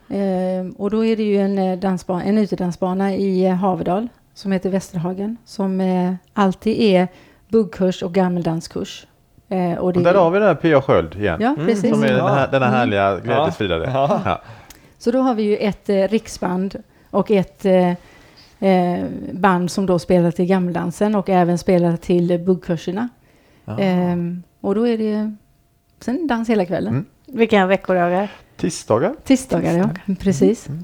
[0.70, 4.70] Eh, och då är det ju en, eh, dansbana, en utedansbana i Haverdal som heter
[4.70, 5.38] Västerhagen.
[5.46, 7.08] Som eh, alltid är
[7.48, 9.08] buggkurs och gammeldanskurs.
[9.50, 10.82] Eh, och det, Och där har vi den här P.A.
[10.82, 11.38] Sköld igen.
[11.42, 11.92] Ja, precis.
[11.94, 12.80] Som är den här, den här Mm.
[12.80, 13.90] härliga glädjesfridare.
[13.94, 14.22] Ja.
[14.26, 14.42] Ja.
[15.00, 17.66] Så då har vi ju ett eh, riksband och ett
[18.60, 23.10] eh, eh, band som då spelar till gammeldansen och även spelar till eh, buggkurserna.
[23.66, 23.80] Ja.
[23.80, 25.36] Ehm, och då är det
[26.00, 26.94] sen dans hela kvällen.
[26.94, 27.06] Mm.
[27.26, 28.32] Vilka veckodagar?
[28.58, 29.16] Tisdagar.
[29.24, 30.16] Tisdagar, ja.
[30.20, 30.68] Precis.
[30.68, 30.84] Mm.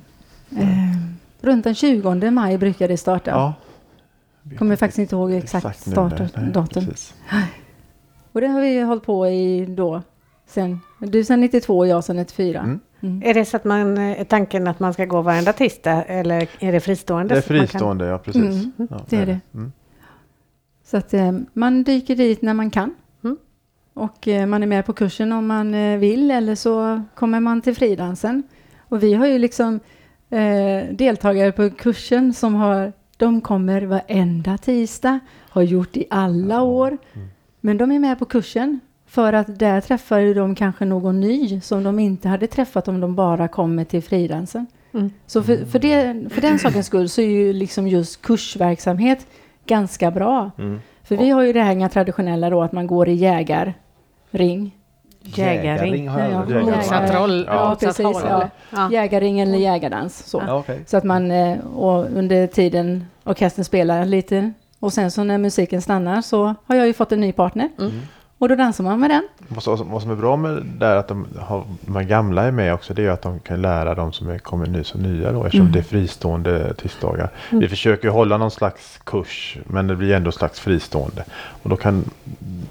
[0.58, 3.32] Ehm, runt den 20 maj brukar det starta.
[3.32, 3.54] Ja.
[4.58, 6.86] Kommer faktiskt inte ihåg exakt, nu, start nej, nej, datum.
[6.86, 7.14] precis.
[8.32, 10.02] Och det har vi hållit på i då
[10.46, 12.60] sen, du sen 92 och jag sen 94.
[12.60, 12.80] Mm.
[13.04, 13.22] Mm.
[13.26, 16.48] Är det så att man, eh, är tanken att man ska gå varenda tisdag eller
[16.60, 17.36] är det fristående?
[17.36, 18.44] Det är man kan- fristående, ja precis.
[18.44, 19.40] Mm, Ja, det är det.
[19.54, 19.72] Mm.
[20.86, 22.96] Så att eh, man dyker dit när man kan.
[23.24, 23.38] Mm.
[23.94, 27.62] Och eh, man är med på kursen om man eh, vill eller så kommer man
[27.62, 28.44] till fridansen.
[28.80, 29.80] Och vi har ju liksom
[30.30, 36.98] eh, deltagare på kursen som har, de kommer varenda tisdag, har gjort i alla år.
[37.14, 37.28] Mm.
[37.60, 38.80] Men de är med på kursen
[39.14, 43.00] för att där träffar ju de kanske någon ny som de inte hade träffat om
[43.00, 44.68] de bara kommer till fridansen.
[44.94, 45.12] Mm.
[45.26, 49.28] Så för, för, det, för den sakens skull så är ju liksom just kursverksamhet
[49.66, 50.52] ganska bra.
[50.58, 50.82] Mm.
[51.04, 54.72] För vi har ju det här traditionella då att man går i jägarring.
[55.22, 56.10] Jägarring.
[56.10, 56.50] hört.
[56.50, 57.12] Motsatt.
[57.48, 58.20] Ja, precis, ja.
[58.20, 58.50] eller?
[58.70, 58.92] Ja.
[58.92, 60.30] Jägarring eller jägardans.
[60.30, 60.44] Så.
[60.48, 60.84] Ja, okej.
[60.86, 65.82] så att man, eh, och under tiden orkestern spelar lite och sen så när musiken
[65.82, 67.70] stannar så har jag ju fått en ny partner.
[67.80, 67.92] Mm.
[68.44, 69.24] Och då dansar man med den.
[69.48, 69.64] Vad
[70.02, 72.94] som, är bra med det är att de, har, de här gamla är med också.
[72.94, 75.44] Det är att de kan lära de som är, kommer ny som nya då.
[75.46, 75.72] Eftersom Mm.
[75.74, 77.30] det är fristående tisdagar.
[77.52, 79.58] Vi försöker hålla någon slags kurs.
[79.66, 81.24] Men det blir ändå slags fristående.
[81.64, 82.04] Och då kan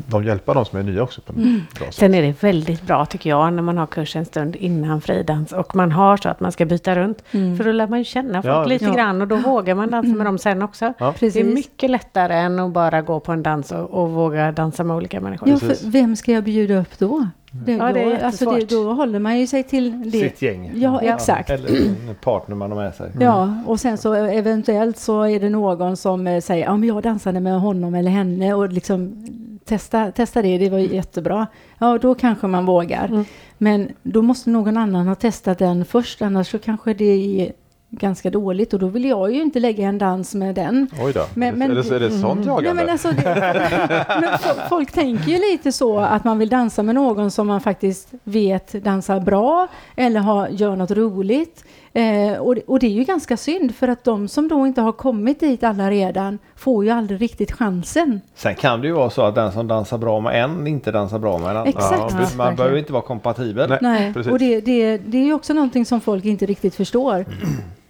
[0.07, 1.61] de hjälpa de som är nya också på Mm.
[1.79, 1.95] bra sätt.
[1.95, 5.53] Sen är det väldigt bra tycker jag när man har kurs en stund innan fridans
[5.53, 7.23] och man har så att man ska byta runt.
[7.31, 7.57] Mm.
[7.57, 8.64] För då lär man ju känna folk Ja.
[8.64, 8.93] lite Ja.
[8.95, 10.93] grann och då vågar man dansa med dem sen också.
[10.99, 11.14] Ja.
[11.20, 14.85] Det är mycket lättare än att bara gå på en dans och, och våga dansa
[14.85, 15.49] med olika människor.
[15.49, 15.87] Ja, Precis.
[15.87, 17.27] vem ska jag bjuda upp då?
[17.51, 20.19] Det, Ja, det är då, alltså det, då håller man ju sig till det.
[20.19, 20.73] Sitt gäng.
[20.75, 21.51] Ja, exakt.
[21.51, 23.11] Eller en partner man har med sig.
[23.21, 27.03] Ja, och sen så eventuellt så är det någon som eh, säger ja men jag
[27.03, 29.27] dansade med honom eller henne och liksom
[29.65, 31.47] testa, testa det, det var ju jättebra.
[31.79, 33.05] Ja, då kanske man vågar.
[33.05, 33.25] Mm.
[33.59, 37.05] Men då måste någon annan ha testat den först, annars så kanske det
[37.41, 37.53] är
[37.95, 40.88] ganska dåligt och då vill jag ju inte lägga en dans med den.
[41.05, 41.24] Oj då.
[41.34, 42.74] Men- men- Eller så är det sånt Nej, jagande.
[42.74, 46.95] men alltså det, men fo- folk tänker ju lite så att man vill dansa med
[46.95, 51.64] någon som man faktiskt vet dansar bra eller har, gör något roligt.
[51.95, 54.80] Eh, och, det- och det är ju ganska synd för att de som då inte
[54.80, 58.20] har kommit dit alla redan får ju aldrig riktigt chansen.
[58.34, 61.18] Sen kan det ju vara så att den som dansar bra med en inte dansar
[61.18, 61.68] bra med en annan.
[61.68, 62.14] Exakt.
[62.20, 63.68] Ja, man behöver inte vara kompatibel.
[63.70, 63.78] Nej.
[63.82, 64.32] Nej, precis.
[64.32, 67.24] och det, det, det är ju också någonting som folk inte riktigt förstår.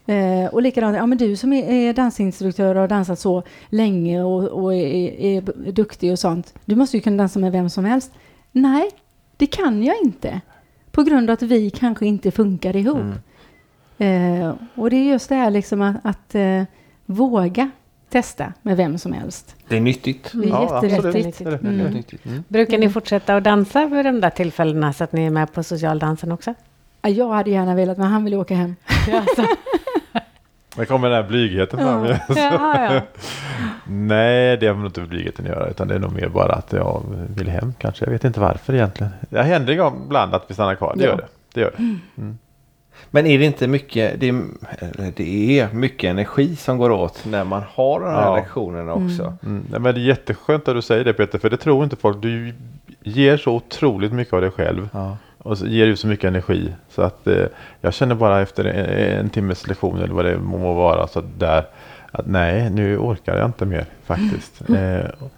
[0.07, 4.23] Eh, och likadant, ja men du som är, är dansinstruktör och har dansat så länge
[4.23, 5.41] och, och är, är
[5.73, 6.55] duktig och sånt.
[6.65, 8.13] Du måste ju kunna dansa med vem som helst.
[8.53, 8.91] Nej,
[9.37, 10.41] det kan jag inte.
[10.91, 13.15] På grund av att vi kanske inte funkar ihop.
[13.99, 16.63] Eh, och det är just det här liksom att, att eh,
[17.07, 17.71] våga
[18.11, 19.57] testa med vem som helst.
[19.69, 20.31] Det är nyttigt.
[20.33, 21.41] Det är Ja, absolut.
[21.41, 21.81] Mm.
[21.81, 22.45] Mm.
[22.49, 25.63] Brukar ni fortsätta att dansa vid de där tillfällena så att ni är med på
[25.63, 26.55] socialdansen också?
[27.03, 28.77] Ja, Jag hade gärna velat, men han vill åka hem.
[30.77, 32.05] Men kommer den här blygheten fram?
[32.05, 32.17] Ja.
[32.29, 33.01] Ja, ja.
[33.87, 35.69] Nej, det har nog inte med blygheten att göra.
[35.69, 37.03] Utan det är nog mer bara att jag
[37.37, 38.05] vill hem kanske.
[38.05, 39.13] Jag vet inte varför egentligen.
[39.31, 39.73] Det händer
[40.05, 40.95] ibland att vi stannar kvar.
[40.97, 41.11] Det Ja.
[41.11, 41.27] gör det.
[41.55, 42.35] Det gör det.
[43.11, 44.43] Men är det inte mycket, det är,
[45.17, 48.37] det är mycket energi som går åt när man har de här Ja.
[48.37, 49.23] lektionerna också.
[49.43, 49.65] Mm.
[49.71, 51.39] nej, Men det är jätteskönt att du säger det Peter.
[51.39, 52.23] För det tror inte folk.
[52.23, 52.55] Du
[53.03, 54.89] ger så otroligt mycket av dig själv.
[54.93, 55.17] Ja.
[55.43, 56.73] Och ger ut så mycket energi.
[56.89, 57.47] Så att eh,
[57.81, 61.07] jag känner bara efter en, en timmes lektion eller vad det må vara.
[61.07, 61.67] Så där,
[62.11, 64.63] att nej, nu orkar jag inte mer faktiskt.
[64.71, 65.29] Eh,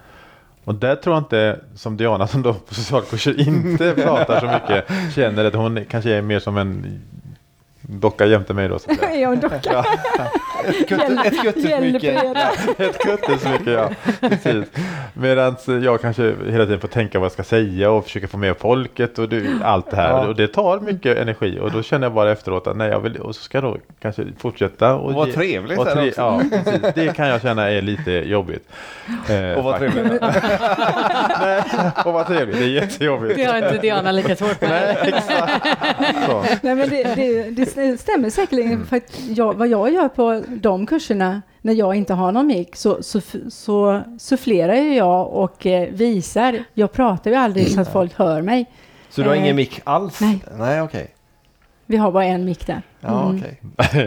[0.64, 5.14] och där tror jag inte, som Diana som då på socialkurser inte pratar så mycket,
[5.14, 7.00] känner att hon kanske är mer som en
[7.86, 8.78] docka jämte mig då.
[8.78, 8.90] Så.
[8.90, 9.84] Är jag en docka?
[10.88, 12.34] Kutte- ett kuttesmycke.
[12.78, 13.90] Ett kuttesmycke, ja.
[14.20, 14.64] Precis.
[15.14, 18.56] Medan jag kanske hela tiden får tänka vad jag ska säga och försöka få med
[18.58, 19.28] folket och
[19.62, 20.08] allt det här.
[20.10, 20.26] Ja.
[20.26, 23.16] Och det tar mycket energi och då känner jag bara efteråt att nej, jag vill,
[23.16, 24.94] och så ska jag då kanske fortsätta.
[24.94, 26.12] Och, Och vara ge- trevlig och tre-.
[26.16, 26.80] Ja, precis.
[26.94, 28.68] Det kan jag känna är lite jobbigt.
[29.28, 30.20] Eh, Och vad trevligt.
[31.40, 31.62] Nej,
[32.04, 32.58] och vad trevligt.
[32.58, 33.36] Det är jättejobbigt.
[33.36, 34.70] Det har inte Diana lika svårt med.
[34.70, 35.66] Nej, exakt.
[36.26, 36.44] Så.
[36.62, 37.66] Nej, men det, det, det
[37.98, 38.86] stämmer säkerligen.
[38.86, 42.76] För att jag, vad jag gör på de kurserna när jag inte har någon mick
[42.76, 43.20] så, så,
[43.50, 46.64] så sufflerar ju jag och eh, visar.
[46.74, 48.66] Jag pratar ju aldrig så att folk hör mig.
[49.10, 50.20] Så du har Eh, ingen mick alls?
[50.20, 50.44] nej.
[50.58, 51.10] Nej, okej.
[51.86, 52.82] Vi har bara en mick där.
[53.00, 53.36] Ja, Mm.
[53.42, 53.60] okej.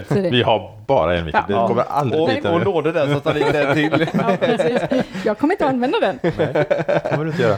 [0.08, 1.34] Så det- Vi har bara en mick.
[1.36, 1.68] Det Ja.
[1.68, 2.66] kommer aldrig Och, bli och det.
[2.66, 4.08] lådor där så tar dit en till.
[4.14, 4.82] Ja, precis.
[5.26, 6.20] Jag kommer inte använda den.
[7.12, 7.58] kommer du inte göra.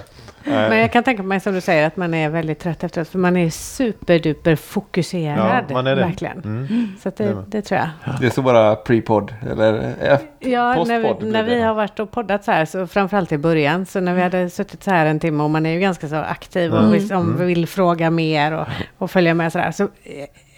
[0.49, 3.19] Men jag kan tänka mig som du säger att man är väldigt trött efteråt för
[3.19, 5.65] man är superduper fokuserad.
[5.67, 6.01] Ja, man är det.
[6.01, 6.37] Verkligen.
[6.39, 6.87] Mm.
[7.03, 7.89] Så att Det det, det tror jag.
[8.19, 9.73] Det är så bara pre-podd, eller?
[10.01, 13.31] eh, Ja, när Postpodd vi, när vi har varit och poddat så här, så framförallt
[13.31, 15.79] i början, så när vi hade suttit så här en timme och man är ju
[15.79, 16.91] ganska så aktiv och Mm.
[16.91, 18.67] liksom vill fråga mer och,
[18.97, 19.71] och följa med så där.
[19.71, 19.89] Så eh,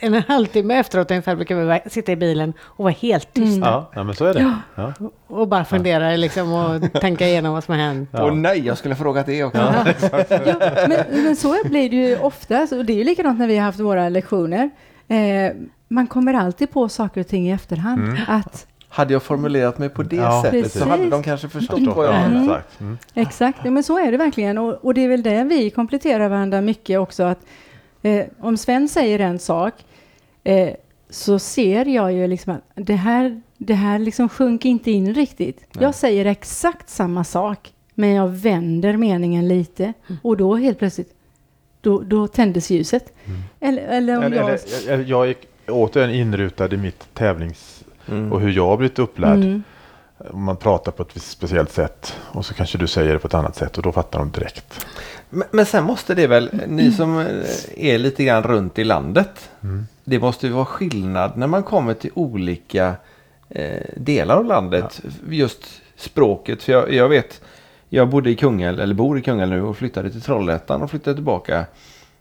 [0.01, 3.65] en halvtimme efteråt ungefär brukar vi sitta i bilen och vara helt tysta.
[3.65, 4.55] Ja, ja, men så är det.
[4.75, 4.93] Ja.
[5.27, 8.09] Och bara fundera liksom och tänka igenom vad som har hänt.
[8.11, 8.23] Ja.
[8.23, 9.57] Och nej, jag skulle frågat det också.
[10.29, 10.55] Ja,
[10.87, 12.67] men, men så blir det ju ofta.
[12.71, 14.69] Och det är ju likadant när vi har haft våra lektioner.
[15.07, 15.51] Eh,
[15.87, 18.01] man kommer alltid på saker och ting i efterhand.
[18.03, 18.17] Mm.
[18.27, 20.81] Att, Hade jag formulerat mig på det Ja, sättet precis.
[20.81, 22.43] så hade de kanske förstått vad jag Ja, menar.
[22.57, 22.79] exakt.
[22.81, 22.97] Mm.
[23.13, 24.57] exakt, ja, men så är det verkligen.
[24.57, 27.23] Och, och det är väl det vi kompletterar varandra mycket också.
[27.23, 27.39] Att,
[28.01, 29.73] eh, om Sven säger en sak
[30.43, 30.69] eh,
[31.09, 35.65] så ser jag ju liksom att det här, det här liksom sjunker inte in riktigt.
[35.71, 35.83] Nej.
[35.83, 39.93] Jag säger exakt samma sak, men jag vänder meningen lite.
[40.21, 41.13] Och då helt plötsligt,
[41.81, 43.13] då, då tändes ljuset.
[43.59, 44.59] Eller, eller om Eller, jag...
[44.87, 48.31] eller, jag, gick återigen inrutad i mitt tävlings Mm.
[48.31, 49.37] och hur jag har blivit upplärd.
[49.37, 49.63] Mm.
[50.17, 53.27] Om man pratar på ett visst speciellt sätt och så kanske du säger det på
[53.27, 54.85] ett annat sätt och då fattar de direkt.
[55.29, 57.25] Men, men sen måste det väl, ni som eh,
[57.77, 59.49] är lite grann runt i landet.
[60.05, 60.19] Mm.
[60.19, 62.95] Det måste ju vara skillnad när man kommer till olika
[63.49, 65.01] eh, delar av landet.
[65.29, 65.63] Just
[65.95, 66.63] språket.
[66.63, 67.41] För jag, jag vet,
[67.89, 71.15] jag bodde i Kungälv, eller bor i Kungälv nu och flyttade till Trollhättan och flyttade
[71.15, 71.65] tillbaka.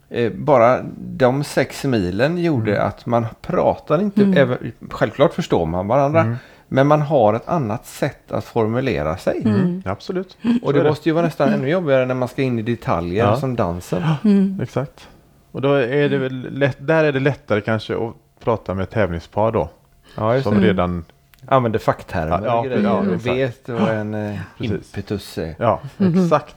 [0.09, 4.37] Eh, bara de sex milen gjorde att man pratar inte, Mm.
[4.37, 6.21] även, självklart förstår man varandra.
[6.21, 6.35] Mm.
[6.73, 9.41] Men man har ett annat sätt att formulera sig.
[9.45, 9.83] Mm.
[9.85, 10.37] Absolut.
[10.63, 13.25] Och det är måste ju vara nästan ännu jobbigare när man ska in i detaljer
[13.25, 13.35] Ja.
[13.39, 14.03] som dansen.
[14.23, 14.59] Mm.
[14.63, 15.07] Exakt.
[15.51, 18.13] Och då är det väl lätt, där är det lättare kanske att
[18.43, 19.69] prata med ett tävlingspar då.
[20.17, 20.67] Ja, Som det.
[20.67, 21.05] redan,
[21.47, 23.25] Använder facktermer Ja, ja, och grejer ja, och exakt.
[23.27, 24.71] vet vad en eh, Precis.
[24.95, 25.55] impetus är.
[25.59, 26.55] ja exakt.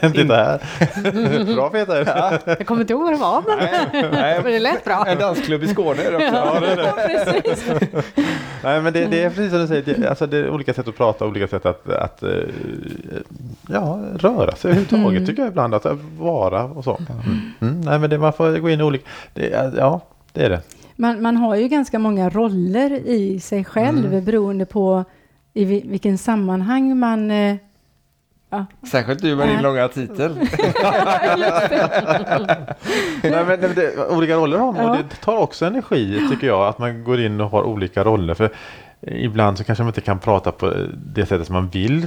[0.14, 1.54] Titta här.
[1.54, 2.04] Bra Peter.
[2.46, 5.04] Jag kommer inte ihåg vad det var, men, Nej, men det lät bra.
[5.06, 6.36] En dansklubb i Skåne är det också.
[6.36, 8.12] Ja, det är det.
[8.62, 10.88] Nej men det, det är precis som du säger, det, alltså det är olika sätt
[10.88, 12.30] att prata, olika sätt att, att eh,
[13.68, 15.26] ja, röra sig överhuvudtaget Mm.
[15.26, 15.86] tycker jag ibland, att
[16.18, 16.98] vara och så.
[17.26, 17.40] Mm.
[17.60, 20.00] Mm, nej men det, man får gå in i olika, det, ja
[20.32, 20.60] det är det.
[21.00, 24.24] Man, man har ju ganska många roller i sig själv Mm.
[24.24, 25.04] beroende på
[25.54, 27.30] i vi- vilken sammanhang man...
[27.30, 27.56] Eh,
[28.50, 28.66] ja.
[28.90, 30.34] Särskilt du med din långa titel.
[33.22, 34.90] Nej, men det, det, olika roller har man Ja.
[34.90, 38.34] och det tar också energi tycker jag, att man går in och har olika roller.
[38.34, 38.50] För
[39.00, 40.74] ibland så kanske man inte kan prata på
[41.14, 42.06] det sättet som man vill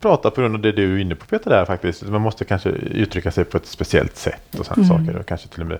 [0.00, 2.02] prata på grund av det du är inne på Peter där faktiskt.
[2.02, 5.06] Man måste kanske uttrycka sig på ett speciellt sätt och sådana Mm.
[5.06, 5.78] saker och kanske till och med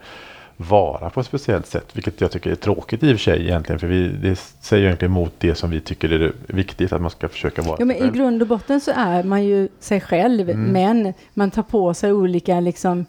[0.61, 3.79] vara på ett speciellt sätt, vilket jag tycker är tråkigt i och för sig egentligen,
[3.79, 7.11] för vi, det säger ju egentligen emot det som vi tycker är viktigt, att man
[7.11, 10.51] ska försöka vara Ja, men I grund och botten så är man ju sig själv,
[10.51, 10.63] Mm.
[10.73, 13.07] men man tar på sig olika liksom,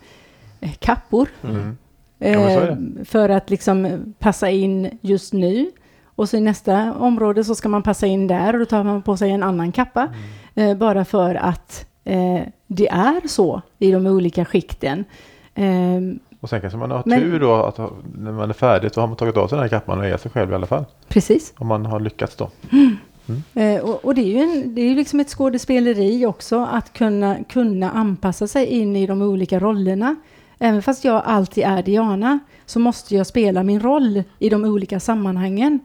[0.60, 1.78] eh, kappor Mm.
[2.22, 5.72] Ja, eh, för att liksom passa in just nu.
[6.06, 9.02] Och så i nästa område så ska man passa in där och då tar man
[9.02, 10.08] på sig en annan kappa.
[10.56, 10.70] Mm.
[10.72, 15.06] Eh, bara för att eh, det är så i de olika skikten.
[15.56, 16.02] Eh,
[16.40, 19.02] Och sen kanske man har Men- tur då, att ha, när man är färdig så
[19.02, 20.86] har man tagit av sig den här kappan och är sig själv i alla fall.
[21.08, 21.54] precis.
[21.58, 22.50] Om man har lyckats då.
[23.54, 27.38] Eh, och, och det är ju, en, det är liksom ett skådespeleri också att kunna,
[27.50, 30.16] kunna anpassa sig in i de olika rollerna.
[30.60, 35.00] Även fast jag alltid är Diana så måste jag spela min roll i de olika
[35.00, 35.80] sammanhangen.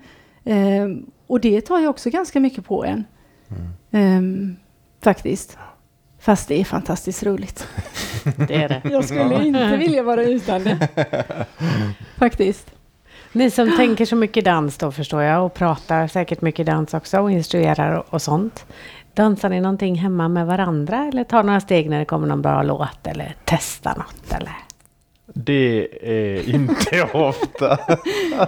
[0.44, 0.88] Eh,
[1.26, 3.04] och det tar ju också ganska mycket på en.
[3.90, 4.20] Eh,
[5.02, 5.58] faktiskt.
[6.24, 7.68] Fast det är fantastiskt roligt.
[8.48, 8.82] Det är det.
[8.90, 10.88] Jag skulle inte vilja vara utan det.
[12.18, 12.70] Faktiskt.
[13.32, 17.20] Ni som tänker så mycket dans då förstår jag och pratar säkert mycket dans också
[17.20, 18.66] och instruerar och, och sånt.
[19.14, 22.62] Dansar ni någonting hemma med varandra eller tar några steg när det kommer någon bra
[22.62, 24.56] låt eller testar något eller?
[25.26, 27.78] Det är inte ofta.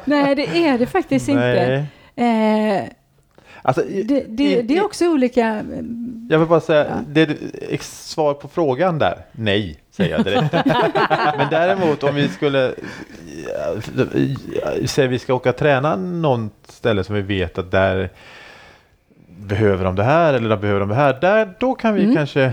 [0.05, 1.87] Nej, det är det faktiskt inte.
[2.15, 2.79] Nej.
[2.79, 2.85] Eh,
[3.63, 5.63] Alltså, det, det, det är också olika.
[6.29, 6.95] Jag vill bara säga, Ja.
[7.09, 7.23] det
[7.71, 9.19] är svar på frågan där.
[9.33, 10.53] Nej, säger jag direkt.
[11.39, 12.75] Men däremot om vi skulle
[14.87, 18.11] säga vi ska åka och träna någon ställe som vi vet att där
[19.39, 21.19] behöver de det här eller de behöver de det här.
[21.21, 22.15] Där, då kan vi Mm.
[22.17, 22.53] kanske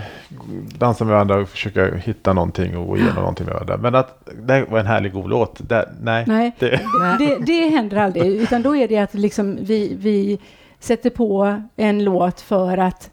[0.78, 3.78] dansa med varandra och försöka hitta någonting och gå igenom någonting med varandra.
[3.78, 6.24] Men att det var en härlig god låt, där, nej.
[6.28, 6.70] Nej, Det,
[7.20, 8.26] det, det händer aldrig.
[8.42, 10.40] Utan då är det att liksom vi, vi
[10.80, 13.10] sätter på en låt för att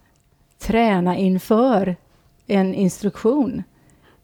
[0.61, 1.97] träna inför
[2.47, 3.63] en instruktion.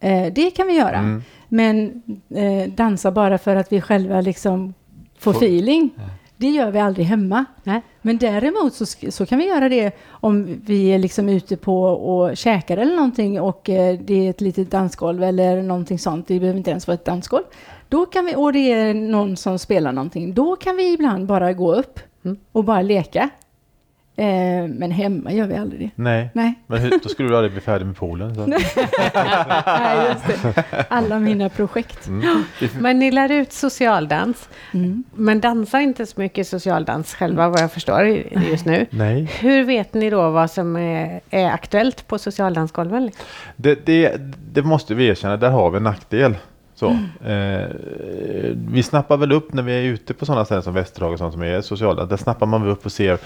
[0.00, 0.96] Eh, det kan vi göra.
[0.98, 1.22] mm.
[1.48, 2.02] Men
[2.34, 4.74] eh, dansa bara för att vi själva liksom
[5.18, 5.90] får Får- feeling.
[6.38, 7.44] Det gör vi aldrig hemma.
[7.62, 7.80] Nej.
[8.02, 12.36] Men däremot så, så kan vi göra det om vi är liksom ute på och
[12.36, 16.28] käkar eller någonting och eh, det är ett litet dansgolv eller någonting sånt.
[16.28, 17.44] Det behöver inte ens vara ett dansgolv.
[17.88, 20.34] Då kan vi, och det är någon som spelar någonting.
[20.34, 22.36] Då kan vi ibland bara gå upp Mm.
[22.52, 23.28] och bara leka.
[24.18, 25.90] Eh, men hemma gör vi aldrig det.
[26.02, 26.54] Nej, Nej.
[26.66, 28.34] men hur, då skulle du aldrig bli färdig med poolen.
[28.34, 28.46] Så.
[28.46, 30.84] Nej, just det.
[30.88, 32.06] Alla mina projekt.
[32.06, 32.44] Mm.
[32.80, 35.04] Men ni lär ut socialdans, Mm.
[35.14, 38.06] men dansar inte så mycket socialdans själva vad jag förstår
[38.50, 38.86] just nu.
[38.90, 39.30] Nej.
[39.40, 43.10] Hur vet ni då vad som är, är aktuellt på socialdansgolven?
[43.56, 44.16] Det, det,
[44.52, 46.34] det måste vi erkänna, där har vi en nackdel.
[46.78, 46.86] Så,
[47.26, 47.68] eh,
[48.70, 51.32] vi snappar väl upp när vi är ute på sådana ställen som Västerhagen och sånt
[51.32, 52.06] som är sociala.
[52.06, 53.18] Där snappar man väl upp och ser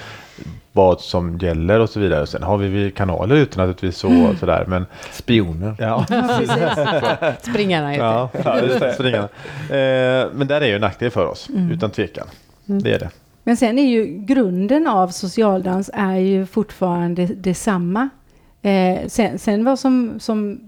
[0.73, 2.27] vad som gäller och så vidare.
[2.27, 4.65] Sen har vi, kanaler ute naturligtvis så, och sådär.
[4.69, 5.75] Men Spioner.
[5.79, 6.05] ja,
[7.41, 8.93] Springarna heter ja, ja det.
[8.95, 9.29] Springarna.
[9.69, 11.71] Eh, men där är ju en nackdel för oss, Mm.
[11.71, 12.27] utan tvekan.
[12.69, 12.83] Mm.
[12.83, 13.11] Det är det.
[13.45, 18.09] Men sen är ju grunden av socialdans är ju fortfarande detsamma.
[18.63, 20.61] Eh, sen, sen vad som, som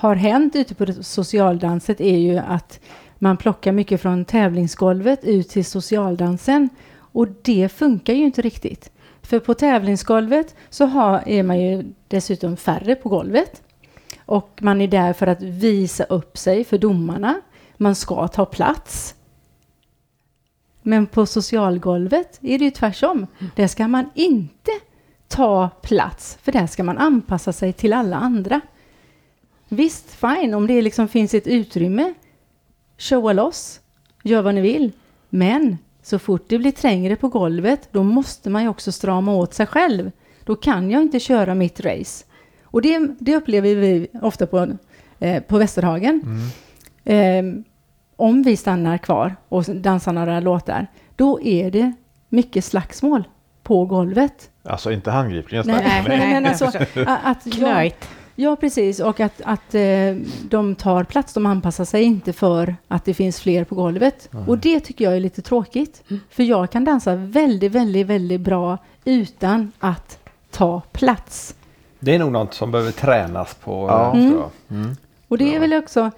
[0.00, 2.80] har hänt ute på socialdanset är ju att
[3.18, 6.68] man plockar mycket från tävlingsgolvet ut till socialdansen.
[6.96, 8.90] Och det funkar ju inte riktigt.
[9.22, 13.62] För på tävlingsgolvet så har, är man ju dessutom färre på golvet.
[14.26, 17.40] Och man är där för att visa upp sig för domarna.
[17.76, 19.14] Man ska ta plats.
[20.82, 23.26] Men på socialgolvet är det ju tvärtom.
[23.56, 24.70] Där ska man inte
[25.28, 28.60] ta plats, för där ska man anpassa sig till alla andra.
[29.72, 32.14] Visst, fine, om det liksom finns ett utrymme,
[32.98, 33.80] showa loss,
[34.22, 34.92] gör vad ni vill.
[35.28, 39.54] Men så fort det blir trängre på golvet, då måste man ju också strama åt
[39.54, 40.10] sig själv.
[40.44, 42.24] Då kan jag inte köra mitt race.
[42.64, 44.68] Och det, det upplever vi ofta på,
[45.18, 46.20] eh, på Västerhagen.
[47.04, 47.56] Mm.
[47.58, 47.62] Eh,
[48.16, 50.86] om vi stannar kvar och dansar några låtar,
[51.16, 51.92] då är det
[52.28, 53.24] mycket slagsmål
[53.62, 54.50] på golvet.
[54.62, 56.64] Alltså inte handgripligen Nej, starkt, nej, men- alltså
[57.06, 57.92] att jag.
[58.40, 59.00] Ja, precis.
[59.00, 63.40] Och att, att eh, de tar plats, de anpassar sig inte för att det finns
[63.40, 64.28] fler på golvet.
[64.46, 66.02] Och det tycker jag är lite tråkigt.
[66.30, 70.18] För jag kan dansa väldigt, väldigt, väldigt bra utan att
[70.50, 71.54] ta plats.
[71.98, 73.86] Det är nog något som behöver tränas på.
[73.88, 74.16] Ja.
[74.16, 74.50] eh, jag.
[74.70, 74.96] Mm.
[75.28, 76.10] Och det är väl också,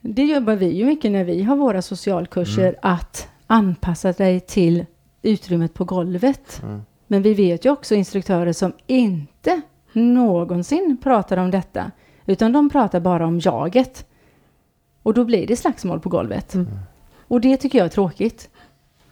[0.00, 4.86] det jobbar vi ju mycket när vi har våra socialkurser, att anpassa dig till
[5.22, 6.62] utrymmet på golvet.
[6.62, 6.82] Mm.
[7.06, 9.60] Men vi vet ju också instruktörer som inte
[9.92, 11.90] någonsin pratar om detta,
[12.26, 14.06] utan de pratar bara om jaget.
[15.02, 16.54] Och då blir det slagsmål på golvet.
[16.54, 16.68] Mm.
[17.28, 18.50] Och det tycker jag är tråkigt.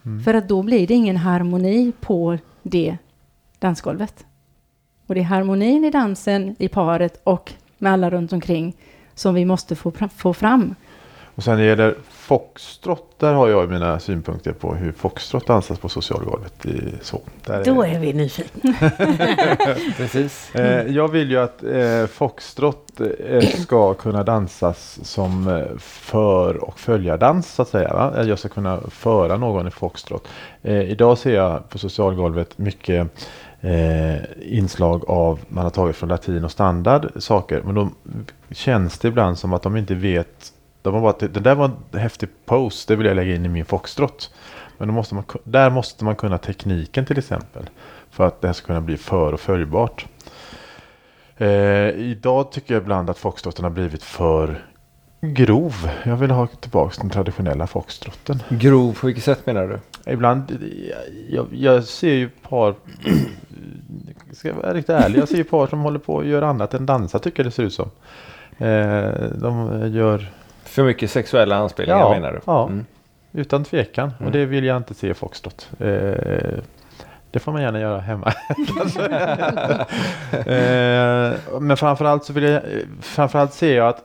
[0.05, 0.24] Mm.
[0.24, 2.96] För att då blir det ingen harmoni på det
[3.59, 4.26] dansgolvet.
[5.06, 8.76] Och det är harmonin i dansen, i paret och med alla runt omkring
[9.14, 9.76] som vi måste
[10.16, 10.74] få, fram.
[11.34, 11.94] Och sen det gäller
[12.28, 16.66] foxtrot, där har jag mina synpunkter på hur foxtrot dansas på socialgolvet.
[16.66, 17.20] I, så.
[17.46, 18.74] Där Då är vi nyfikna.
[19.96, 20.55] Precis.
[20.55, 26.80] Eh, jag vill ju att eh, foxtrot eh, ska kunna dansas som eh, för och
[26.80, 27.92] följardans så att säga.
[27.94, 28.02] Va?
[28.02, 30.28] Att Jag ska kunna föra någon i foxtrot.
[30.62, 33.09] Eh, idag ser jag på socialgolvet mycket
[33.60, 37.62] eh, inslag av, man har tagit från latin och standard saker.
[37.64, 37.88] Men då
[38.50, 40.52] känns det ibland som att de inte vet.
[40.82, 43.48] De har bara, det där var en häftig pose, det vill jag lägga in i
[43.48, 44.30] min foxtrot.
[44.78, 47.70] Men måste man, där måste man kunna tekniken till exempel.
[48.10, 50.06] För att det här ska kunna bli för och följbart.
[51.36, 54.64] Eh, idag tycker jag ibland att foxtrotten har blivit för
[55.20, 55.90] grov.
[56.02, 58.42] Jag vill ha tillbaka den traditionella foxtrotten.
[58.48, 60.12] Grov, på vilket sätt menar du?
[60.12, 60.59] Ibland,
[61.28, 62.74] jag, jag ser ju par,
[64.32, 66.74] ska jag vara riktigt ärlig, jag ser ju par som håller på och gör annat
[66.74, 67.90] än dansa tycker jag det ser ut som.
[68.59, 70.32] Eh, de gör,
[70.68, 72.40] För mycket sexuella anspelningar Ja, menar du?
[72.46, 72.66] ja.
[72.66, 72.86] Mm.
[73.32, 74.32] utan tvekan, och Mm.
[74.32, 75.70] det vill jag inte se i foxtrot.
[75.80, 75.86] Eh,
[77.30, 78.32] det får man gärna göra hemma.
[80.32, 82.62] eh, men framförallt så vill jag,
[83.02, 84.02] framförallt ser jag att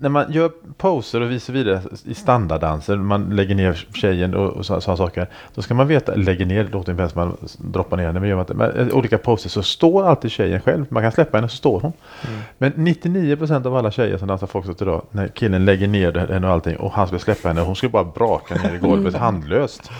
[0.00, 4.66] när man gör poser och visar vidare i standarddanser, man lägger ner tjejen och, och
[4.66, 5.26] sådana saker.
[5.54, 7.36] Då ska man veta, lägger ner, låter ungefär som man
[7.72, 10.86] droppar ner henne, men gör man inte, med olika poser så står alltid tjejen själv.
[10.88, 11.92] Man kan släppa henne så står hon.
[12.28, 12.40] Mm.
[12.58, 16.52] Men 99% av alla tjejer som dansar foxtrot idag, när killen lägger ner henne och
[16.52, 19.20] allting och han skulle släppa henne, hon skulle bara braka ner i golvet mm.
[19.20, 19.90] handlöst.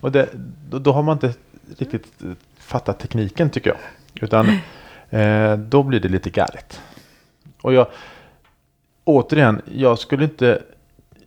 [0.00, 0.28] Och det,
[0.70, 1.34] då, då, har man inte
[1.78, 2.06] riktigt
[2.58, 3.78] fattat tekniken tycker jag.
[4.24, 4.48] Utan
[5.20, 6.80] eh, då blir det lite galet.
[7.62, 7.86] Och jag
[9.06, 10.62] återigen, jag skulle inte...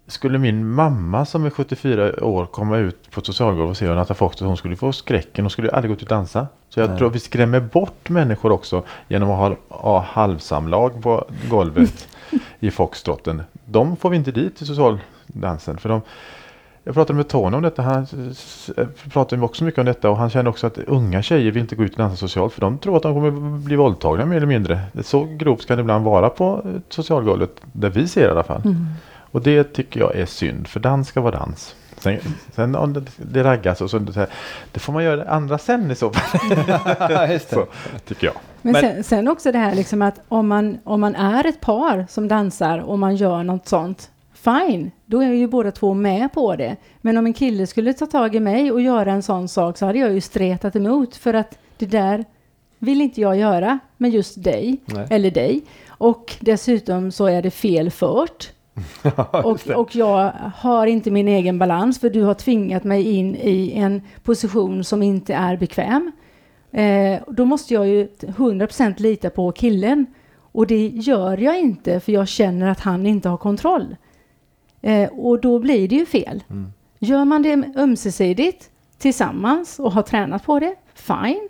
[0.07, 4.14] Skulle min mamma som är 74 år komma ut på ett socialgolv och se Renata
[4.14, 5.45] Fox, hon skulle få skräcken.
[5.45, 6.47] Hon skulle aldrig gå ut och dansa.
[6.69, 6.97] Så jag Nej.
[6.97, 12.07] tror att vi skrämmer bort människor också genom att ha, ha halvsamlag på golvet
[12.60, 13.43] i foxtrotten.
[13.65, 15.77] De får vi inte dit till socialdansen.
[15.77, 16.01] För de,
[16.90, 17.82] jag pratade med Tony om detta.
[17.82, 18.07] Han
[19.11, 21.84] pratade också mycket om detta och han känner också att unga tjejer vill inte gå
[21.84, 24.82] ut och dansa socialt för de tror att de kommer bli våldtagna mer eller mindre.
[25.03, 28.61] Så grovt kan det ibland vara på socialgolvet där vi ser i alla fall.
[28.66, 28.86] Mm.
[29.32, 31.76] Och det tycker jag är synd för dans ska vara dans.
[31.98, 32.20] Sen,
[32.56, 33.99] sen om det, det raggas och så,
[34.72, 37.40] det får man göra andra sen i så fall.
[37.40, 37.66] så,
[38.07, 38.36] tycker jag.
[38.61, 41.61] Men, Men sen, sen, också det här liksom att om man, om man är ett
[41.61, 44.10] par som dansar och man gör något sånt
[44.50, 46.76] fine, då är ju båda två med på det.
[47.02, 49.86] Men om en kille skulle ta tag i mig och göra en sån sak så
[49.86, 52.26] hade jag ju stretat emot för att det där
[52.80, 55.08] vill inte jag göra med just dig Nej.
[55.10, 55.62] eller dig.
[55.88, 58.50] Och dessutom så är det fel fört.
[59.44, 63.72] och, och jag har inte min egen balans för du har tvingat mig in i
[63.76, 66.12] en position som inte är bekväm.
[66.72, 70.06] Eh, då måste jag ju 100% lita på killen.
[70.52, 73.96] Och det gör jag inte för jag känner att han inte har kontroll.
[74.81, 76.43] Eh, och då blir det ju fel.
[76.49, 76.72] Mm.
[76.99, 81.49] Gör man det ömsesidigt tillsammans och har tränat på det, fine.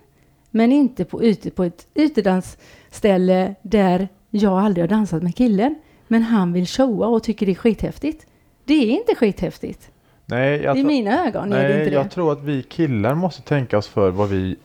[0.50, 5.74] Men inte på, ute på ett utedansställe där jag aldrig har dansat med killen.
[6.08, 8.26] Men han vill showa och tycker det är skithäftigt.
[8.64, 9.90] Det är inte skithäftigt.
[10.26, 11.96] Nej, I mina ögon nej, är det inte det.
[11.96, 14.56] Jag tror att vi killar måste tänka oss för vad vi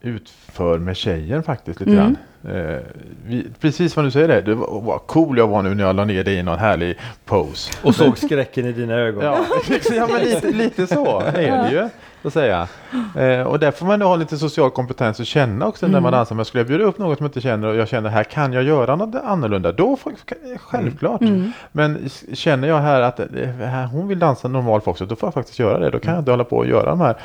[0.00, 2.04] utför med tjejer faktiskt lite mm.
[2.04, 2.16] grann.
[2.44, 2.78] Eh,
[3.26, 5.96] vi, precis vad du säger det, det var, vad cool jag var nu när jag
[5.96, 7.72] la ner dig i någon härlig pose.
[7.82, 9.24] Och såg skräcken i dina ögon.
[9.24, 9.44] Ja,
[9.90, 11.88] ja men lite, lite så är det ju.
[12.22, 12.68] Att säga.
[13.16, 15.92] Eh, och där får man ha lite social kompetens och känna också mm.
[15.92, 16.34] när man dansar.
[16.34, 18.52] Men skulle jag bjuda upp något som jag inte känner och jag känner här kan
[18.52, 19.72] jag göra något annorlunda.
[19.72, 20.12] Då får,
[20.58, 21.20] självklart.
[21.20, 21.52] Mm.
[21.72, 23.20] Men känner jag här att
[23.58, 25.08] här, hon vill dansa normal foxtrot.
[25.08, 25.90] Då får jag faktiskt göra det.
[25.90, 27.16] Då kan jag inte hålla på och göra de här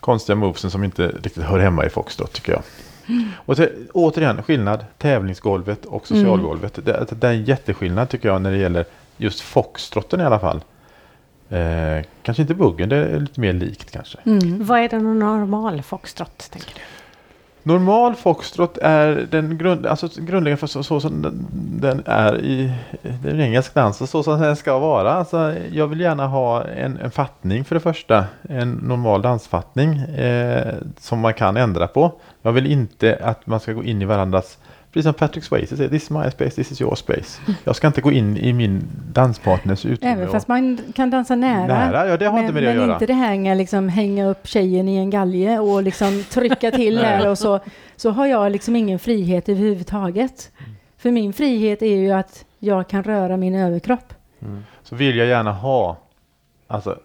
[0.00, 2.62] konstiga movesen som inte riktigt hör hemma i foxtrot tycker jag.
[3.36, 6.78] Och så, återigen skillnad tävlingsgolvet och socialgolvet.
[6.78, 7.06] Mm.
[7.08, 8.84] Det, det är en jätteskillnad tycker jag när det gäller
[9.16, 10.60] just foxtrotten i alla fall.
[11.48, 14.18] Eh, kanske inte buggen, det är lite mer likt kanske.
[14.24, 14.64] Mm.
[14.64, 16.80] Vad är det normal foxtrot tänker du?
[17.62, 21.46] Normal foxtrot är den grund, alltså grundläggande för så, så som den,
[21.80, 22.72] den, är i
[23.22, 25.12] den engelsk dans, så som den ska vara.
[25.12, 30.74] Alltså, jag vill gärna ha en, en fattning för det första, en normal dansfattning eh,
[30.98, 32.12] som man kan ändra på.
[32.42, 34.58] Jag vill inte att man ska gå in i varandras
[34.92, 37.40] Precis som Patrick Swayze säger, this is my space, this is your space.
[37.64, 40.12] Jag ska inte gå in i min danspartners utrymme.
[40.12, 41.66] Även fast man kan dansa nära.
[41.66, 42.86] Nära, ja det har men, inte med det att göra.
[42.86, 46.98] Men inte det här liksom hänga upp tjejen i en galge och liksom trycka till
[46.98, 47.60] här och så,
[47.96, 50.50] så har jag liksom ingen frihet överhuvudtaget.
[50.58, 50.70] Mm.
[50.98, 54.14] För min frihet är ju att jag kan röra min överkropp.
[54.42, 54.64] Mm.
[54.82, 55.96] Så vill jag gärna ha,
[56.66, 56.98] alltså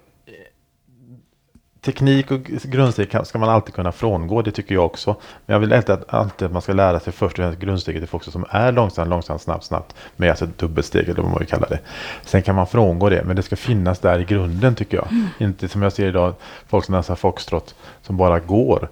[1.86, 5.16] teknik och grundsteg ska man alltid kunna frångå, det tycker jag också.
[5.46, 8.04] Men jag vill alltid att, alltid att man ska lära sig först och främst grundsteget
[8.04, 9.96] till också som är långsamt, långsamt, snabbt, snabbt.
[10.16, 11.80] Med alltså ett dubbelsteg eller vad man vill kalla det.
[12.26, 15.08] Sen kan man frångå det, men det ska finnas där i grunden tycker jag.
[15.12, 15.28] Mm.
[15.38, 16.34] Inte som jag ser idag,
[16.68, 18.90] folk som dansar foxtrot som bara går.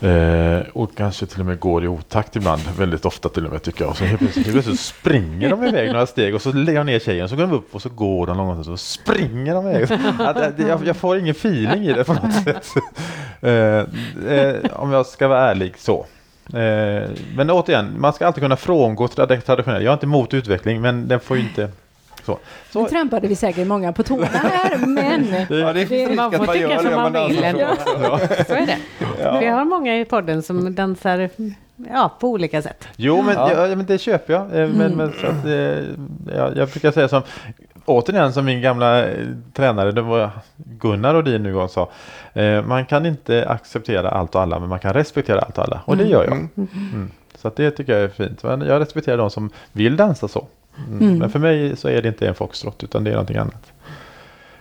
[0.00, 3.62] Eh, och kanske till och med går i otakt ibland, väldigt ofta till och med
[3.62, 3.90] tycker jag.
[3.90, 6.86] Och så helt plötsligt, helt plötsligt springer de iväg några steg och så lägger jag
[6.86, 9.68] ner tjejen, så går de upp och så går de långsamt och så springer de
[9.68, 9.82] iväg.
[10.18, 12.66] Att, jag, jag, får ingen feeling i det på något sätt.
[13.40, 13.52] Eh,
[14.34, 16.06] eh, om jag ska vara ärlig så.
[16.46, 19.66] Eh, men återigen, man ska alltid kunna frångå traditionellt.
[19.66, 21.70] Jag är inte emot utveckling, men den får ju inte
[22.28, 22.38] så.
[22.70, 22.82] Så.
[22.82, 25.26] Nu trampade vi säkert många på tårna här, men
[25.58, 27.38] ja, det, det, man får tycka som man vill.
[27.58, 27.76] Ja.
[28.46, 28.78] Så är det.
[29.22, 29.38] Ja.
[29.40, 31.30] Vi har många i podden som dansar
[31.90, 32.88] ja, på olika sätt.
[32.96, 33.66] Jo, men, ja.
[33.66, 34.42] ja men det köper jag.
[34.42, 34.92] Eh, men, mm.
[34.96, 35.84] men så att, eh,
[36.36, 37.22] ja, jag brukar säga som
[37.84, 41.90] återigen som min gamla eh, tränare, det var Gunnar Rodin nu gång sa.
[42.64, 45.80] man kan inte acceptera allt och alla, men man kan respektera allt och alla.
[45.84, 46.12] Och det mm.
[46.12, 46.32] gör jag.
[46.32, 46.50] Mm.
[46.54, 47.10] mm.
[47.34, 48.42] Så att det tycker jag är fint.
[48.42, 50.46] Jag respekterar de som vill dansa så.
[50.86, 51.00] Mm.
[51.00, 51.18] mm.
[51.18, 53.72] Men för mig så är det inte en foxtrot utan det är någonting annat.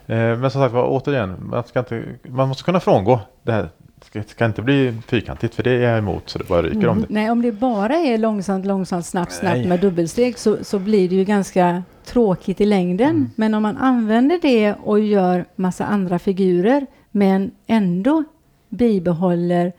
[0.07, 3.69] Eh, men som sagt var återigen, man, ska inte, man måste kunna frångå det här
[4.02, 7.02] ska, ska inte bli fyrkantigt för det är jag emot så det bara ryker om
[7.02, 7.07] det.
[7.10, 9.68] Nej, om det bara är långsamt, långsamt, snabbt, snabbt Nej.
[9.68, 13.10] med dubbelsteg så, så blir det ju ganska tråkigt i längden.
[13.10, 13.30] Mm.
[13.35, 18.23] Men om man använder det och gör massa andra figurer men ändå
[18.69, 19.73] bibehåller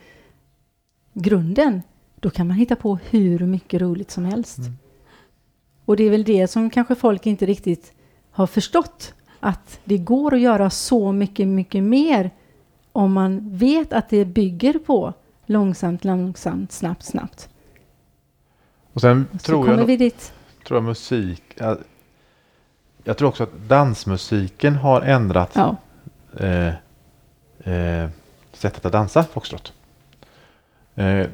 [1.12, 1.82] grunden,
[2.20, 4.58] då kan man hitta på hur mycket roligt som helst.
[4.58, 4.78] Mm.
[5.88, 7.92] Och det är väl det som kanske folk inte riktigt
[8.30, 9.14] har förstått.
[9.40, 12.30] Att det går att göra så mycket, mycket mer
[12.92, 15.12] om man vet att det bygger på
[15.46, 17.48] långsamt, långsamt, snabbt, snabbt.
[18.92, 20.32] Och sen Så tror jag, vi dit.
[20.66, 21.78] tror jag musik, jag,
[23.04, 25.76] jag tror också att dansmusiken har ändrat Ja,
[26.40, 26.74] eh,
[27.74, 28.10] eh,
[28.52, 29.72] sättet att dansa foxtrot.
[30.98, 31.26] Eh,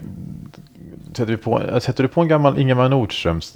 [1.17, 3.53] sätter, vi på, sätter du på en gammal Ingemar Nordströms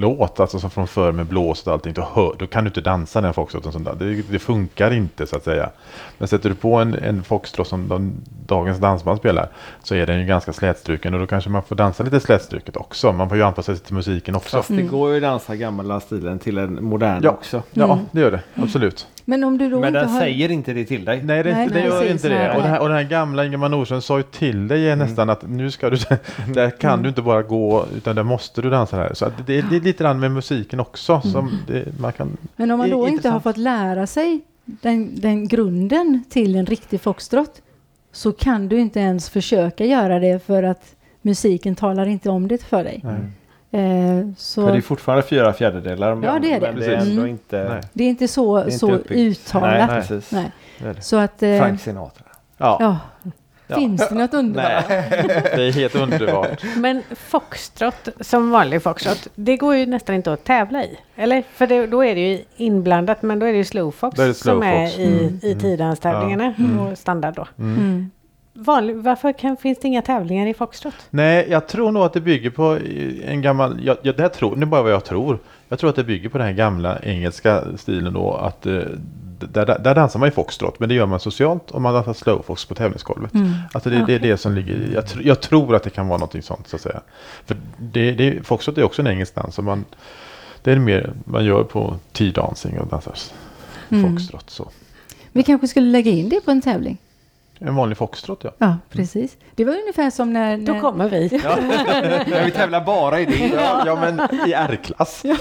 [0.00, 2.80] låt, alltså som från förr med blås och allting, då, hör, då kan du inte
[2.80, 3.72] dansa den foxtroten.
[3.72, 3.94] Sånt där.
[3.98, 5.70] Det, det funkar inte så att säga.
[6.18, 8.12] Men sätter du på en, en foxtrot som de,
[8.46, 9.48] dagens dansband spelar
[9.82, 13.12] så är den ju ganska slätstruken och då kanske man får dansa lite slätstruket också.
[13.12, 14.56] Man får ju anpassa sig till musiken också.
[14.56, 17.30] Fast det går ju att dansa gamla stilen till en modern Ja.
[17.30, 17.62] också.
[17.72, 17.98] Ja, Mm.
[18.12, 18.40] det gör det.
[18.54, 19.06] Absolut.
[19.24, 20.20] Men om du då Men inte den har...
[20.20, 21.22] säger inte det till dig.
[21.24, 22.10] Nej, det, Nej, det gör precis.
[22.12, 22.34] inte det.
[22.38, 22.56] Nej.
[22.56, 24.98] Och, den här, och den här gamla Ingemar Nordström sa ju till dig Mm.
[25.06, 25.96] nästan att nu ska du,
[26.54, 29.14] där kan du inte bara gå utan där måste du dansa här.
[29.14, 32.36] Så att det, det är lite grann med musiken också som det, man kan.
[32.56, 37.00] Men om man då inte har fått lära sig den, den grunden till en riktig
[37.00, 37.62] foxtrot
[38.12, 42.62] så kan du inte ens försöka göra det för att musiken talar inte om det
[42.64, 43.00] för dig.
[43.04, 43.10] Eh,
[44.36, 46.20] så För det är fortfarande fyra fjärdedelar.
[46.24, 46.72] Ja, det är det.
[46.72, 47.26] Men det är ändå Mm.
[47.26, 47.68] inte...
[47.68, 47.80] Nej.
[47.92, 50.10] det är inte så, är inte så uttalat.
[50.10, 50.50] Nej, Nej.
[50.78, 51.00] Det är det.
[51.00, 51.42] Så att...
[51.42, 52.24] Eh, Frank Sinatra.
[52.58, 52.98] Ja, ja.
[53.66, 53.76] Ja.
[53.76, 54.88] Finns det något underbart?
[54.88, 56.62] det är helt underbart.
[56.76, 60.98] Men foxtrot, som vanlig foxtrot, det går ju nästan inte att tävla i.
[61.16, 61.42] Eller?
[61.54, 64.34] För det, då är det ju inblandat, men då är det ju slowfox är det
[64.34, 64.98] som är slowfox.
[64.98, 65.38] i, Mm.
[65.42, 67.46] i tidhandstävlingarna och standard då.
[67.58, 68.10] Mm.
[68.56, 70.94] Vanlig, varför kan, finns det inga tävlingar i foxtrot?
[71.10, 72.78] Nej, jag tror nog att det bygger på
[73.24, 75.38] en gammal, jag, jag, det här tror, nu bara vad jag tror.
[75.68, 78.72] Jag tror att det bygger på den här gamla engelska stilen då att eh,
[79.38, 82.12] där, där, där dansar man ju foxtrot men det gör man socialt och man dansar
[82.12, 83.34] slowfox på tävlingsgolvet.
[83.34, 83.52] Mm.
[83.72, 84.90] Alltså det, det är det som ligger.
[84.94, 87.00] Jag, tr- jag tror att det kan vara någonting sånt så att säga.
[87.46, 89.58] För det, det, foxtrot är också en engelsk dans.
[89.58, 89.84] Man,
[90.62, 93.14] det är mer man gör på tea-dancing och dansar
[93.90, 94.10] Mm.
[94.16, 94.50] foxtrot.
[94.50, 94.68] Så.
[95.32, 96.98] Vi kanske skulle lägga in det på en tävling?
[97.66, 98.50] En vanlig foxtrot ja.
[98.58, 99.36] Ja, precis.
[99.54, 100.58] Det var ungefär som när...
[100.58, 101.40] Då när kommer vi.
[102.30, 103.46] Men vi tävlar bara i det.
[103.46, 105.22] Ja, ja men i R-klass.
[105.24, 105.36] Ja.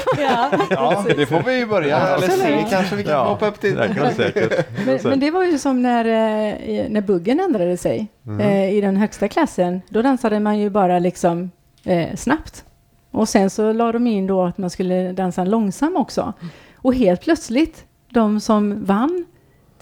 [0.69, 1.97] Ja, det får vi ju börja.
[1.97, 3.75] Eller se kanske vi kan Ja, hoppa upp till.
[3.75, 4.67] Det kan säkert.
[4.85, 8.07] men, men det var ju som när, eh, när buggen ändrade sig
[8.39, 9.81] eh, i den högsta klassen.
[9.89, 11.51] Då dansade man ju bara liksom
[11.83, 12.65] eh, snabbt.
[13.11, 16.33] Och sen så la de in då att man skulle dansa långsam också.
[16.75, 19.25] Och helt plötsligt, de som vann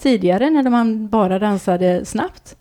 [0.02, 2.56] tidigare när de bara dansade snabbt,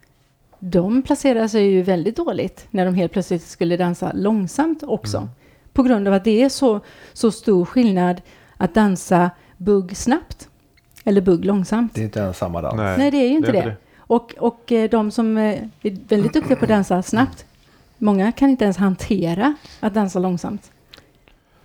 [0.60, 5.30] de placerade sig ju väldigt dåligt när de helt plötsligt skulle dansa långsamt också.
[5.74, 6.80] På grund av att det är så,
[7.14, 8.22] så stor skillnad
[8.58, 10.50] att dansa bugg snabbt
[11.04, 11.96] eller bugg långsamt.
[11.96, 12.78] Det är inte ens samma dans.
[12.78, 13.76] Nej, det är ju inte det.
[13.98, 17.46] Och, och eh, de som eh, är väldigt duktiga på att dansa snabbt,
[17.98, 20.72] många kan inte ens hantera att dansa långsamt.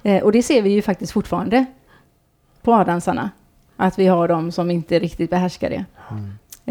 [0.03, 1.65] Eh, och det ser vi ju faktiskt fortfarande
[2.63, 3.31] på A-dansarna.
[3.77, 5.85] Att vi har de som inte riktigt behärskar det.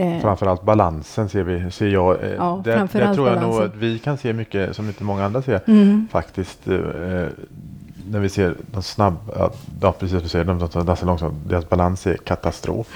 [0.02, 2.24] Eh, Framförallt balansen ser, vi, ser jag.
[2.24, 3.66] eh, Ja, där, där tror jag nog balansen.
[3.66, 5.62] att vi kan se mycket som inte många andra ser.
[5.68, 6.68] mm, Faktiskt.
[6.68, 6.76] Eh,
[8.12, 9.50] när vi ser de snabba,
[9.82, 11.34] ja, precis som du säger, de som dansar långsamt.
[11.50, 12.94] Deras balans är katastrof.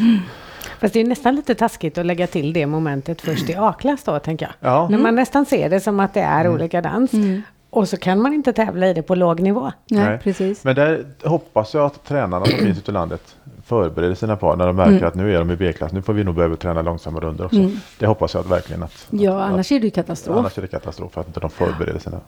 [0.79, 4.19] Fast det är nästan lite taskigt att lägga till det momentet först i A-klass då,
[4.19, 4.71] tänker jag.
[4.71, 7.13] Ja, När man nästan ser det som att det är olika dans.
[7.13, 7.41] mm.
[7.69, 9.71] Och så kan man inte tävla i det på låg nivå.
[9.89, 10.17] Nej, Nej.
[10.23, 10.63] precis.
[10.63, 13.35] men där hoppas jag att tränarna som finns ute i landet
[13.69, 15.07] förbereder sina par när de märker Mm.
[15.07, 15.91] att nu är de i B-klass.
[15.91, 17.59] Nu får vi nog börja träna långsamma runder också.
[17.59, 17.77] Mm.
[17.99, 19.07] Det hoppas jag att verkligen att.
[19.09, 20.37] Ja, att, annars är det ju katastrof.
[20.37, 22.19] annars är det katastrof att inte de förbereder sina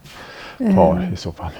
[0.75, 1.51] par Eh, i så fall.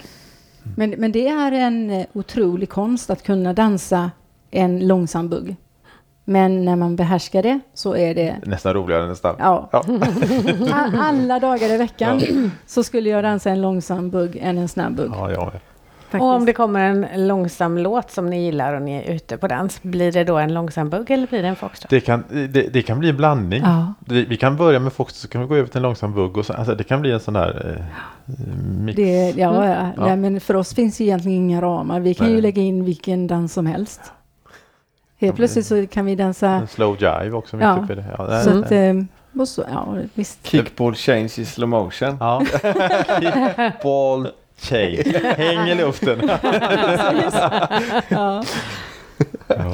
[0.75, 4.11] Men, men det är en eh, otrolig konst att kunna dansa
[4.51, 5.55] en långsam bugg.
[6.25, 9.35] Men när man behärskar det så är det Nästan roligare nästan.
[9.39, 9.69] Ja.
[9.71, 9.83] Ja.
[10.99, 12.21] Alla dagar i veckan
[12.65, 15.11] så skulle jag dansa en långsam bugg än en snabb bugg.
[15.13, 15.51] Ja, ja.
[16.11, 16.21] Faktiskt.
[16.21, 19.47] Och om det kommer en långsam låt som ni gillar och ni är ute på
[19.47, 21.89] dans, blir det då en långsam bugg eller blir det en foxtrot?
[21.89, 23.61] Det, kan, det, det kan bli en blandning.
[23.63, 23.93] Ja.
[23.99, 26.37] Vi, vi kan börja med Fox så kan vi gå över till en långsam bugg.
[26.37, 27.85] Och så, alltså, det kan bli en sån där eh,
[28.79, 28.95] mix.
[28.95, 29.91] Det, ja, ja.
[29.97, 30.05] Ja.
[30.05, 31.99] Nej, men för oss finns ju egentligen inga ramar.
[31.99, 32.41] Vi kan ju Nej.
[32.41, 34.01] lägga in vilken dans som helst.
[35.17, 36.49] Helt plötsligt så kan vi dansa.
[36.49, 37.57] En slow jive också.
[37.59, 37.87] Ja.
[37.91, 38.05] i det.
[38.17, 38.93] Ja, Så att, eh,
[39.39, 40.47] och så, ja, visst.
[40.47, 42.17] Kickball change i slow motion.
[42.19, 42.41] Ja.
[43.83, 44.27] Ball
[44.61, 45.13] chain.
[45.37, 46.19] Häng i luften.
[48.09, 48.43] Ja.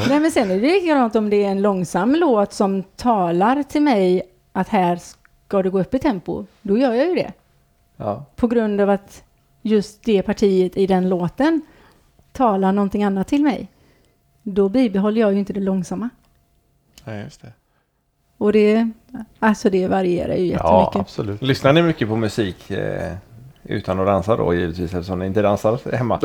[0.10, 3.82] Nej, men sen är det likadant om det är en långsam låt som talar till
[3.82, 5.00] mig att här
[5.48, 7.34] ska det gå upp i tempo, då gör jag ju det.
[7.98, 8.26] Ja.
[8.36, 9.24] På grund av att
[9.62, 11.62] just det partiet i den låten
[12.32, 13.68] talar någonting annat till mig.
[14.44, 16.10] Då bibehåller jag ju inte det långsamma.
[17.04, 17.52] Nej, just det.
[18.38, 18.90] Och det,
[19.40, 21.02] alltså det varierar ju Ja, jättemycket.
[21.02, 21.42] absolut.
[21.42, 23.14] Lyssnar ni mycket på musik eh,
[23.68, 26.20] utan att dansa då givetvis eftersom ni inte dansar hemma?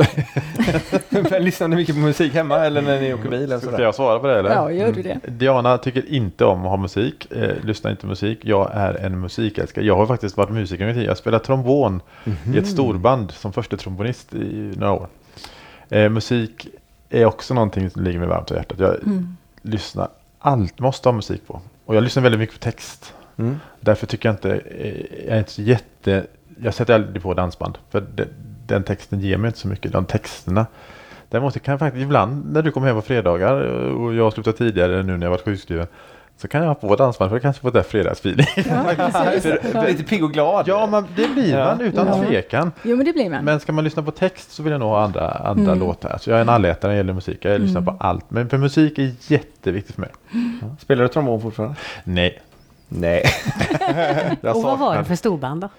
[1.09, 3.43] Men lyssnar ni mycket på musik hemma eller när ni åker bil?
[3.43, 3.83] Eller Ska sådär?
[3.83, 4.49] jag svara på det eller?
[4.49, 5.19] Ja, gör du det?
[5.27, 8.39] Diana tycker inte om att ha musik, eh, lyssnar inte på musik.
[8.41, 9.85] Jag är en musikälskare.
[9.85, 11.03] Jag har faktiskt varit musiker en tid.
[11.05, 12.01] Jag spelar trombon
[12.53, 15.07] i ett storband som första trombonist i några år.
[15.89, 16.67] Eh, musik
[17.09, 18.79] är också någonting som ligger mig varmt om hjärtat.
[18.79, 19.37] Jag Mm.
[19.61, 20.07] lyssnar
[20.39, 21.61] allt, måste ha musik på.
[21.85, 23.13] Och jag lyssnar väldigt mycket på text.
[23.37, 23.59] Mm.
[23.79, 24.95] Därför tycker jag inte, eh,
[25.27, 26.25] jag är inte så jätte,
[26.61, 27.77] jag sätter aldrig på dansband.
[27.91, 28.23] För de,
[28.67, 30.65] den texten ger mig inte så mycket, de texterna.
[31.29, 33.53] Däremot kan jag faktiskt ibland när du kommer hem på fredagar
[33.95, 35.87] och jag slutar tidigare nu när jag varit sjukskriven.
[36.37, 38.45] Så kan jag ha på dansband för jag kanske får där fredagsfeeling.
[38.55, 40.67] Ja, Lite pigg och glad.
[40.67, 41.85] ja men det blir man Ja.
[41.85, 42.23] utan Ja.
[42.23, 42.71] tvekan.
[42.83, 43.45] Jo, men det blir man.
[43.45, 45.79] Men ska man lyssna på text så vill jag nog ha andra, andra Mm.
[45.79, 46.17] låtar.
[46.21, 47.37] Så jag är en allätare när det gäller musik.
[47.45, 47.97] Jag lyssnar Mm.
[47.97, 48.31] på allt.
[48.31, 50.09] Men för musik är jätteviktigt för mig.
[50.79, 51.75] Spelar du trombon fortfarande?
[52.03, 52.41] Nej.
[52.89, 53.23] Nej.
[54.41, 55.69] Och vad var det för storband då?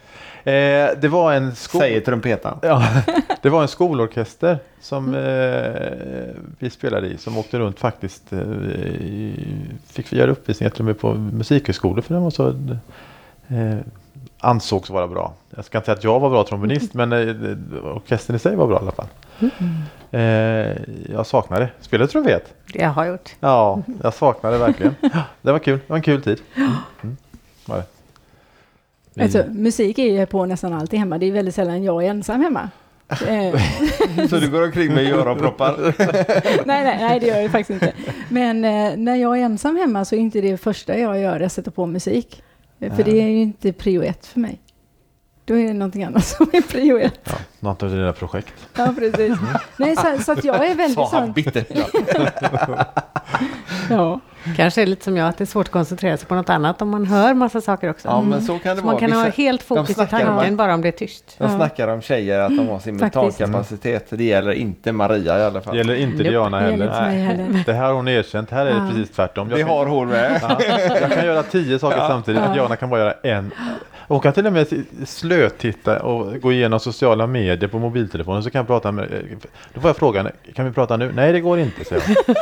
[0.45, 1.81] Eh, det var en skol...
[1.81, 2.59] Säger trumpetaren.
[2.63, 2.83] Ja,
[3.43, 8.33] det var en skolorkester som eh, vi spelade i som åkte runt faktiskt.
[8.33, 8.39] Eh,
[9.87, 12.49] fick vi göra uppvisningar till och med på musikhögskolor för den var så
[13.49, 13.79] eh,
[14.39, 15.33] ansågs vara bra.
[15.57, 17.35] Jag ska inte säga att jag var bra trombonist men eh,
[17.85, 19.07] orkestern i sig var bra i alla fall.
[20.11, 20.21] Eh,
[21.15, 21.71] jag saknar det.
[21.81, 22.55] Spelar du trumpet?
[22.73, 23.31] Det jag har gjort.
[23.41, 24.95] Ja, jag saknar det verkligen.
[25.43, 25.79] Det var kul.
[25.79, 26.41] Det var en kul tid.
[26.57, 27.17] Mm.
[27.67, 27.94] Var det.
[29.21, 31.19] Alltså, musik är ju på nästan alltid hemma.
[31.19, 32.69] Det är väldigt sällan jag är ensam hemma.
[33.29, 35.95] Eh, Så du går omkring med öronproppar?
[36.67, 37.93] nej, nej, nej, det gör jag faktiskt inte.
[38.29, 41.53] Men eh, när jag är ensam hemma så är inte det första jag gör att
[41.53, 42.43] sätta på musik.
[42.81, 44.59] Eh, För det är ju inte prio ett för mig.
[45.45, 47.21] Då är det någonting annat som är prio ett.
[47.25, 48.55] Ja, något av dina projekt.
[48.77, 49.39] Ja, precis.
[49.77, 51.65] Nej, så, så att jag är väldigt Sa han bitter.
[53.91, 54.21] Ja,
[54.57, 56.51] Kanske är det lite som jag, att det är svårt att koncentrera sig på något
[56.51, 58.09] annat om man hör massa saker också.
[58.09, 58.93] Ja men så kan det Så vara.
[58.95, 61.35] man kan ha Vissa- helt fokus i snackar om- tanken bara om det är tyst.
[61.39, 61.57] De Ja.
[61.57, 64.07] snackar om tjejer att de har simultankapacitet.
[64.11, 65.75] Det gäller inte Maria i alla fall.
[65.75, 66.31] Det gäller inte Nope.
[66.31, 66.89] Diana heller.
[66.89, 67.63] heller.
[67.67, 68.51] Det här har hon erkänt.
[68.51, 68.89] Här är det Ja.
[68.91, 69.51] precis tvärtom.
[69.51, 70.41] Jag Det kan, har hon med.
[70.43, 70.59] ja,
[71.01, 72.43] jag kan göra tio saker samtidigt.
[72.47, 72.53] Ja.
[72.55, 73.51] Diana kan bara göra en.
[74.09, 74.67] Hon kan till och med
[75.07, 78.43] slötitta och gå igenom sociala medier på mobiltelefonen.
[78.43, 79.09] Så kan jag prata med,
[79.75, 81.13] då får jag fråga henne, kan vi prata nu?
[81.15, 82.35] Nej, det går inte, säger hon.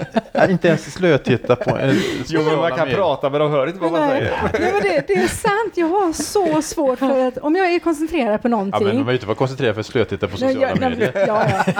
[0.46, 1.96] Ja, inte ens slötitta på en
[2.26, 2.96] Jo men man kan medier.
[2.96, 4.32] prata men de hör inte vad man Nej, säger.
[4.60, 5.72] nej men det, det är sant.
[5.74, 8.86] Jag har så svårt för att om jag är koncentrerad på Ja, någonting.
[8.86, 11.12] men man ju inte vara koncentrerad för att slötitta på Nej, sociala jag, medier.
[11.14, 11.72] ja, ja.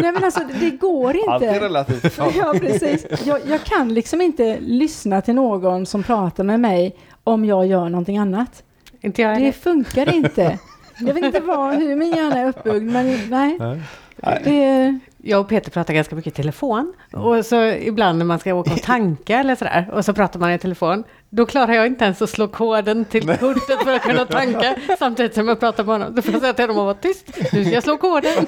[0.00, 1.60] nej men alltså det går Allt är inte.
[1.64, 2.18] relativt.
[2.36, 3.06] Ja, precis.
[3.24, 7.88] Jag, jag kan liksom inte lyssna till någon som pratar med mig om jag gör
[7.88, 8.62] någonting annat.
[9.00, 10.58] Inte jag Det funkar inte.
[11.00, 13.56] Jag vet inte vad, hur min hjärna är uppbyggd, men nej.
[13.60, 13.80] Nej.
[14.22, 16.94] Det, Jag och Peter pratar ganska mycket i telefon.
[17.12, 19.90] Och så ibland när man ska åka och tanka eller sådär.
[19.92, 21.04] Och så pratar man i telefon.
[21.30, 24.76] Då klarar jag inte ens att slå koden till kortet för att kunna tanka.
[24.98, 26.14] Samtidigt som jag pratar med honom.
[26.14, 27.52] Då får jag säga till honom att vara tyst.
[27.52, 28.46] Nu ska jag slå koden.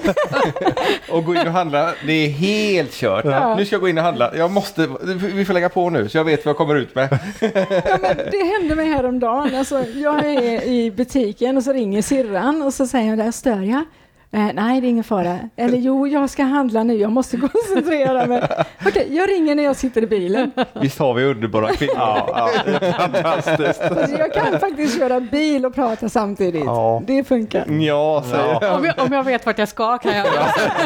[1.11, 3.25] Och gå in och handla, det är helt kört.
[3.25, 3.55] Ja.
[3.57, 4.37] Nu ska jag gå in och handla.
[4.37, 7.19] Jag måste, vi får lägga på nu så jag vet vad jag kommer ut med.
[7.41, 9.55] ja, men det hände mig häromdagen.
[9.55, 13.61] Alltså, jag är i butiken och så ringer syrran och så säger hon där, stör
[13.63, 13.85] jag?
[14.33, 15.39] Eh, nej, det är ingen fara.
[15.57, 18.43] Eller jo, jag ska handla nu, jag måste koncentrera mig.
[18.87, 20.53] Okej, jag ringer när jag sitter i bilen.
[20.81, 21.95] Visst har vi underbara kvinnor?
[21.97, 23.81] Ja, ja, fantastiskt.
[23.83, 26.65] Alltså, jag kan faktiskt köra bil och prata samtidigt.
[26.65, 27.03] Ja.
[27.07, 27.65] Det funkar.
[27.69, 28.75] Ja, säger jag.
[28.79, 30.27] Om jag, om jag vet vart jag ska kan jag.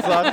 [0.05, 0.25] Ja,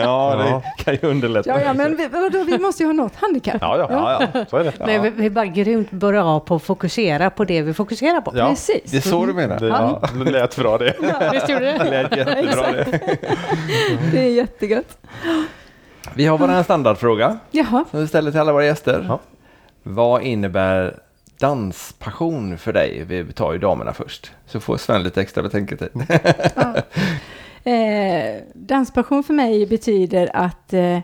[0.00, 0.62] Ja.
[0.76, 1.50] det kan ju underlätta.
[1.50, 3.56] Ja, ja, men vi, vadå, vi måste ju ha något handikapp.
[3.60, 4.72] Ja, ja, ja, ja, så är det.
[4.86, 8.32] Nej, vi vi är bara grymt bra på att fokusera på det vi fokuserar på.
[8.34, 8.48] Ja.
[8.48, 8.90] Precis.
[8.90, 9.58] Det är så du menar?
[9.58, 10.00] Det, ja.
[10.24, 10.94] det lät bra det.
[11.32, 13.00] Visst gjorde Det jättebra det.
[14.12, 14.98] Det är jättegött.
[16.14, 17.84] Vi har bara en standardfråga Jaha.
[17.90, 19.04] som vi ställer till alla våra gäster.
[19.08, 19.20] Ja.
[19.82, 20.98] Vad innebär
[21.38, 23.04] danspassion för dig?
[23.04, 24.32] Vi tar ju damerna först.
[24.46, 25.88] Så får Sven lite extra betänketid.
[27.64, 30.98] Eh, danspassion för mig betyder att eh,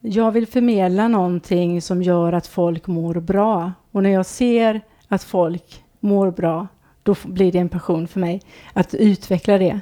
[0.00, 3.72] jag vill förmedla någonting som gör att folk mår bra.
[3.92, 6.66] Och när jag ser att folk mår bra,
[7.02, 8.42] då blir det en passion för mig
[8.72, 9.80] att utveckla det.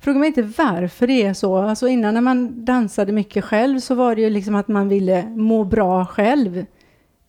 [0.00, 1.56] Fråga mig inte varför det är så.
[1.56, 5.28] Alltså innan när man dansade mycket själv så var det ju liksom att man ville
[5.28, 6.64] må bra själv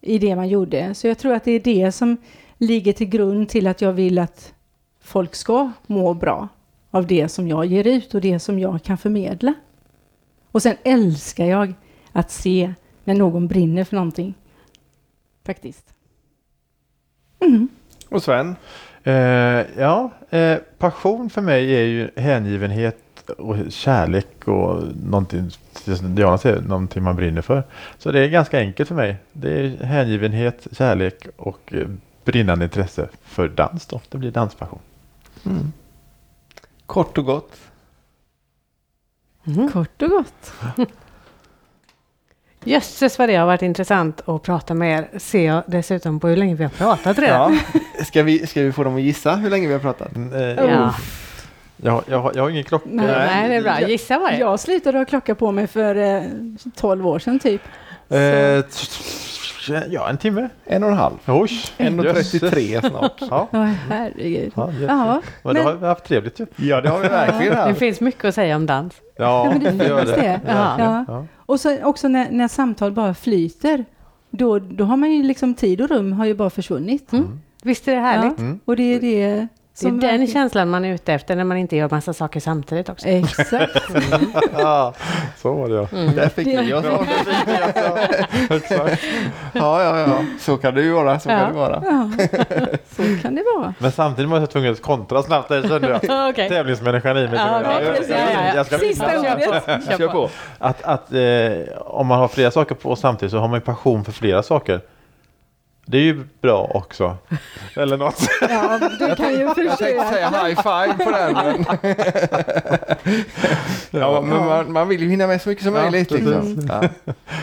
[0.01, 0.93] i det man gjorde.
[0.93, 2.17] Så jag tror att det är det som
[2.57, 4.53] ligger till grund till att jag vill att
[5.01, 6.47] folk ska må bra
[6.91, 9.53] av det som jag ger ut och det som jag kan förmedla.
[10.51, 11.73] Och sen älskar jag
[12.11, 12.73] att se
[13.03, 14.33] när någon brinner för någonting.
[15.45, 15.93] Faktiskt.
[17.39, 17.67] Mm.
[18.09, 18.55] Och Sven?
[19.03, 19.13] Eh,
[19.77, 22.97] ja, eh, passion för mig är ju hängivenhet
[23.37, 25.51] och kärlek och någonting,
[26.01, 27.63] Diana säger, någonting man brinner för.
[27.97, 29.15] Så det är ganska enkelt för mig.
[29.33, 31.87] Det är hängivenhet, kärlek och eh,
[32.25, 34.01] brinnande intresse för dans då.
[34.09, 34.79] Det blir danspassion.
[36.85, 37.57] Kort och gott.
[39.73, 40.53] Kort och gott.
[42.63, 45.19] Jösses vad det har varit intressant att prata med er.
[45.19, 47.59] Ser jag dessutom på hur länge vi har pratat redan.
[47.97, 48.03] Ja.
[48.05, 50.15] Ska, vi, ska vi få dem att gissa hur länge vi har pratat?
[50.15, 50.95] Mm, eh, Ja.
[51.77, 52.89] jag, har- jag, jag har ingen klocka.
[52.91, 53.05] Nej.
[53.07, 53.81] Nej, det är bra.
[53.89, 54.39] Gissa vad det är.
[54.39, 56.21] Jag slutade ha klocka på mig för eh,
[56.75, 57.61] 12 år sedan typ.
[58.09, 58.17] Eh,
[59.69, 60.49] ja, en timme.
[60.65, 61.13] En och en halv.
[61.27, 63.21] Oj, 1.33 snart.
[63.29, 63.47] Ja,
[63.89, 64.51] herregud.
[64.55, 66.45] ja, jätte- Ja, Men då men- har vi haft trevligt ju.
[66.55, 67.79] Ja, det har vi verkligen Det haft.
[67.79, 68.93] finns mycket att säga om dans.
[69.17, 70.11] Ja, ja men det det gör det.
[70.15, 70.39] det.
[70.47, 70.75] Ja.
[70.79, 71.05] Ja.
[71.07, 71.25] Ja.
[71.37, 73.85] Och så också när, när samtal bara flyter.
[74.31, 77.13] Då, då har man ju liksom tid och rum har ju bara försvunnit.
[77.13, 77.39] Mm.
[77.63, 78.39] Visst är det härligt?
[78.39, 78.59] Mm.
[78.65, 79.47] Och det är det
[79.79, 82.39] Det är den verkligen- känslan man är ute efter när man inte gör massa saker
[82.39, 83.07] samtidigt också.
[83.07, 83.71] Exakt.
[84.57, 84.93] Ja,
[85.37, 85.87] så var det ja.
[86.15, 86.85] Där fick Det- vi oss.
[88.49, 89.03] Exakt.
[89.53, 90.25] Ja, ja, ja.
[90.39, 91.19] Så kan det ju vara.
[91.19, 91.39] Så Ja.
[91.39, 91.83] kan det vara.
[91.85, 92.09] Ja,
[92.95, 93.73] så kan det vara.
[93.79, 96.29] Men samtidigt var jag tvungen att kontra snabbt där kände jag.
[96.29, 96.49] Okej.
[96.49, 97.39] Tävlingsmänniskan i mig.
[97.39, 99.97] Ja, jag- jag- jag ska Sista ordet.
[99.97, 100.29] Kör på.
[100.59, 104.03] Att, att eh, om man har flera saker på samtidigt så har man ju passion
[104.05, 104.81] för flera saker.
[105.91, 107.17] Det är ju bra också.
[107.75, 108.27] Eller något.
[108.41, 110.09] Ja, du kan ju Jag tänkte försöka.
[110.09, 111.33] säga high five på den.
[113.91, 114.01] Men...
[114.01, 116.11] ja, men man, man vill ju hinna med så mycket som Ja, möjligt.
[116.11, 116.67] Liksom.
[116.69, 116.89] Ja.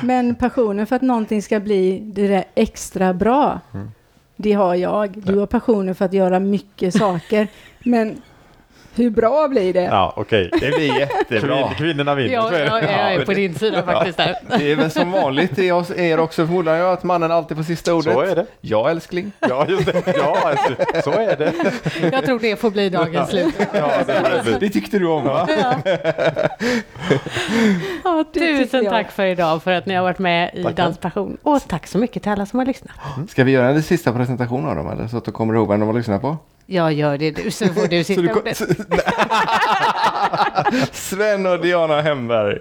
[0.03, 3.61] Men passionen för att någonting ska bli det där extra bra.
[3.75, 3.91] Mm.
[4.37, 5.19] Det har jag.
[5.19, 7.49] Du har passionen för att göra mycket saker.
[7.79, 8.23] Men
[8.99, 9.83] hur bra blir det?
[9.83, 10.51] Ja, okej.
[10.53, 11.63] Det blir jättebra.
[11.63, 12.35] Kvin, kvinnorna vinner.
[12.35, 14.37] Ja, ja, jag är på din sida faktiskt där.
[14.59, 17.65] Det är väl som vanligt i oss er också förmodar jag att mannen alltid får
[17.65, 18.13] sista ordet.
[18.13, 18.47] Så är det.
[18.61, 19.33] Ja älskling.
[19.41, 20.03] Ja, just det.
[20.17, 20.75] Ja, alltså,
[21.11, 21.53] så är det.
[22.13, 23.55] Jag tror det får bli dagens slut.
[23.73, 24.59] Ja, det det.
[24.61, 25.49] Det tyckte du om va?
[28.05, 30.63] Ja, tycker Tusen tack för idag för att ni har varit med i.
[30.63, 31.37] Danspassion.
[31.43, 32.95] Och tack så mycket till alla som har lyssnat.
[33.29, 35.81] Ska vi göra en sista presentation av dem eller så att du kommer ihåg vem
[35.81, 36.37] de har lyssnat på?
[36.71, 38.53] Jag gör det du, så får du sitta du,
[40.93, 42.59] Sven och Diana Hemberg.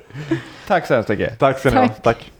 [0.68, 1.40] Tack så hemskt mycket.
[1.40, 1.88] Tack ska ni ha.
[1.88, 2.32] Tack.